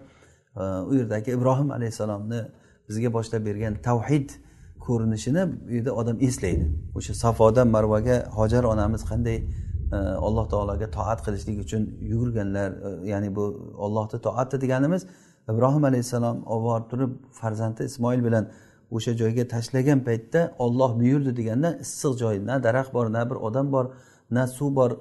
u 0.55 0.95
yerdagi 0.95 1.31
ibrohim 1.31 1.71
alayhissalomni 1.71 2.41
bizga 2.89 3.13
boshlab 3.13 3.45
bergan 3.45 3.73
tavhid 3.83 4.29
ko'rinishini 4.79 5.43
bu 5.67 5.71
yerda 5.73 5.91
odam 5.91 6.17
eslaydi. 6.27 6.65
O'sha 6.95 7.13
safodan 7.13 7.67
marvaga 7.67 8.17
hojar 8.37 8.63
onamiz 8.63 9.01
qanday 9.11 9.37
e, 9.37 9.97
alloh 10.27 10.45
taologa 10.49 10.87
toat 10.97 11.19
qilishlik 11.25 11.57
uchun 11.65 11.83
yugurganlar 12.11 12.69
e, 12.71 13.09
ya'ni 13.11 13.35
bu 13.35 13.45
ollohni 13.85 14.21
toati 14.27 14.61
deganimiz 14.61 15.05
ibrohim 15.53 15.83
alayhissalom 15.89 16.37
olib 16.53 16.65
borib 16.69 16.89
turib 16.91 17.11
farzandi 17.39 17.83
ismoil 17.83 18.23
bilan 18.27 18.49
o'sha 18.95 19.11
joyga 19.21 19.47
tashlagan 19.53 19.99
paytda 20.07 20.41
olloh 20.65 20.91
buyurdi 21.01 21.31
deganda 21.39 21.69
issiq 21.85 22.13
joy 22.21 22.35
na 22.49 22.63
daraxt 22.63 22.93
bor 22.93 23.05
na 23.15 23.21
bir 23.29 23.37
odam 23.47 23.71
bor 23.71 23.85
na 24.31 24.47
suv 24.47 24.75
bor 24.79 24.91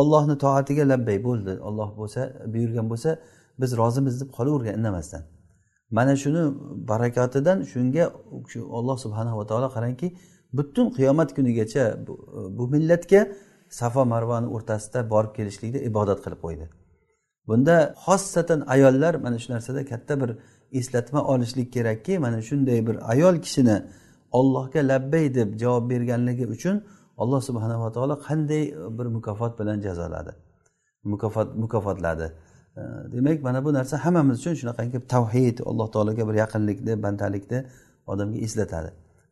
ollohni 0.00 0.38
toatiga 0.38 0.84
labbay 0.92 1.18
bo'ldi. 1.24 1.52
Olloh 1.68 1.90
bo'lsa 2.00 2.20
buyurgan 2.54 2.86
bo'lsa 2.92 3.10
biz 3.60 3.76
rozimiz 3.76 4.20
deb 4.20 4.30
qolavergan 4.36 4.74
indamasdan. 4.78 5.22
Mana 5.90 6.16
shuni 6.22 6.42
barakotidan 6.90 7.58
shunga 7.72 8.04
alloh 8.04 8.72
olloh 8.78 8.96
subhanava 9.04 9.46
taolo 9.50 9.68
qarangki 9.76 10.08
butun 10.52 10.86
qiyomat 10.96 11.30
kunigacha 11.36 12.06
bu, 12.06 12.12
bu 12.58 12.64
millatga 12.74 13.20
safo 13.80 14.04
marvani 14.12 14.48
o'rtasida 14.56 15.00
borib 15.12 15.32
kelishlikda 15.38 15.78
ibodat 15.90 16.18
qilib 16.24 16.40
qo'ydi. 16.44 16.66
Bunda 17.48 17.76
xossatan 18.06 18.60
ayollar 18.74 19.14
mana 19.24 19.38
shu 19.42 19.48
narsada 19.52 19.80
katta 19.92 20.14
bir 20.22 20.30
eslatma 20.80 21.20
olishlik 21.32 21.68
kerakki 21.76 22.18
mana 22.24 22.38
shunday 22.48 22.78
bir 22.88 22.96
ayol 23.12 23.36
kishini 23.44 23.76
ollohga 24.38 24.80
labbay 24.90 25.34
deb 25.38 25.48
javob 25.62 25.84
berganligi 25.90 26.46
uchun 26.54 26.76
alloh 27.22 27.40
subhanava 27.48 27.88
taolo 27.96 28.14
qanday 28.28 28.64
bir 28.98 29.06
mukofot 29.16 29.52
bilan 29.60 29.78
jazoladi 29.86 30.32
mukofot 31.04 31.48
mukofotladi. 31.62 32.26
Demak 32.76 33.42
mana 33.42 33.64
bu 33.64 33.72
narsa 33.72 33.96
hammamiz 34.04 34.38
uchun 34.40 34.54
shunaqangi 34.60 34.98
tavhid 35.14 35.56
alloh 35.70 35.88
taologa 35.94 36.28
bir 36.28 36.34
yaqinlikni 36.34 37.02
bandalikni 37.04 37.58
odamga 38.12 38.38
eslatadi. 38.46 38.90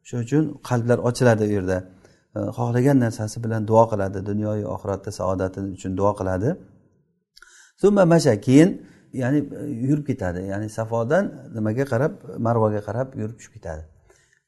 Shuning 0.09 0.25
uchun 0.27 0.45
qalblar 0.69 0.99
ochiladi 1.09 1.45
u 1.49 1.51
yerda. 1.57 1.79
Xohlagan 2.59 2.99
narsasi 3.05 3.37
bilan 3.45 3.63
duo 3.71 3.85
qiladi 3.93 4.19
dunyoyu 4.31 4.67
oxiratda 4.75 5.11
saodati 5.21 5.59
uchun 5.77 5.93
duo 6.01 6.13
qiladi. 6.21 6.51
Masha 8.13 8.35
keyin 8.47 8.71
ya'ni 9.13 9.39
e, 9.39 9.63
yurib 9.89 10.07
ketadi. 10.11 10.41
Ya'ni 10.53 10.69
safodan 10.79 11.25
nimaga 11.57 11.85
qarab? 11.93 12.13
Marvaga 12.47 12.81
qarab 12.89 13.09
yurib 13.21 13.37
tushib 13.39 13.53
ketadi. 13.57 13.83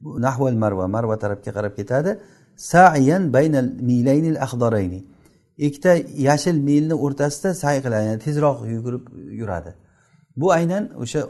Bu 0.02 0.08
nahval 0.26 0.56
marva 0.64 0.86
marva 0.96 1.16
tarafga 1.24 1.50
qarab 1.56 1.72
ketadi. 1.80 2.10
Sayan 2.56 3.22
baynal 3.36 3.68
milaynil 3.90 4.38
axdorayni 4.46 5.00
ikkita 5.66 5.92
yashil 6.28 6.56
milni 6.68 6.94
o'rtasida 7.04 7.50
say 7.62 7.76
qiladi 7.84 8.04
ya'ni 8.08 8.20
tezroq 8.26 8.58
yugurib 8.74 9.04
yuradi. 9.40 9.70
Bu 10.40 10.52
aynan 10.58 10.84
o'sha 11.02 11.20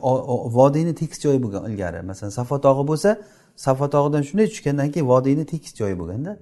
vodiyni 0.59 0.95
tekis 1.01 1.18
joyi 1.24 1.39
bo'lgan 1.45 1.62
ilgari. 1.70 2.03
Masalan 2.11 2.33
safo 2.41 2.57
tog'i 2.66 2.85
bo'lsa 2.91 3.11
safo 3.66 3.87
tog'idan 3.95 4.22
shunday 4.28 4.47
tushgandan 4.53 4.89
keyin 4.95 5.07
vodiyni 5.12 5.45
tekis 5.53 5.72
joyi 5.81 5.97
bo'lganda 6.01 6.33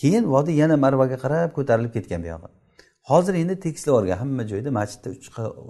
keyin 0.00 0.24
vodiy 0.34 0.54
yana 0.62 0.76
marvaga 0.84 1.16
qarab 1.24 1.50
ko'tarilib 1.58 1.92
ketgan 1.96 2.20
buyog'i. 2.26 2.48
Hozir 3.10 3.34
endi 3.34 3.54
tekislab 3.60 3.92
yuborgan 3.92 4.18
hamma 4.22 4.42
joyda 4.52 4.70
masjidda 4.78 5.08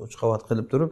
uch 0.05 0.17
qavat 0.23 0.43
qilib 0.49 0.67
turib 0.73 0.91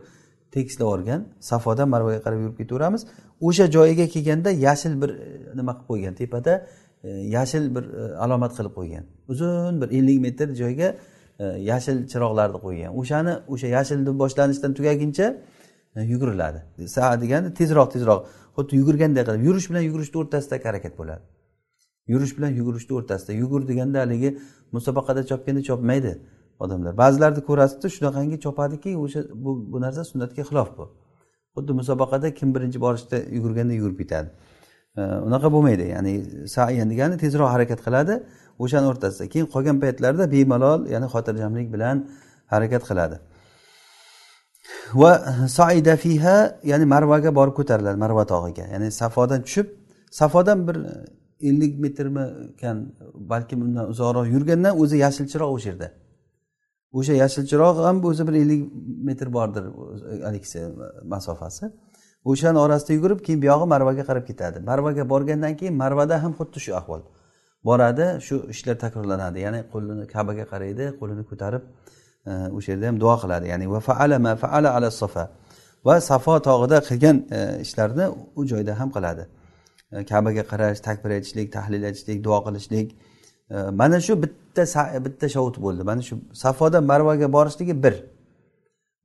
tekislab 0.54 0.86
yuborgan 0.86 1.20
safodan 1.50 1.88
marvaga 1.94 2.20
qarab 2.26 2.40
yurib 2.44 2.56
ketaveramiz. 2.60 3.02
O'sha 3.46 3.64
joyiga 3.76 4.06
kelganda 4.14 4.50
yashil 4.66 4.94
bir 5.02 5.10
e, 5.24 5.26
nima 5.58 5.72
qilib 5.72 5.88
qo'ygan 5.90 6.14
tepada 6.20 6.52
E, 7.04 7.08
yashil 7.08 7.74
bir 7.74 7.84
e, 7.84 8.16
alomat 8.16 8.52
qilib 8.56 8.74
qo'ygan. 8.78 9.04
Uzun 9.28 9.80
bir 9.80 9.88
ellik 9.98 10.20
metr 10.20 10.48
joyga 10.62 10.88
e, 11.38 11.44
yashil 11.70 11.98
chiroqlarni 12.12 12.58
qo'ygan. 12.66 12.90
O'shani 13.00 13.34
o'sha 13.52 13.68
yashilni 13.76 14.18
boshlanishdan 14.22 14.74
tugaguncha 14.78 15.26
yuguriladi. 16.12 16.60
Sa 16.94 17.20
degani 17.22 17.54
tezroq 17.60 17.88
tezroq 17.94 18.20
xuddi 18.56 18.72
yugurganday 18.80 19.24
qilib 19.28 19.42
yurish 19.48 19.66
bilan 19.70 19.82
yugurishni 19.88 20.16
o'rtasidagi 20.22 20.64
harakat 20.70 20.94
bo'ladi. 21.00 21.24
Yurish 22.12 22.32
bilan 22.36 22.52
yugurishni 22.58 22.92
o'rtasida 22.98 23.32
yugur 23.42 23.68
deganda 23.70 23.98
haligi 24.04 24.30
musobaqada 24.76 25.22
chopganda 25.30 25.62
chopmaydi 25.68 26.12
odamlar. 26.64 26.92
Ba'zilarni 27.02 27.42
ko'rasizda 27.48 27.88
shunaqangi 27.96 28.36
chopadiki 28.44 28.90
o'sha 29.04 29.20
bu, 29.44 29.50
bu 29.72 29.80
narsa 29.84 30.04
sunnatga 30.10 30.42
xilof 30.50 30.70
bu. 30.78 30.84
Xuddi 31.56 31.72
musobaqada 31.80 32.34
kim 32.38 32.48
birinchi 32.54 32.78
borishda 32.86 33.16
yugurganda 33.36 33.72
yugurib 33.78 33.98
ketadi. 34.02 34.28
Unaqa 34.96 35.52
bo'lmaydi. 35.54 35.84
Ya'ni 35.94 36.12
sayan 36.48 36.90
degani 36.90 37.16
tezroq 37.24 37.48
harakat 37.54 37.80
qiladi. 37.86 38.14
O'shani 38.58 38.86
o'rtasida 38.92 39.26
keyin 39.32 39.46
qolgan 39.54 39.76
paytlarda 39.82 40.24
bemalol 40.34 40.80
ya'ni 40.94 41.06
xotirjamlik 41.14 41.68
bilan 41.74 41.96
harakat 42.52 42.82
qiladi. 42.90 43.16
Va 44.94 45.12
saida 45.58 45.94
fiha 46.04 46.36
ya'ni 46.70 46.84
marvaga 46.94 47.30
borib 47.38 47.54
ko'tariladi 47.58 47.98
marva 48.04 48.24
tog'iga. 48.32 48.64
Ya'ni 48.74 48.88
safodan 49.00 49.40
tushib 49.46 49.66
safodan 50.20 50.58
bir 50.68 50.76
ellik 51.48 51.72
metrmi 51.84 52.24
ekan 52.54 52.76
balkim 53.14 53.58
undan 53.66 53.84
uzoqroq 53.92 54.26
yurgandan 54.34 54.72
o'zi 54.82 54.96
yashil 55.04 55.26
chiroq 55.32 55.50
o'sha 55.56 55.68
yerda 55.70 55.88
o'sha 56.98 57.14
yashil 57.22 57.44
chiroq 57.50 57.76
ham 57.86 57.96
o'zi 58.10 58.22
bir 58.28 58.34
ellik 58.42 58.60
metr 59.08 59.26
bordir 59.36 59.64
haligisi 60.26 60.60
masofasi. 61.12 61.64
O'shani 62.24 62.58
orasida 62.58 62.92
yugurib 62.92 63.20
keyin 63.26 63.42
buyog'i 63.42 63.66
marvaga 63.74 64.04
qarab 64.08 64.26
ketadi. 64.30 64.58
Marvaga 64.70 65.08
borgandan 65.12 65.56
keyin 65.56 65.74
marvada 65.74 66.22
ham 66.22 66.32
xuddi 66.38 66.58
shu 66.64 66.72
ahvol. 66.80 67.00
Boradi 67.64 68.06
shu 68.26 68.34
ishlar 68.54 68.76
takrorlanadi. 68.84 69.38
Ya'ni 69.46 69.60
qo'lini 69.72 70.04
kabaga 70.14 70.44
qaraydi 70.52 70.84
qo'lini 71.00 71.24
ko'tarib 71.30 71.62
e, 72.30 72.32
o'sha 72.56 72.72
yerda 72.72 72.86
ham 72.90 73.00
duo 73.04 73.16
qiladi. 73.22 73.46
Ya'ni 73.52 73.66
va 73.74 73.80
faala 73.88 74.18
ma 74.26 74.32
faala 74.42 74.68
ala 74.76 74.90
safa. 74.90 75.24
Va 75.86 76.00
safo 76.10 76.34
tog'ida 76.48 76.78
qilgan 76.88 77.16
e, 77.36 77.38
ishlarni 77.64 78.06
u 78.38 78.46
joyda 78.52 78.72
ham 78.80 78.88
qiladi. 78.96 79.24
E, 79.92 80.04
kabaga 80.10 80.42
qarash 80.52 80.80
takbir 80.88 81.10
aytishlik 81.16 81.52
tahlil 81.56 81.82
aytishlik 81.88 82.18
duo 82.26 82.38
qilishlik. 82.46 82.88
Mana 83.80 83.98
shu 84.06 84.14
bitta 84.22 84.64
bitta 85.06 85.26
shovut 85.34 85.56
bo'ldi. 85.64 85.82
Mana 85.90 86.02
shu 86.08 86.14
safodan 86.44 86.84
marvaga 86.92 87.32
borishligi 87.36 87.74
bir. 87.84 87.94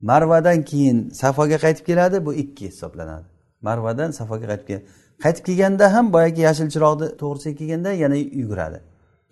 Marvadan 0.00 0.62
keyin 0.62 1.10
safoga 1.10 1.58
qaytib 1.64 1.86
keladi 1.86 2.26
bu 2.26 2.34
ikki 2.34 2.66
hisoblanadi. 2.66 3.26
Marvadan 3.62 4.10
safoga 4.10 4.46
qaytib 4.46 4.66
keladi 4.66 4.84
qaytib 5.24 5.44
kelganda 5.48 5.94
ham 5.94 6.12
boyagi 6.12 6.40
yashil 6.48 6.68
chiroqni 6.74 7.06
to'g'risiga 7.22 7.56
kelganda 7.60 7.90
yana 7.92 8.16
yuguradi 8.16 8.78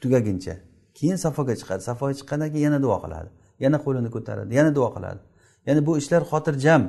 tugaguncha. 0.03 0.55
Keyin 0.99 1.17
safoga 1.17 1.55
chiqadi. 1.61 1.83
Safoga 1.91 2.13
chiqqandan 2.19 2.49
keyin 2.53 2.65
yana 2.69 2.83
duo 2.83 2.97
qiladi 3.05 3.31
yana 3.65 3.79
qo'lini 3.85 4.11
ko'taradi 4.17 4.51
yana 4.59 4.71
duo 4.79 4.89
qiladi. 4.97 5.21
Ya'ni 5.67 5.87
bu 5.87 5.93
ishlar 6.01 6.23
xotirjam. 6.31 6.83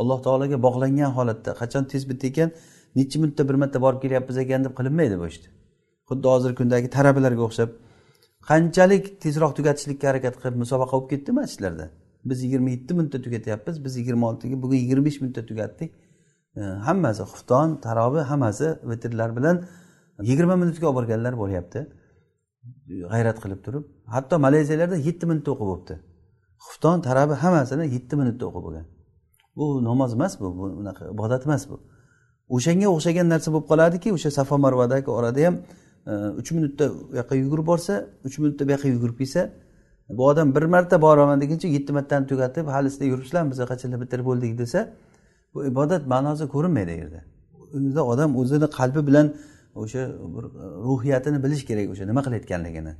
Alloh 0.00 0.18
taologa 0.26 0.56
bog'langan 0.66 1.10
holatda 1.18 1.50
qachon 1.60 1.84
tez 1.92 2.02
bitta 2.10 2.26
ekan 2.32 2.50
necha 2.96 3.20
minutda 3.20 3.48
bir 3.48 3.54
marta 3.54 3.78
borib 3.84 4.00
kelyapmiz 4.04 4.36
ekan 4.44 4.64
deb 4.64 4.72
qilinmaydi 4.78 5.16
bu 5.20 5.26
ishni 5.32 5.48
xuddi 6.08 6.26
hozirgi 6.32 6.56
kundagi 6.60 6.88
talabalarga 6.96 7.42
o'xshab 7.48 7.70
qanchalik 8.50 9.04
tezroq 9.22 9.52
tugatishlikka 9.58 10.06
harakat 10.10 10.34
qilib 10.40 10.56
musobaqa 10.62 10.94
bo'lib 10.96 11.10
ketdi 11.12 11.30
masjidlarda 11.40 11.86
biz 12.24 12.42
yigirma 12.44 12.70
yetti 12.70 12.94
minutda 12.94 13.22
tugatyapmiz 13.22 13.84
biz 13.84 13.96
yigirma 13.96 14.28
oltiga 14.30 14.62
bugun 14.62 14.74
yigirma 14.74 15.04
besh 15.04 15.20
minutda 15.20 15.46
tugatdik. 15.46 15.90
Hammasi 16.88 17.22
xufton 17.32 17.80
tarobi 17.80 18.20
hammasi 18.30 18.66
vitrlar 18.90 19.36
bilan 19.36 19.56
yigirma 20.30 20.56
minutga 20.56 20.86
olib 20.86 20.96
borganlar 20.98 21.34
bo'lyapti. 21.42 21.80
G'ayrat 23.12 23.38
qilib 23.44 23.60
turib. 23.66 23.84
Hatto 24.14 24.38
malayziyalarda 24.46 24.96
yetti 25.08 25.24
minutda 25.30 25.50
o'qib 25.54 25.68
bo'libdi. 25.70 25.94
Xufton 26.66 27.00
tarabi 27.08 27.34
hammasini 27.44 27.84
yetti 27.94 28.14
minutda 28.20 28.44
o'qib 28.48 28.62
bo'lgan. 28.66 28.86
Bu 29.56 29.64
namoz 29.88 30.10
emas 30.18 30.32
bu 30.40 30.46
bunaqa 30.78 31.02
ibodat 31.14 31.42
emas 31.46 31.62
bu. 31.70 31.76
O'shanga 32.56 32.88
o'xshagan 32.94 33.26
narsa 33.32 33.48
bo'lib 33.54 33.66
qoladiki 33.72 34.08
o'sha 34.16 34.30
safo 34.38 34.56
marvadagi 34.64 35.10
orada 35.18 35.40
ham 35.46 35.54
e, 36.10 36.12
uch 36.40 36.50
minutda 36.56 36.84
u 36.92 37.16
yoqqa 37.18 37.34
yugurib 37.42 37.66
borsa 37.72 37.94
uch 38.28 38.36
minutda 38.42 38.62
bu 38.66 38.70
yoqqa 38.74 38.88
yugurib 38.94 39.16
kelsa 39.20 39.42
bu 40.16 40.26
odam 40.26 40.54
bir 40.54 40.62
marta 40.62 41.02
boraman 41.02 41.40
deguncha 41.40 41.68
yetti 41.68 41.92
martani 41.92 42.26
tugatib 42.26 42.66
hali 42.66 42.90
sizlar 42.90 43.06
yuribsizlarmi 43.06 43.50
biz 43.50 43.58
qachonlar 43.72 44.00
bitirib 44.04 44.24
bo'ldik 44.30 44.58
desa 44.58 44.80
bu 45.54 45.66
ibodat 45.66 46.06
ma'nosi 46.06 46.48
ko'rinmaydi 46.54 46.90
u 46.90 46.96
yerda. 47.02 47.20
Unda 47.76 48.06
odam 48.12 48.36
o'zini 48.40 48.68
qalbi 48.78 49.06
bilan 49.06 49.26
o'sha 49.74 50.02
bir 50.34 50.44
e, 50.44 50.64
ruhiyatini 50.86 51.38
bilish 51.44 51.64
kerak 51.68 51.90
o'sha 51.92 52.04
nima 52.10 52.22
qilayotganligini. 52.26 52.92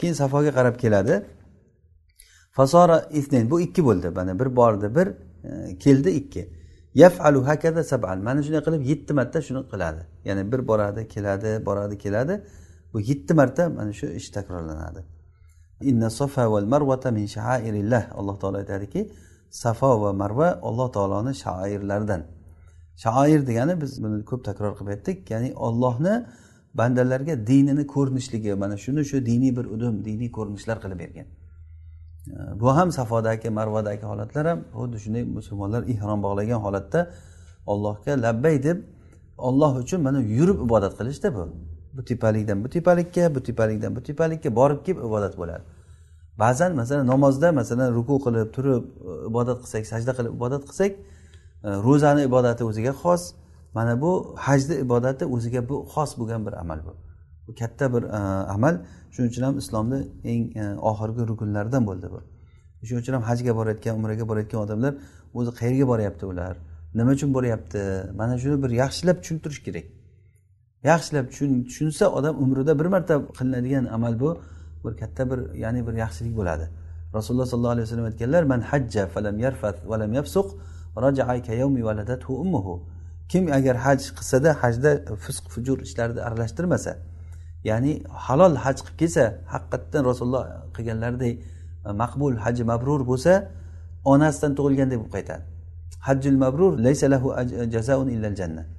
Keyin 0.00 0.14
safoga 0.22 0.50
qarab 0.58 0.76
keladi. 0.78 1.14
Fasora 2.52 2.96
bu 3.50 3.60
ikki 3.60 3.84
bo'ldi. 3.84 4.08
Mana 4.10 4.38
bir 4.40 4.56
bordi 4.56 4.94
bir 4.96 5.08
e, 5.48 5.78
keldi 5.78 6.10
ikki. 6.10 6.42
Yafalu 6.94 7.46
hakada 7.46 7.84
saban. 7.84 8.18
Mana 8.22 8.42
shunday 8.42 8.62
qilib 8.66 8.82
yetti 8.90 9.12
marta 9.12 9.42
shuni 9.42 9.62
qiladi. 9.72 10.02
Ya'ni 10.24 10.52
bir 10.52 10.68
boradi 10.68 11.08
keladi 11.08 11.66
boradi 11.66 11.98
keladi. 11.98 12.42
Bu 12.92 13.00
yetti 13.00 13.34
marta 13.34 13.68
mana 13.68 13.92
shu 13.92 14.06
ish 14.06 14.28
takrorlanadi. 14.36 15.00
Inna 15.90 16.10
safa 16.10 16.50
val 16.52 16.66
marvata 16.74 17.10
min 17.10 17.26
shairillah 17.36 18.02
alloh 18.18 18.36
taolo 18.42 18.56
aytadiki 18.62 19.00
safo 19.50 20.00
va 20.02 20.12
marva 20.12 20.48
alloh 20.68 20.88
taoloni 20.96 21.32
shoirlaridan 21.44 22.22
shoir 22.96 23.40
degani 23.46 23.80
biz 23.82 23.92
buni 24.02 24.24
ko'p 24.30 24.44
takror 24.48 24.72
qilib 24.78 24.90
aytdik 24.94 25.18
ya'ni 25.30 25.50
ollohni 25.66 26.14
bandalarga 26.78 27.34
dinini 27.50 27.84
ko'rinishligi 27.94 28.54
mana 28.62 28.76
shuni 28.84 29.02
shu 29.10 29.16
diniy 29.30 29.52
bir 29.58 29.66
udum 29.74 29.94
diniy 30.08 30.30
ko'rinishlar 30.36 30.76
qilib 30.84 30.98
bergan. 31.04 31.26
Bu 32.60 32.68
ham 32.76 32.88
safodagi 32.98 33.50
marvadagi 33.58 34.04
holatlar 34.12 34.44
ham 34.50 34.60
xuddi 34.78 34.98
shunday 35.04 35.24
musulmonlar 35.38 35.82
ihrom 35.92 36.18
bog'lagan 36.26 36.60
holatda 36.66 37.00
ollohga 37.72 38.12
labbay 38.24 38.56
deb 38.66 38.78
olloh 39.48 39.72
uchun 39.82 40.00
mana 40.06 40.20
yurib 40.38 40.58
ibodat 40.66 40.92
qilishda 40.98 41.28
bu. 41.36 41.44
Bu 41.96 42.04
tepalikdan 42.04 42.64
bu 42.64 42.68
tepalikka 42.68 43.34
bu 43.34 43.42
tepalikdan 43.42 43.96
bu 43.96 44.02
tepalikka 44.02 44.56
borib 44.56 44.84
kelib 44.84 44.98
ibodat 44.98 45.38
bo'ladi. 45.38 45.64
Ba'zan 46.38 46.74
masalan 46.76 47.06
namozda 47.06 47.52
masalan 47.52 47.94
ruku 47.94 48.18
qilib 48.24 48.52
turib 48.56 48.84
e, 48.84 49.28
ibodat 49.30 49.58
qilsak 49.62 49.86
sajda 49.92 50.12
qilib 50.18 50.32
ibodat 50.38 50.62
qilsak 50.68 50.92
e, 50.92 50.98
ro'zani 51.86 52.22
ibodati 52.28 52.62
o'ziga 52.64 52.92
xos 53.02 53.22
mana 53.76 54.00
bu 54.02 54.12
hajni 54.46 54.74
ibodati 54.84 55.24
o'ziga 55.34 55.68
bu 55.68 55.76
xos 55.92 56.10
bo'lgan 56.18 56.46
bir 56.46 56.52
amal 56.62 56.78
bu. 56.86 56.92
Bu 57.46 57.54
katta 57.60 57.94
bir 57.94 58.02
e, 58.02 58.20
amal. 58.56 58.74
Shuning 59.14 59.30
uchun 59.32 59.42
ham 59.48 59.58
islomni 59.62 59.98
eng 60.32 60.42
oxirgi 60.90 61.22
rukunlaridan 61.30 61.82
bo'ldi 61.88 62.06
bu. 62.14 62.20
Shuning 62.88 63.02
uchun 63.02 63.14
ham 63.16 63.22
hajga 63.30 63.52
borayotgan 63.58 63.94
umraga 63.98 64.24
borayotgan 64.30 64.60
odamlar 64.66 64.92
o'zi 65.34 65.50
qayerga 65.60 65.86
boryapti 65.92 66.24
ular. 66.32 66.54
Nima 66.94 67.10
uchun 67.16 67.34
boryapti? 67.34 67.80
Mana 68.20 68.34
shuni 68.42 68.56
bir 68.62 68.70
yaxshilab 68.82 69.16
tushuntirish 69.22 69.62
kerak. 69.66 69.95
Yaxshilab 70.90 71.26
tushunsa 71.30 72.04
odam 72.18 72.34
umrida 72.44 72.72
bir 72.80 72.86
marta 72.94 73.14
qilinadigan 73.38 73.84
amal 73.96 74.14
bu 74.20 74.30
bir 74.84 74.92
katta 75.00 75.22
bir 75.30 75.54
ya'ni 75.54 75.86
bir 75.86 75.94
yaxshilik 76.04 76.34
bo'ladi. 76.40 76.66
Rasululloh 77.14 77.46
sollallohu 77.46 77.74
alayhi 77.76 77.86
vasallam 77.86 78.04
aytganlar 78.04 78.42
man 78.52 78.60
hajja 78.60 79.06
falam 79.14 79.38
yarfat 79.38 79.76
valam 79.90 80.12
yafsuq 80.12 80.48
ummuhu. 82.44 82.74
Kim 83.28 83.52
agar 83.52 83.76
haj 83.76 84.00
qilsada 84.18 84.50
hajda 84.62 84.90
fisq 85.24 85.44
fujur 85.54 85.78
ishlarni 85.86 86.20
aralashtirmasa 86.26 86.92
ya'ni 87.64 87.92
halol 88.26 88.54
haj 88.64 88.76
qilib 88.84 88.96
kelsa 89.02 89.24
haqiqatdan 89.54 90.02
rasululloh 90.10 90.44
qilganlaridek 90.76 91.34
e, 91.88 91.90
maqbul 92.02 92.34
haji 92.44 92.64
mabrur 92.72 93.00
bo'lsa 93.10 93.32
onasidan 94.12 94.52
tug'ilgandek 94.58 94.98
bo'lib 95.00 95.12
qaytadi. 95.16 95.42
Hajjul 96.06 96.36
mabrur 96.44 96.72
laysa 96.86 97.06
lahu 97.14 97.28
jazaun 97.74 98.08
illal 98.14 98.36
janna 98.40 98.75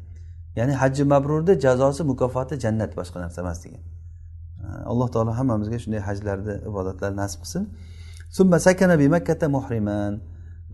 ya'ni 0.57 0.73
hajji 0.81 1.03
mabrurni 1.13 1.53
jazosi 1.65 2.01
mukofoti 2.11 2.55
jannat 2.63 2.91
boshqa 2.99 3.17
narsa 3.23 3.39
emas 3.43 3.59
degan. 3.63 3.83
Alloh 4.91 5.07
taolo 5.13 5.31
hammamizga 5.39 5.77
shunday 5.83 6.01
hajlarni 6.07 6.55
ibodatlarni 6.69 7.17
nasib 7.23 7.39
qilsin. 7.43 7.63
Summa 8.37 8.57
sakana 8.67 8.95
bi 9.01 9.07
makkata 9.15 9.47
muhriman. 9.57 10.13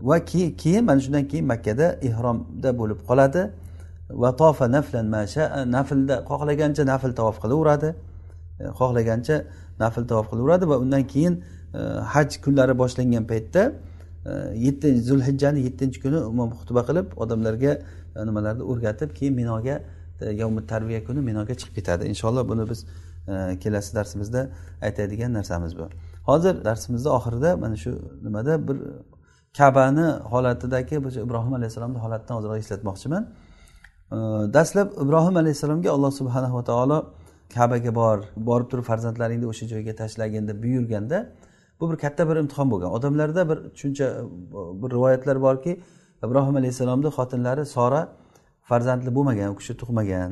Va 0.08 0.16
keyin 0.24 0.84
mana 0.88 1.00
shundan 1.04 1.24
keyin 1.30 1.46
makkada 1.52 1.86
ihromda 2.08 2.70
bo'lib 2.80 3.00
qoladi. 3.08 3.42
Va 4.22 4.30
tofa 4.40 4.66
naflan 4.76 5.06
masha 5.16 5.44
naflda 5.76 6.14
xohlagancha 6.30 6.82
nafl 6.92 7.10
tavof 7.18 7.36
qilaveradi. 7.42 7.88
Xohlagancha 8.78 9.36
nafl 9.82 10.02
tavof 10.10 10.26
qilaveradi 10.30 10.64
va 10.72 10.76
undan 10.84 11.02
keyin 11.12 11.34
e, 11.78 11.80
haj 12.12 12.30
kunlari 12.44 12.74
boshlangan 12.82 13.24
paytda 13.32 13.62
e, 14.30 14.32
yettinchi 14.66 15.00
zulhijjani 15.08 15.60
yettinchi 15.66 15.98
kuni 16.04 16.18
imom 16.32 16.50
xutba 16.60 16.82
qilib 16.88 17.06
odamlarga 17.22 17.72
E, 18.16 18.26
nimalarni 18.26 18.62
o'rgatib 18.62 19.10
keyin 19.18 19.34
minoga 19.34 19.82
e, 20.20 20.30
yovmi 20.30 20.66
tarbiya 20.66 21.04
kuni 21.04 21.20
minoga 21.20 21.54
chiqib 21.60 21.74
ketadi. 21.74 22.04
Inshaalloh 22.12 22.48
buni 22.48 22.70
biz 22.70 22.86
e, 23.28 23.58
kelasi 23.58 23.96
darsimizda 23.96 24.50
aytadigan 24.82 25.32
narsamiz 25.32 25.78
bu. 25.78 25.88
Hozir 26.26 26.64
darsimizni 26.64 27.08
oxirida 27.08 27.56
mana 27.56 27.76
shu 27.76 27.90
nimada 28.22 28.68
bir 28.68 28.76
kabani 29.58 30.06
holatidagi 30.32 30.94
ibrohim 31.26 31.54
alayhissalomni 31.54 31.98
holatidan 31.98 32.36
ozroq 32.36 32.56
eslatmoqchiman. 32.58 33.24
Dastlab 34.56 34.88
ibrohim 35.04 35.36
alayhissalomga 35.36 35.90
alloh 35.90 36.10
subhanava 36.20 36.64
taolo 36.64 36.98
kabaga 37.54 37.94
bor 37.94 38.18
borib 38.36 38.68
turib 38.70 38.84
farzandlaringni 38.90 39.46
o'sha 39.52 39.66
joyga 39.72 39.94
tashlagin 40.02 40.48
deb 40.48 40.62
buyurganda 40.62 41.18
bu 41.80 41.90
bir 41.90 41.96
katta 41.96 42.28
bir 42.28 42.36
imtihon 42.36 42.70
bo'lgan. 42.70 42.90
Odamlarda 42.90 43.48
bir 43.50 43.58
tushuncha 43.74 44.06
bir 44.82 44.90
rivoyatlar 44.90 45.42
borki 45.42 45.80
ibrohim 46.26 46.56
alayhissalomni 46.60 47.10
xotinlari 47.18 47.64
sora 47.76 48.00
farzandli 48.68 49.10
bo'lmagan 49.16 49.48
u 49.54 49.56
kishi 49.60 49.74
tug'magan. 49.80 50.30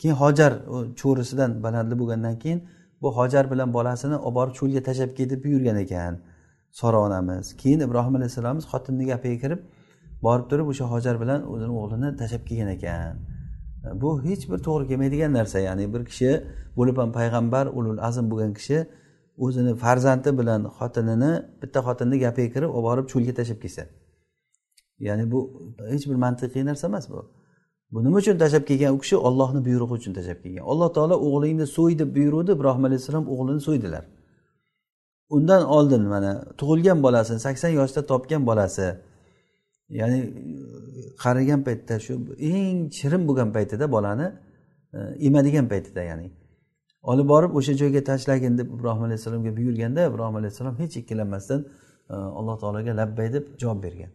Keyin 0.00 0.16
hojar 0.22 0.52
cho'risidan 1.00 1.50
balandli 1.64 1.94
bo'lgandan 2.00 2.36
keyin 2.42 2.60
bu 3.02 3.08
hojar 3.18 3.44
bilan 3.52 3.68
bolasini 3.76 4.16
olib 4.26 4.34
borib 4.38 4.54
cho'lga 4.58 4.80
tashlab 4.88 5.10
ketib 5.18 5.38
buyurgan 5.44 5.76
ekan 5.84 6.12
sora 6.80 6.98
onamiz. 7.06 7.44
Keyin 7.62 7.80
ibrohim 7.86 8.14
alayhissalomimiz 8.18 8.66
xotinni 8.72 9.04
gapiga 9.12 9.38
kirib 9.42 9.60
borib 10.26 10.46
turib 10.50 10.66
o'sha 10.72 10.84
hojar 10.92 11.14
bilan 11.22 11.40
o'zini 11.52 11.74
o'g'lini 11.80 12.08
tashlab 12.20 12.42
kelgan 12.48 12.70
ekan. 12.76 13.14
Bu 14.02 14.10
hech 14.26 14.44
bir 14.50 14.58
to'g'ri 14.66 14.84
kelmaydigan 14.90 15.32
narsa 15.38 15.58
ya'ni 15.68 15.84
bir 15.94 16.02
kishi 16.10 16.30
bo'lib 16.78 16.96
ham 17.02 17.10
payg'ambar 17.18 17.64
ulul 17.78 18.00
azm 18.08 18.24
bo'lgan 18.32 18.52
kishi 18.58 18.78
o'zini 19.44 19.72
farzandi 19.82 20.30
bilan 20.40 20.60
xotinini 20.78 21.32
bitta 21.62 21.80
xotinni 21.86 22.16
gapiga 22.24 22.48
kirib 22.54 22.70
olib 22.76 22.86
borib 22.88 23.06
cho'lga 23.12 23.32
tashlab 23.38 23.60
kelsa. 23.64 23.84
Ya'ni 24.98 25.30
bu 25.32 25.40
hech 25.90 26.04
bir 26.10 26.14
mantiqiy 26.14 26.64
narsa 26.64 26.86
emas 26.86 27.10
bu. 27.10 27.20
Bu 27.92 28.04
nima 28.04 28.16
uchun 28.16 28.38
tashlab 28.38 28.64
kelgan 28.66 28.94
u 28.94 28.98
kishi 28.98 29.16
ollohni 29.16 29.64
buyrug'i 29.64 29.92
uchun 29.92 30.12
tashlab 30.12 30.42
kelgan? 30.42 30.64
Alloh 30.72 30.92
taolo 30.96 31.16
o'g'lingni 31.26 31.66
so'y 31.66 31.98
deb 31.98 32.16
buyuruvdi 32.16 32.52
ibrohim 32.52 32.84
alayhissalom 32.84 33.24
o'g'lini 33.32 33.60
so'ydilar. 33.60 34.04
Undan 35.30 35.62
oldin 35.76 36.02
mana 36.02 36.32
tug'ilgan 36.60 37.02
bolasini 37.02 37.40
sakson 37.46 37.68
yoshda 37.68 38.06
topgan 38.06 38.46
bolasi 38.46 38.86
ya'ni 39.88 40.18
qarigan 41.24 41.60
paytda 41.66 41.94
shu 42.06 42.12
eng 42.38 42.90
shirin 42.98 43.22
bo'lgan 43.28 43.52
paytida 43.56 43.92
bolani 43.96 44.26
emadigan 45.28 45.66
paytida 45.72 46.02
ya'ni 46.10 46.28
olib 47.02 47.28
borib 47.28 47.52
o'sha 47.58 47.72
joyga 47.80 48.04
tashlagin 48.10 48.58
deb 48.58 48.68
ibrohim 48.76 49.02
alayhissalomga 49.08 49.56
buyurganda 49.56 50.00
ibrohim 50.10 50.36
alayhissalom 50.40 50.78
hech 50.78 50.96
ikkilanmasdan 50.96 51.60
e, 52.10 52.14
alloh 52.14 52.56
taologa 52.62 52.96
labbay 53.00 53.32
deb 53.32 53.44
javob 53.62 53.82
bergan. 53.82 54.10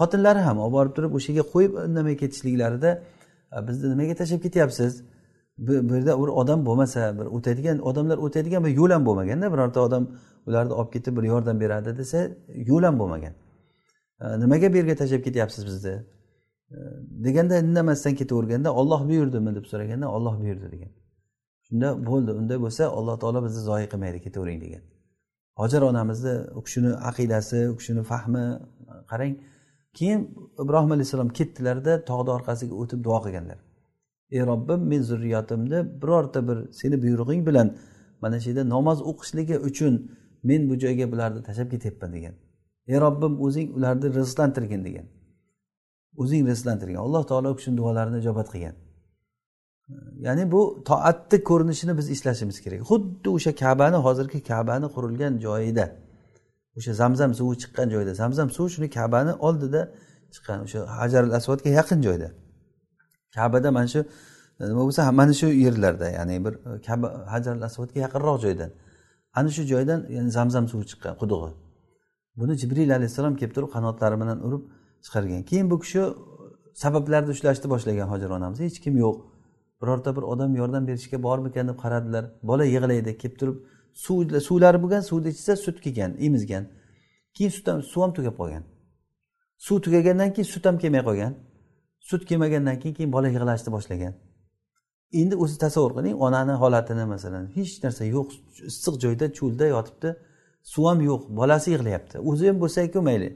Xotinlari 0.00 0.40
ham 0.48 0.56
olib 0.64 0.74
borib 0.76 0.92
turib 0.96 1.12
o'sha 1.18 1.32
yerga 1.32 1.44
qo'yib 1.54 1.72
indamay 1.88 2.16
ketishliklarida 2.22 2.90
bizni 3.68 3.86
nimaga 3.92 4.14
tashlab 4.20 4.40
ketyapsiz? 4.46 4.92
Bu 5.58 5.72
yerda 5.72 6.12
bir 6.22 6.30
odam 6.40 6.60
bo'lmasa 6.68 7.00
bir 7.18 7.26
o'tadigan 7.36 7.78
odamlar 7.90 8.18
o'tadigan 8.26 8.64
bir 8.66 8.72
yo'l 8.80 8.90
ham 8.96 9.02
bo'lmaganda 9.08 9.46
birorta 9.54 9.80
odam 9.88 10.04
ularni 10.48 10.72
olib 10.80 10.90
ketib 10.94 11.12
bir 11.16 11.24
yordam 11.32 11.56
beradi 11.60 11.90
desa 12.00 12.18
yo'l 12.70 12.82
ham 12.88 12.98
bo'lmagan. 13.02 13.34
Nimaga 14.42 14.72
bu 14.72 14.76
yerga 14.80 14.94
tashlab 15.02 15.22
ketyapsiz 15.26 15.62
bizni? 15.70 15.94
Deganda 17.26 17.54
indamasdan 17.64 18.14
ketaverganda 18.20 18.74
olloh 18.80 19.00
buyurdimi? 19.08 19.50
deb 19.56 19.64
so'raganda 19.72 20.06
olloh 20.16 20.34
buyurdi 20.42 20.66
degan. 20.74 20.90
Shunda 21.66 21.88
bo'ldi 22.08 22.30
unday 22.40 22.58
bo'lsa 22.64 22.82
alloh 22.98 23.16
taolo 23.22 23.40
bizni 23.46 23.60
zoyi 23.70 23.86
qilmaydi 23.92 24.18
ketavering 24.26 24.58
degan. 24.64 24.82
Hojar 25.60 25.82
onamizni 25.90 26.34
u 26.58 26.60
kishini 26.66 26.90
aqidasi 27.10 27.60
u 27.72 27.76
kishini 27.80 28.02
fahmi 28.12 28.44
qarang 29.10 29.34
keyin 29.98 30.20
ibrohim 30.62 30.90
alayhissalom 30.96 31.30
ketdilarda 31.38 31.92
tog'ni 32.10 32.30
orqasiga 32.38 32.74
o'tib 32.82 33.00
duo 33.06 33.18
qilganlar. 33.24 33.58
Ey 34.30 34.40
robbim 34.50 34.80
men 34.90 35.02
zurriyotimni 35.10 35.78
birorta 36.02 36.48
bir 36.48 36.58
seni 36.80 36.96
buyrug'ing 37.02 37.42
bilan 37.48 37.68
mana 38.22 38.40
shu 38.40 38.48
yerda 38.50 38.64
namoz 38.74 38.98
o'qishligi 39.10 39.56
uchun 39.68 39.94
men 40.48 40.60
bu 40.70 40.74
joyga 40.84 41.06
bularni 41.12 41.40
tashlab 41.48 41.68
ketyapman 41.74 42.10
degan. 42.16 42.34
Ey 42.92 43.00
robbim 43.04 43.34
o'zing 43.46 43.68
ularni 43.76 44.06
rizqlantirgin 44.18 44.84
degan. 44.88 45.06
O'zing 46.22 46.42
rizqlantirgin. 46.50 46.98
Alloh 47.06 47.22
taolo 47.30 47.48
u 47.54 47.56
kishini 47.58 47.76
duolarini 47.80 48.18
ijobat 48.22 48.48
qilgan. 48.54 48.74
Ya'ni 50.26 50.44
bu 50.52 50.60
toatni 50.88 51.38
ko'rinishini 51.50 51.92
biz 51.98 52.06
eslashimiz 52.14 52.58
kerak. 52.64 52.80
Xuddi 52.90 53.28
o'sha 53.36 53.52
kabani 53.62 53.98
hozirgi 54.06 54.38
kabani 54.50 54.88
qurilgan 54.94 55.34
joyida 55.46 55.86
o'sha 56.76 56.92
zamzam 57.02 57.34
suvi 57.34 57.54
chiqqan 57.62 57.88
joyda. 57.94 58.12
Zamzam 58.14 58.48
suvi 58.56 58.70
shuni 58.74 58.88
kabani 58.90 59.32
oldida 59.46 59.82
chiqqan. 60.34 60.58
O'sha 60.66 60.78
hajarul 61.00 61.32
asvodga 61.38 61.70
yaqin 61.78 62.02
joyda. 62.06 62.28
Kabada 63.34 63.70
mana 63.70 63.88
shu 63.94 64.00
e, 64.60 64.64
nima 64.70 64.82
bo'lsa 64.88 65.12
mana 65.20 65.34
shu 65.40 65.46
yerlarda 65.64 66.08
ya'ni 66.18 66.44
bir 66.44 66.54
e, 66.68 66.80
kaba 66.86 67.08
hajarul 67.34 67.62
asvodga 67.68 67.98
yaqinroq 68.04 68.38
joydan. 68.44 68.70
Ana 69.38 69.50
shu 69.56 69.62
joydan 69.72 70.00
yani 70.16 70.30
zamzam 70.38 70.64
suvi 70.72 70.84
chiqqan 70.90 71.14
qudug'i. 71.22 71.50
Buni 72.40 72.54
jibril 72.60 72.90
alayhissalom 72.96 73.34
kelib 73.40 73.54
turib 73.56 73.70
qanotlari 73.76 74.16
bilan 74.22 74.38
urib 74.46 74.62
chiqargan. 75.04 75.42
Keyin 75.50 75.66
bu 75.70 75.76
kishi 75.84 76.00
e, 76.00 76.06
sabablarni 76.82 77.30
ushlashni 77.34 77.66
boshlagan 77.74 78.08
hojir 78.12 78.30
onamiz. 78.36 78.58
Hech 78.66 78.78
kim 78.84 78.94
yo'q. 79.04 79.16
Birorta 79.82 80.10
bir 80.16 80.22
odam 80.32 80.50
yordam 80.60 80.86
berishga 80.90 81.18
bormikan 81.22 81.68
deb 81.70 81.78
qaradilar. 81.84 82.24
Bola 82.50 82.64
yig'laydi 82.74 83.12
kelib 83.22 83.36
turib 83.40 83.56
suv 83.94 84.40
suvlari 84.40 84.82
bo'lgan 84.82 85.00
suvni 85.00 85.28
ichsa 85.28 85.56
sut 85.56 85.80
kelgan 85.84 86.16
emizgan 86.26 86.64
keyin 87.34 87.50
sut 87.50 87.66
ham 87.68 87.82
suv 87.82 88.02
ham 88.02 88.12
tugab 88.14 88.36
qolgan. 88.40 88.64
Suv 89.66 89.80
tugagandan 89.84 90.32
keyin 90.34 90.48
sut 90.54 90.64
ham 90.66 90.78
kelmay 90.78 91.02
qolgan. 91.08 91.34
Sut 92.00 92.22
kelmagandan 92.28 92.78
keyin 92.80 92.94
keyin 92.94 93.12
bola 93.12 93.28
yig'lashni 93.28 93.70
boshlagan. 93.76 94.14
Endi 95.20 95.34
o'zi 95.36 95.56
tasavvur 95.64 95.92
qiling 95.96 96.14
onani 96.26 96.54
holatini 96.62 97.04
masalan 97.14 97.44
hech 97.56 97.74
narsa 97.84 98.04
yo'q 98.16 98.28
issiq 98.70 98.94
joyda 99.04 99.26
cho'lda 99.38 99.66
yotibdi 99.74 100.10
suv 100.72 100.84
ham 100.90 101.00
yo'q 101.10 101.22
bolasi 101.38 101.68
yig'layapti. 101.74 102.16
O'zi 102.30 102.44
ham 102.48 102.58
bo'lsaku 102.62 103.00
mayli 103.08 103.28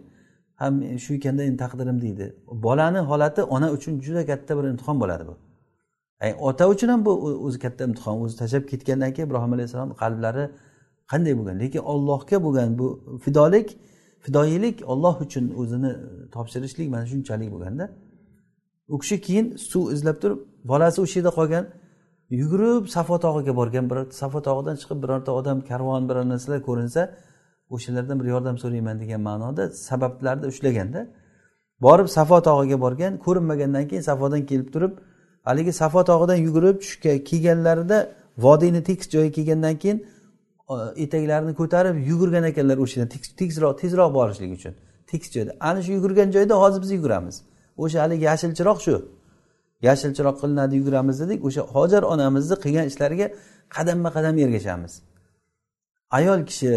ham 0.63 0.75
shu 1.05 1.11
ekanda 1.19 1.43
endi 1.49 1.59
taqdirim 1.65 1.99
deydi. 2.05 2.27
Bolani 2.67 3.01
holati 3.11 3.43
ona 3.43 3.69
uchun 3.77 3.95
juda 4.07 4.23
katta 4.31 4.53
bir 4.59 4.65
imtihon 4.73 4.97
bo'ladi 5.03 5.25
bu. 5.31 5.35
Ota 6.21 6.69
uchun 6.69 6.89
ham 6.89 7.05
bu 7.05 7.13
o'zi 7.47 7.59
katta 7.59 7.85
imtihon 7.85 8.17
o'zi 8.25 8.37
tashlab 8.37 8.65
ketgandan 8.73 9.11
keyin 9.15 9.29
ibrohim 9.29 9.53
alayhissalom 9.57 9.91
qalblari 10.03 10.45
qanday 11.13 11.35
bo'lgan? 11.39 11.57
Lekin 11.63 11.83
ollohga 11.93 12.37
bo'lgan 12.47 12.79
bu 12.79 12.87
fidolik 13.25 13.69
fidoyilik 14.25 14.77
olloh 14.93 15.15
uchun 15.25 15.45
o'zini 15.61 15.93
topshirishlik 16.35 16.89
mana 16.95 17.07
shunchalik 17.13 17.49
bo'lganda. 17.55 17.85
U 18.95 18.99
kishi 19.03 19.17
keyin 19.27 19.47
suv 19.71 19.85
izlab 19.95 20.17
turib 20.23 20.39
bolasi 20.71 20.99
o'sha 21.05 21.17
yerda 21.21 21.33
qolgan 21.39 21.65
yugurib 22.41 22.85
safo 22.97 23.17
tog'iga 23.25 23.53
borgan 23.61 23.85
bir 23.91 23.99
safo 24.21 24.41
tog'idan 24.49 24.77
chiqib 24.81 24.99
birorta 25.05 25.31
odam 25.41 25.59
karvon 25.71 26.03
biror 26.09 26.25
narsalar 26.33 26.61
ko'rinsa 26.69 27.03
o'shalardan 27.75 28.17
bir 28.21 28.27
yordam 28.35 28.57
so'rayman 28.63 28.97
degan 29.03 29.21
ma'noda 29.29 29.63
sabablarni 29.89 30.47
ushlaganda 30.53 31.01
borib 31.87 32.09
safo 32.17 32.39
tog'iga 32.49 32.79
borgan 32.85 33.13
ko'rinmagandan 33.25 33.85
keyin 33.91 34.05
safodan 34.11 34.43
kelib 34.51 34.69
turib 34.75 34.93
haligi 35.45 35.73
safo 35.73 36.05
tog'idan 36.11 36.37
yugurib 36.47 36.77
tushga 36.83 37.25
kelganlarida 37.25 37.99
vodiyni 38.39 38.83
tekis 38.83 39.07
joyiga 39.15 39.33
kelgandan 39.39 39.77
keyin 39.79 40.07
etaklarini 40.97 41.55
ko'tarib 41.61 41.97
yugurgan 42.11 42.45
ekanlar 42.45 42.79
o'sha 42.85 43.01
yerdan 43.01 43.11
tekisroq 43.41 43.73
tezroq 43.83 44.11
borishlik 44.19 44.51
uchun. 44.59 44.75
Tekis 45.11 45.31
joyda. 45.35 45.53
Ana 45.61 45.83
shu 45.83 45.93
yugurgan 45.93 46.29
joyda 46.37 46.55
hozir 46.63 46.83
biz 46.83 46.91
yuguramiz. 46.91 47.37
O'sha 47.77 47.99
haligi 48.03 48.25
yashil 48.31 48.53
chiroq 48.59 48.79
shu. 48.87 48.95
Yashil 49.89 50.13
chiroq 50.19 50.37
qilinadi 50.43 50.75
yuguramiz 50.81 51.17
dedik. 51.23 51.45
O'sha 51.49 51.63
hojar 51.75 52.03
onamizni 52.13 52.57
qilgan 52.65 52.87
ishlariga 52.91 53.27
qadamma 53.77 54.11
qadam 54.17 54.35
ergashamiz. 54.45 54.93
Ayol 56.19 56.41
kishi 56.49 56.71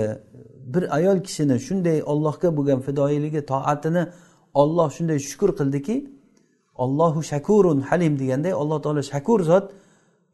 bir 0.73 0.83
ayol 0.97 1.17
kishini 1.27 1.57
shunday 1.67 1.97
ollohga 2.11 2.49
bo'lgan 2.57 2.79
fidoyiligi 2.87 3.41
toatini 3.51 4.03
olloh 4.61 4.89
shunday 4.97 5.19
shukur 5.29 5.49
qildiki 5.59 5.95
ollohu 6.75 7.23
shakurun 7.23 7.81
halim 7.81 8.19
deganday 8.19 8.53
alloh 8.53 8.81
taolo 8.81 9.03
shakur 9.03 9.39
zot. 9.39 9.71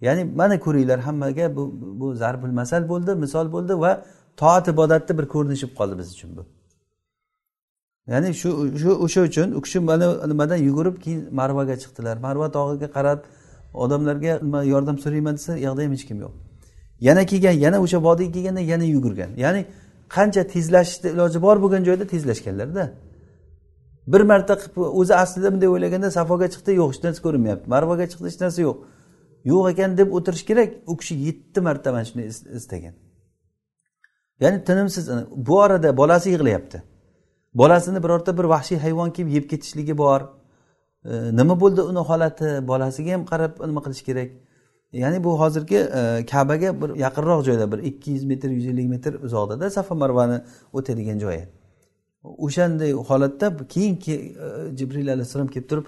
Ya'ni 0.02 0.24
mana 0.24 0.60
ko'ringlar 0.60 1.00
hammaga 1.00 1.56
bu 1.56 1.74
bu 2.00 2.16
zarbul 2.16 2.54
masal 2.62 2.90
bo'ldi 2.90 3.16
misol 3.16 3.52
bo'ldi 3.52 3.74
va 3.80 3.92
toat 4.38 4.68
ibodatni 4.68 5.18
bir 5.18 5.26
ko'rinishi 5.34 5.66
bo'lib 5.66 5.78
qoldi 5.80 5.98
biz 6.00 6.10
uchun 6.16 6.30
bu. 6.38 6.44
Ya'ni 8.08 8.34
shu 8.42 8.50
shu 8.82 8.90
o'sha 9.06 9.22
uchun 9.30 9.52
u 9.52 9.62
kishi 9.62 9.80
mana 9.80 10.28
nimadan 10.28 10.58
yugurib 10.68 10.96
keyin 11.04 11.22
marvaga 11.40 11.76
chiqdilar. 11.84 12.16
Marva 12.26 12.48
tog'iga 12.58 12.88
qarab 12.98 13.20
odamlarga 13.74 14.34
nima 14.42 14.64
yordam 14.74 14.98
so'rayman 15.04 15.34
desa 15.38 15.54
u 15.54 15.58
yoqda 15.68 15.82
ham 15.86 15.92
hech 15.96 16.06
kim 16.10 16.18
yo'q. 16.26 16.34
Yana 17.08 17.26
kelgan 17.32 17.56
yana 17.66 17.78
o'sha 17.86 17.98
vodiyga 18.08 18.32
kelganda 18.36 18.62
yana 18.72 18.86
yugurgan. 18.96 19.32
Ya'ni 19.44 19.62
qancha 20.16 20.42
tezlashishni 20.54 21.08
iloji 21.16 21.42
bor 21.46 21.58
bo'lgan 21.64 21.82
joyda 21.88 22.06
tezlashganlarda. 22.14 22.84
Bir 24.08 24.22
marta 24.22 24.58
o'zi 24.76 25.16
aslida 25.16 25.54
bunday 25.54 25.68
o'ylaganda 25.68 26.12
safoga 26.12 26.48
chiqdi. 26.54 26.72
Yo'q 26.80 26.94
hech 26.94 27.04
narsa 27.04 27.22
ko'rinmayapti. 27.26 27.70
Marvaga 27.74 28.06
chiqdi 28.12 28.28
hech 28.32 28.40
narsa 28.44 28.62
yo'q. 28.62 28.78
Yo'q 29.52 29.70
ekan 29.72 29.98
deb 29.98 30.14
o'tirish 30.18 30.46
kerak. 30.50 30.70
U 30.92 30.98
kishi 30.98 31.16
yetti 31.28 31.62
marta 31.68 31.92
mana 31.92 32.06
shuni 32.10 32.24
istagan. 32.60 32.96
Ya'ni 34.44 34.64
tinimsiz 34.64 35.10
bu 35.48 35.60
orada 35.66 35.98
bolasi 35.98 36.30
yig'layapti. 36.36 36.82
Bolasini 37.54 38.04
birorta 38.04 38.38
bir 38.38 38.44
vahshiy 38.44 38.78
hayvon 38.86 39.10
kelib 39.16 39.30
yeb 39.38 39.46
ketishligi 39.52 39.98
bor. 39.98 40.22
Nima 41.40 41.60
bo'ldi 41.62 41.82
uni 41.92 42.02
holati? 42.10 42.68
Bolasiga 42.68 43.14
ham 43.14 43.24
qarab 43.32 43.54
nima 43.70 43.82
qilish 43.86 44.04
kerak? 44.10 44.30
Ya'ni 44.94 45.24
bu 45.24 45.40
hozirgi 45.40 45.78
e, 45.78 46.26
kabaga 46.32 46.82
bir 46.82 46.90
yaqinroq 46.96 47.46
joyda 47.46 47.72
bir 47.72 47.80
ikki 47.90 48.12
yuz 48.12 48.24
metr 48.24 48.50
yuz 48.50 48.66
ellik 48.66 48.90
metr 48.90 49.14
uzoqdada 49.14 49.70
safa 49.70 49.96
marvani 49.96 50.38
o'tadigan 50.74 51.20
joyi 51.20 51.44
o'shanday 52.24 52.92
holatda 52.94 53.68
keyin 53.68 53.96
e, 53.96 54.18
jibril 54.78 55.08
alayhissalom 55.08 55.48
kelib 55.48 55.70
turib 55.70 55.86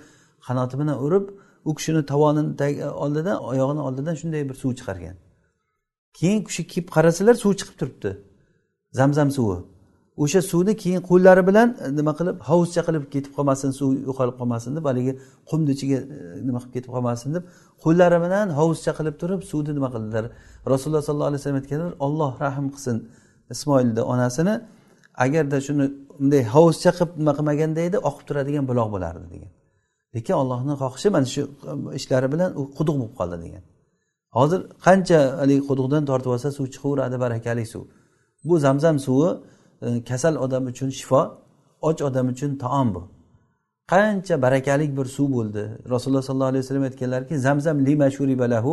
qanoti 0.47 0.79
bilan 0.79 1.03
urib 1.05 1.25
u 1.65 1.75
kishini 1.75 2.05
tovonini 2.05 2.85
oldidan 3.03 3.37
oyog'ini 3.51 3.81
oldidan 3.87 4.15
shunday 4.21 4.49
bir 4.49 4.55
suv 4.55 4.71
chiqargan. 4.79 5.15
Keyin 6.19 6.43
kishi 6.43 6.67
kelib 6.67 6.89
qarasalar 6.95 7.35
suv 7.43 7.53
chiqib 7.59 7.75
turibdi. 7.79 8.11
Zamzam 8.99 9.31
suvi. 9.31 9.57
O'sha 10.23 10.41
suvni 10.51 10.73
keyin 10.83 11.01
qo'llari 11.09 11.43
bilan 11.49 11.69
e, 11.83 11.95
nima 11.99 12.13
qilib 12.19 12.37
hovuzcha 12.49 12.81
qilib 12.87 13.03
ketib 13.13 13.31
qolmasin 13.37 13.71
suv 13.79 13.89
yo'qolib 14.07 14.35
qolmasin 14.39 14.71
deb 14.77 14.85
haligi 14.89 15.13
qumni 15.49 15.71
ichiga 15.75 15.97
e, 16.15 16.17
nima 16.47 16.59
qilib 16.61 16.73
ketib 16.75 16.91
qolmasin 16.95 17.29
deb 17.35 17.43
qo'llari 17.83 18.17
bilan 18.25 18.47
hovuzcha 18.59 18.91
qilib 18.99 19.15
turib 19.21 19.41
suvni 19.51 19.71
nima 19.77 19.89
qildilar? 19.95 20.25
Rasululloh 20.73 21.03
sollallohu 21.07 21.29
alayhi 21.31 21.41
vasallam 21.41 21.59
aytganlar 21.61 21.91
olloh 22.05 22.31
rahm 22.43 22.67
qilsin 22.73 22.97
ismoilni 23.53 24.01
onasini 24.13 24.55
agarda 25.25 25.57
shuni 25.67 25.85
bunday 26.19 26.43
hovuzcha 26.55 26.91
qilib 26.97 27.11
nima 27.19 27.33
qilmaganda 27.37 27.79
edi 27.87 27.97
oqib 28.09 28.23
turadigan 28.29 28.65
buloq 28.69 28.87
bo'lardi 28.95 29.27
degan. 29.33 29.51
Lekin 30.15 30.35
allohni 30.41 30.73
xohishi 30.81 31.09
mana 31.15 31.27
shu 31.33 31.41
ishlari 31.99 32.27
bilan 32.33 32.49
u 32.59 32.61
quduq 32.77 32.95
bo'lib 33.01 33.13
qoldi 33.19 33.37
degan. 33.45 33.63
Hozir 34.37 34.59
qancha 34.85 35.19
haligi 35.41 35.63
quduqdan 35.69 36.03
tortib 36.09 36.31
olsa 36.35 36.49
suv 36.57 36.65
chiqaveradi 36.73 37.17
barakali 37.25 37.65
suv. 37.73 37.83
Bu 38.47 38.55
zamzam 38.65 38.95
suvi 39.05 39.29
e, 39.85 39.87
kasal 40.09 40.35
odam 40.45 40.63
uchun 40.71 40.89
shifo 40.99 41.21
och 41.87 42.01
odam 42.09 42.27
uchun 42.33 42.51
taom 42.63 42.87
bu. 42.95 43.01
Qancha 43.93 44.35
barakali 44.45 44.85
bir 44.97 45.07
suv 45.15 45.27
bo'ldi. 45.37 45.63
Rasululloh 45.93 46.23
sollallohu 46.29 46.51
alayhi 46.53 46.63
vasallam 46.63 46.85
aytganlarki 46.89 47.35
zamzam 47.47 47.77
lima 47.87 48.07
shuribalahu 48.17 48.71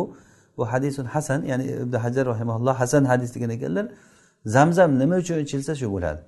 bu 0.57 0.63
hadisun 0.71 1.05
hasan 1.13 1.39
ya'ni 1.51 1.65
ibn 1.83 1.95
hajar 2.05 2.25
rahimaulloh 2.33 2.75
hasan 2.81 3.03
hadis 3.11 3.29
degan 3.35 3.49
ekanlar 3.57 3.85
zamzam 4.55 4.89
nima 5.01 5.15
uchun 5.23 5.37
ichilsa 5.45 5.73
shu 5.81 5.87
bo'ladi? 5.95 6.21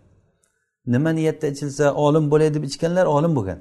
Nima 0.88 1.12
niyatda 1.12 1.48
ichilsa 1.48 1.94
olim 1.94 2.32
bo'lay 2.32 2.54
deb 2.54 2.64
ichganlar 2.64 3.06
olim 3.06 3.36
bo'lgan. 3.36 3.60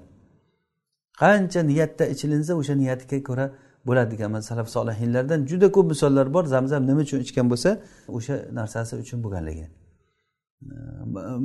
Qancha 1.20 1.60
niyatda 1.70 2.04
ichilinsa 2.14 2.52
o'sha 2.60 2.74
niyatiga 2.82 3.18
ko'ra 3.28 3.46
bo'ladi 3.86 4.10
degan 4.10 4.40
salaf 4.40 4.68
solihinlardan 4.76 5.46
juda 5.50 5.68
ko'p 5.76 5.86
misollar 5.92 6.26
bor. 6.34 6.44
Zamzam 6.44 6.82
nima 6.86 7.00
uchun 7.06 7.20
ichgan 7.26 7.46
bo'lsa 7.52 7.70
o'sha 8.08 8.34
narsasi 8.58 8.94
uchun 9.04 9.18
bo'lganligi. 9.24 9.66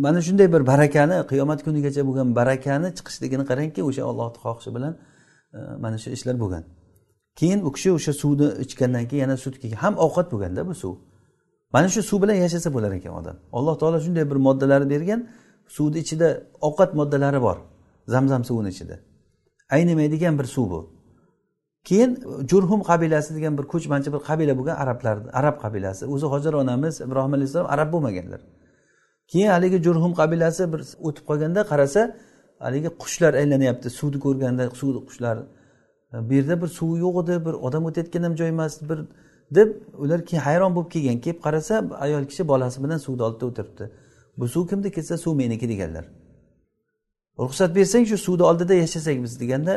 Mana 0.06 0.22
shunday 0.28 0.48
bir 0.54 0.68
barakani 0.72 1.16
qiyomat 1.32 1.60
kunigacha 1.68 2.02
bo'lgan 2.08 2.36
barakani 2.40 2.90
chiqishligini 2.98 3.44
qarangki 3.50 3.82
o'sha 3.90 4.04
ollohni 4.12 4.38
xohishi 4.44 4.70
bilan 4.76 4.94
mana 5.84 5.98
shu 6.04 6.10
ishlar 6.18 6.36
bo'lgan. 6.44 6.64
Keyin 7.40 7.60
u 7.68 7.72
kishi 7.76 7.90
o'sha 7.98 8.14
suvni 8.22 8.48
ichgandan 8.64 9.04
keyin 9.10 9.22
yana 9.26 9.38
sut 9.44 9.56
ham 9.84 9.94
ovqat 10.06 10.28
bo'lganda 10.34 10.62
bu 10.70 10.74
suv. 10.84 10.94
Mana 11.74 11.88
shu 11.94 12.02
suv 12.10 12.18
bilan 12.24 12.38
yashasa 12.46 12.70
bo'lar 12.76 12.92
ekan 13.00 13.14
odam. 13.20 13.36
Alloh 13.58 13.76
taolo 13.82 14.00
shunday 14.06 14.26
bir 14.32 14.36
moddalarni 14.48 14.88
bergan. 14.94 15.20
Suvni 15.76 16.00
ichida 16.04 16.28
ovqat 16.68 16.92
moddalari 17.00 17.42
bor. 17.48 17.58
Zamzam 18.14 18.44
suvini 18.50 18.70
ichida. 18.76 18.96
Aynimaydigan 19.76 20.40
bir 20.40 20.48
suv 20.56 20.70
bu. 20.70 20.80
Keyin 21.84 22.12
jurhum 22.52 22.82
qabilasi 22.90 23.36
degan 23.36 23.54
bir 23.58 23.66
ko'chmanchi 23.74 24.10
bir 24.16 24.22
qabila 24.30 24.54
bo'lgan 24.60 24.76
arablar 24.84 25.18
arab 25.40 25.56
qabilasi. 25.64 26.04
O'zi 26.14 26.26
hojir 26.34 26.54
onamiz 26.62 27.02
ibrohim 27.06 27.34
alayhissalom 27.38 27.70
arab 27.76 27.90
bo'lmaganlar. 27.94 28.42
Keyin 29.32 29.50
haligi 29.56 29.78
jurhum 29.86 30.14
qabilasi 30.22 30.64
bir 30.74 30.82
o'tib 31.08 31.24
qolganda 31.30 31.62
qarasa 31.72 32.02
haligi 32.66 32.90
qushlar 33.02 33.34
aylanyapti 33.42 33.88
suvni 34.00 34.20
ko'rganda 34.26 34.64
suvni 34.82 35.02
qushlar. 35.08 35.38
Bu 36.28 36.34
yerda 36.40 36.56
bir 36.62 36.70
suv 36.80 36.92
yo'q 37.06 37.16
edi 37.24 37.36
bir 37.46 37.56
odam 37.68 37.84
o'tayotgan 37.90 38.24
ham 38.28 38.34
joy 38.40 38.50
emas 38.56 38.74
bir 38.90 39.00
deb 39.58 39.70
ular 40.04 40.20
keyin 40.28 40.42
hayron 40.48 40.72
bo'lib 40.76 40.90
kelgan. 40.96 41.18
Kelib 41.26 41.40
qarasa 41.46 41.74
ayol 42.06 42.24
kishi 42.30 42.44
bolasi 42.52 42.78
bilan 42.84 43.00
suvni 43.06 43.24
oldida 43.28 43.46
o'tiribdi. 43.52 43.84
Bu 44.38 44.48
suv 44.48 44.68
kimni 44.68 44.92
ketsa 44.92 45.18
suv 45.18 45.36
meniki 45.36 45.70
deganlar. 45.70 46.06
Ruxsat 47.40 47.76
bersang 47.76 48.06
shu 48.06 48.18
suvni 48.18 48.44
oldida 48.44 48.74
yashasak 48.74 49.24
biz 49.24 49.40
deganda 49.42 49.74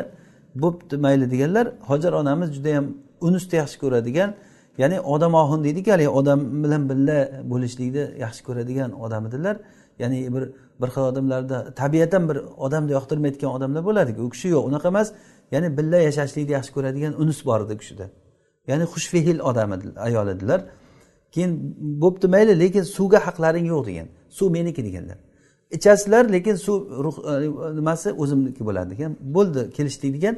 bo'pti 0.63 0.95
mayli 1.05 1.31
deganlar 1.31 1.65
hojar 1.89 2.13
onamiz 2.13 2.49
judayam 2.57 2.85
unusni 3.27 3.55
yaxshi 3.61 3.77
ko'radigan 3.83 4.29
ya'ni 4.77 4.97
odam 5.13 5.33
ohin 5.33 5.63
deydiku 5.63 5.91
haligi 5.91 6.09
odam 6.19 6.39
bilan 6.63 6.83
birga 6.89 7.19
bo'lishlikni 7.51 8.03
yaxshi 8.23 8.41
ko'radigan 8.47 8.91
odam 9.05 9.23
edilar 9.29 9.55
ya'ni 10.01 10.33
bir 10.35 10.43
bir 10.81 10.87
xil 10.87 11.01
odamlarda 11.01 11.73
tabiatan 11.73 12.29
bir 12.29 12.37
odamni 12.65 12.91
yoqtirmayotgan 12.97 13.51
odamlar 13.57 13.81
bo'ladiku 13.89 14.21
u 14.27 14.29
kishi 14.29 14.47
yo'q 14.55 14.63
unaqa 14.69 14.87
emas. 14.93 15.07
Ya'ni 15.51 15.69
birga 15.77 15.99
yashashlikni 16.07 16.53
yaxshi 16.57 16.71
ko'radigan 16.77 17.13
unus 17.21 17.39
bor 17.45 17.59
edi 17.65 17.73
u 17.73 17.77
kishida. 17.81 18.05
Ya'ni 18.69 18.85
xushfehil 18.93 19.39
odam 19.49 19.69
ayol 20.07 20.27
edilar. 20.35 20.59
Keyin 21.37 21.51
bo'pti 22.03 22.27
mayli 22.35 22.53
lekin 22.63 22.83
suvga 22.97 23.19
haqlaring 23.27 23.65
yo'q 23.73 23.83
degan. 23.89 24.07
Suv 24.37 24.47
meniki 24.57 24.81
deganlar. 24.87 25.17
Ichasizlar 25.77 26.23
lekin 26.35 26.55
suv 26.65 26.77
e, 27.31 27.75
nimasi? 27.79 28.09
O'zimniki 28.21 28.61
bo'ladi 28.67 28.89
degan. 28.93 29.11
Bo'ldi 29.35 29.61
kelishdik 29.77 30.11
degan. 30.17 30.35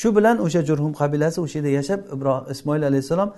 Shu 0.00 0.08
bilan 0.16 0.36
o'sha 0.44 0.60
jurhum 0.68 0.92
qabilasi 1.00 1.38
o'sha 1.44 1.56
yerda 1.58 1.70
yashab 1.78 2.00
ibrohim 2.14 2.44
ismoil 2.54 2.82
alayhissalom 2.90 3.30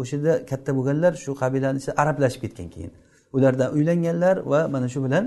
o'sha 0.00 0.14
yerda 0.16 0.32
katta 0.50 0.70
bo'lganlar 0.78 1.12
shu 1.24 1.30
qabilani 1.42 1.76
ichida 1.80 1.94
arablashib 2.02 2.40
ketgan 2.44 2.68
keyin. 2.74 2.92
Ulardan 3.36 3.68
uylanganlar 3.76 4.36
va 4.52 4.60
mana 4.74 4.88
shu 4.94 5.00
bilan 5.06 5.24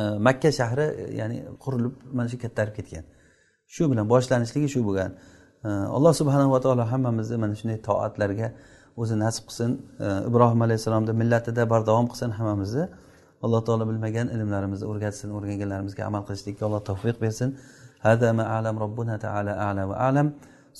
e, 0.00 0.02
makka 0.26 0.50
shahri 0.58 0.86
e, 1.02 1.04
ya'ni 1.20 1.38
qurilib 1.64 1.94
mana 2.18 2.28
shu 2.32 2.38
kattarib 2.44 2.74
ketgan. 2.78 3.04
Shu 3.74 3.82
bilan 3.90 4.06
boshlanishligi 4.12 4.68
shu 4.74 4.80
bo'lgan. 4.88 5.10
Alloh 5.96 6.12
subhanava 6.20 6.58
taolo 6.64 6.84
hammamizni 6.92 7.36
mana 7.44 7.54
shunday 7.60 7.78
toatlarga 7.88 8.48
o'zi 9.01 9.15
nasib 9.23 9.43
qilsin 9.49 9.71
ibrohim 10.29 10.61
alayhissalomni 10.67 11.13
millatida 11.21 11.63
bardavom 11.73 12.07
qilsin 12.11 12.31
hammamizni 12.37 12.83
alloh 13.45 13.61
taolo 13.67 13.83
bilmagan 13.89 14.27
ilmlarimizni 14.35 14.85
o'rgatsin 14.91 15.29
o'rganganlarimizga 15.37 16.01
amal 16.09 16.21
qilishlikka 16.27 16.63
alloh 16.67 16.81
tavfiq 16.89 17.17
bersin 17.25 17.51
هذا 18.07 18.31
ما 18.37 18.43
أعلم 18.53 18.79
ربنا 18.85 19.17
تعالى 19.25 19.51
أعلى 19.51 19.83
وأعلم 19.89 20.27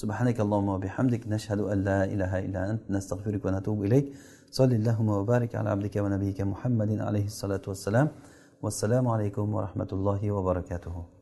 سبحانك 0.01 0.39
اللهم 0.45 0.69
وبحمدك 0.75 1.21
نشهد 1.27 1.59
أن 1.71 1.77
لا 1.89 1.99
إله 2.13 2.31
إلا 2.45 2.61
أنت 2.71 2.81
نستغفرك 2.95 3.45
ونتوب 3.45 3.77
إليك 3.87 4.05
صل 4.57 4.71
اللهم 4.79 5.09
وبارك 5.19 5.51
على 5.59 5.69
عبدك 5.69 5.95
ونبيك 6.03 6.39
محمد 6.41 6.91
عليه 7.07 7.25
الصلاة 7.25 7.61
والسلام 7.67 8.07
والسلام 8.63 9.05
عليكم 9.07 9.45
ورحمة 9.55 9.89
الله 9.97 10.21
وبركاته 10.31 11.12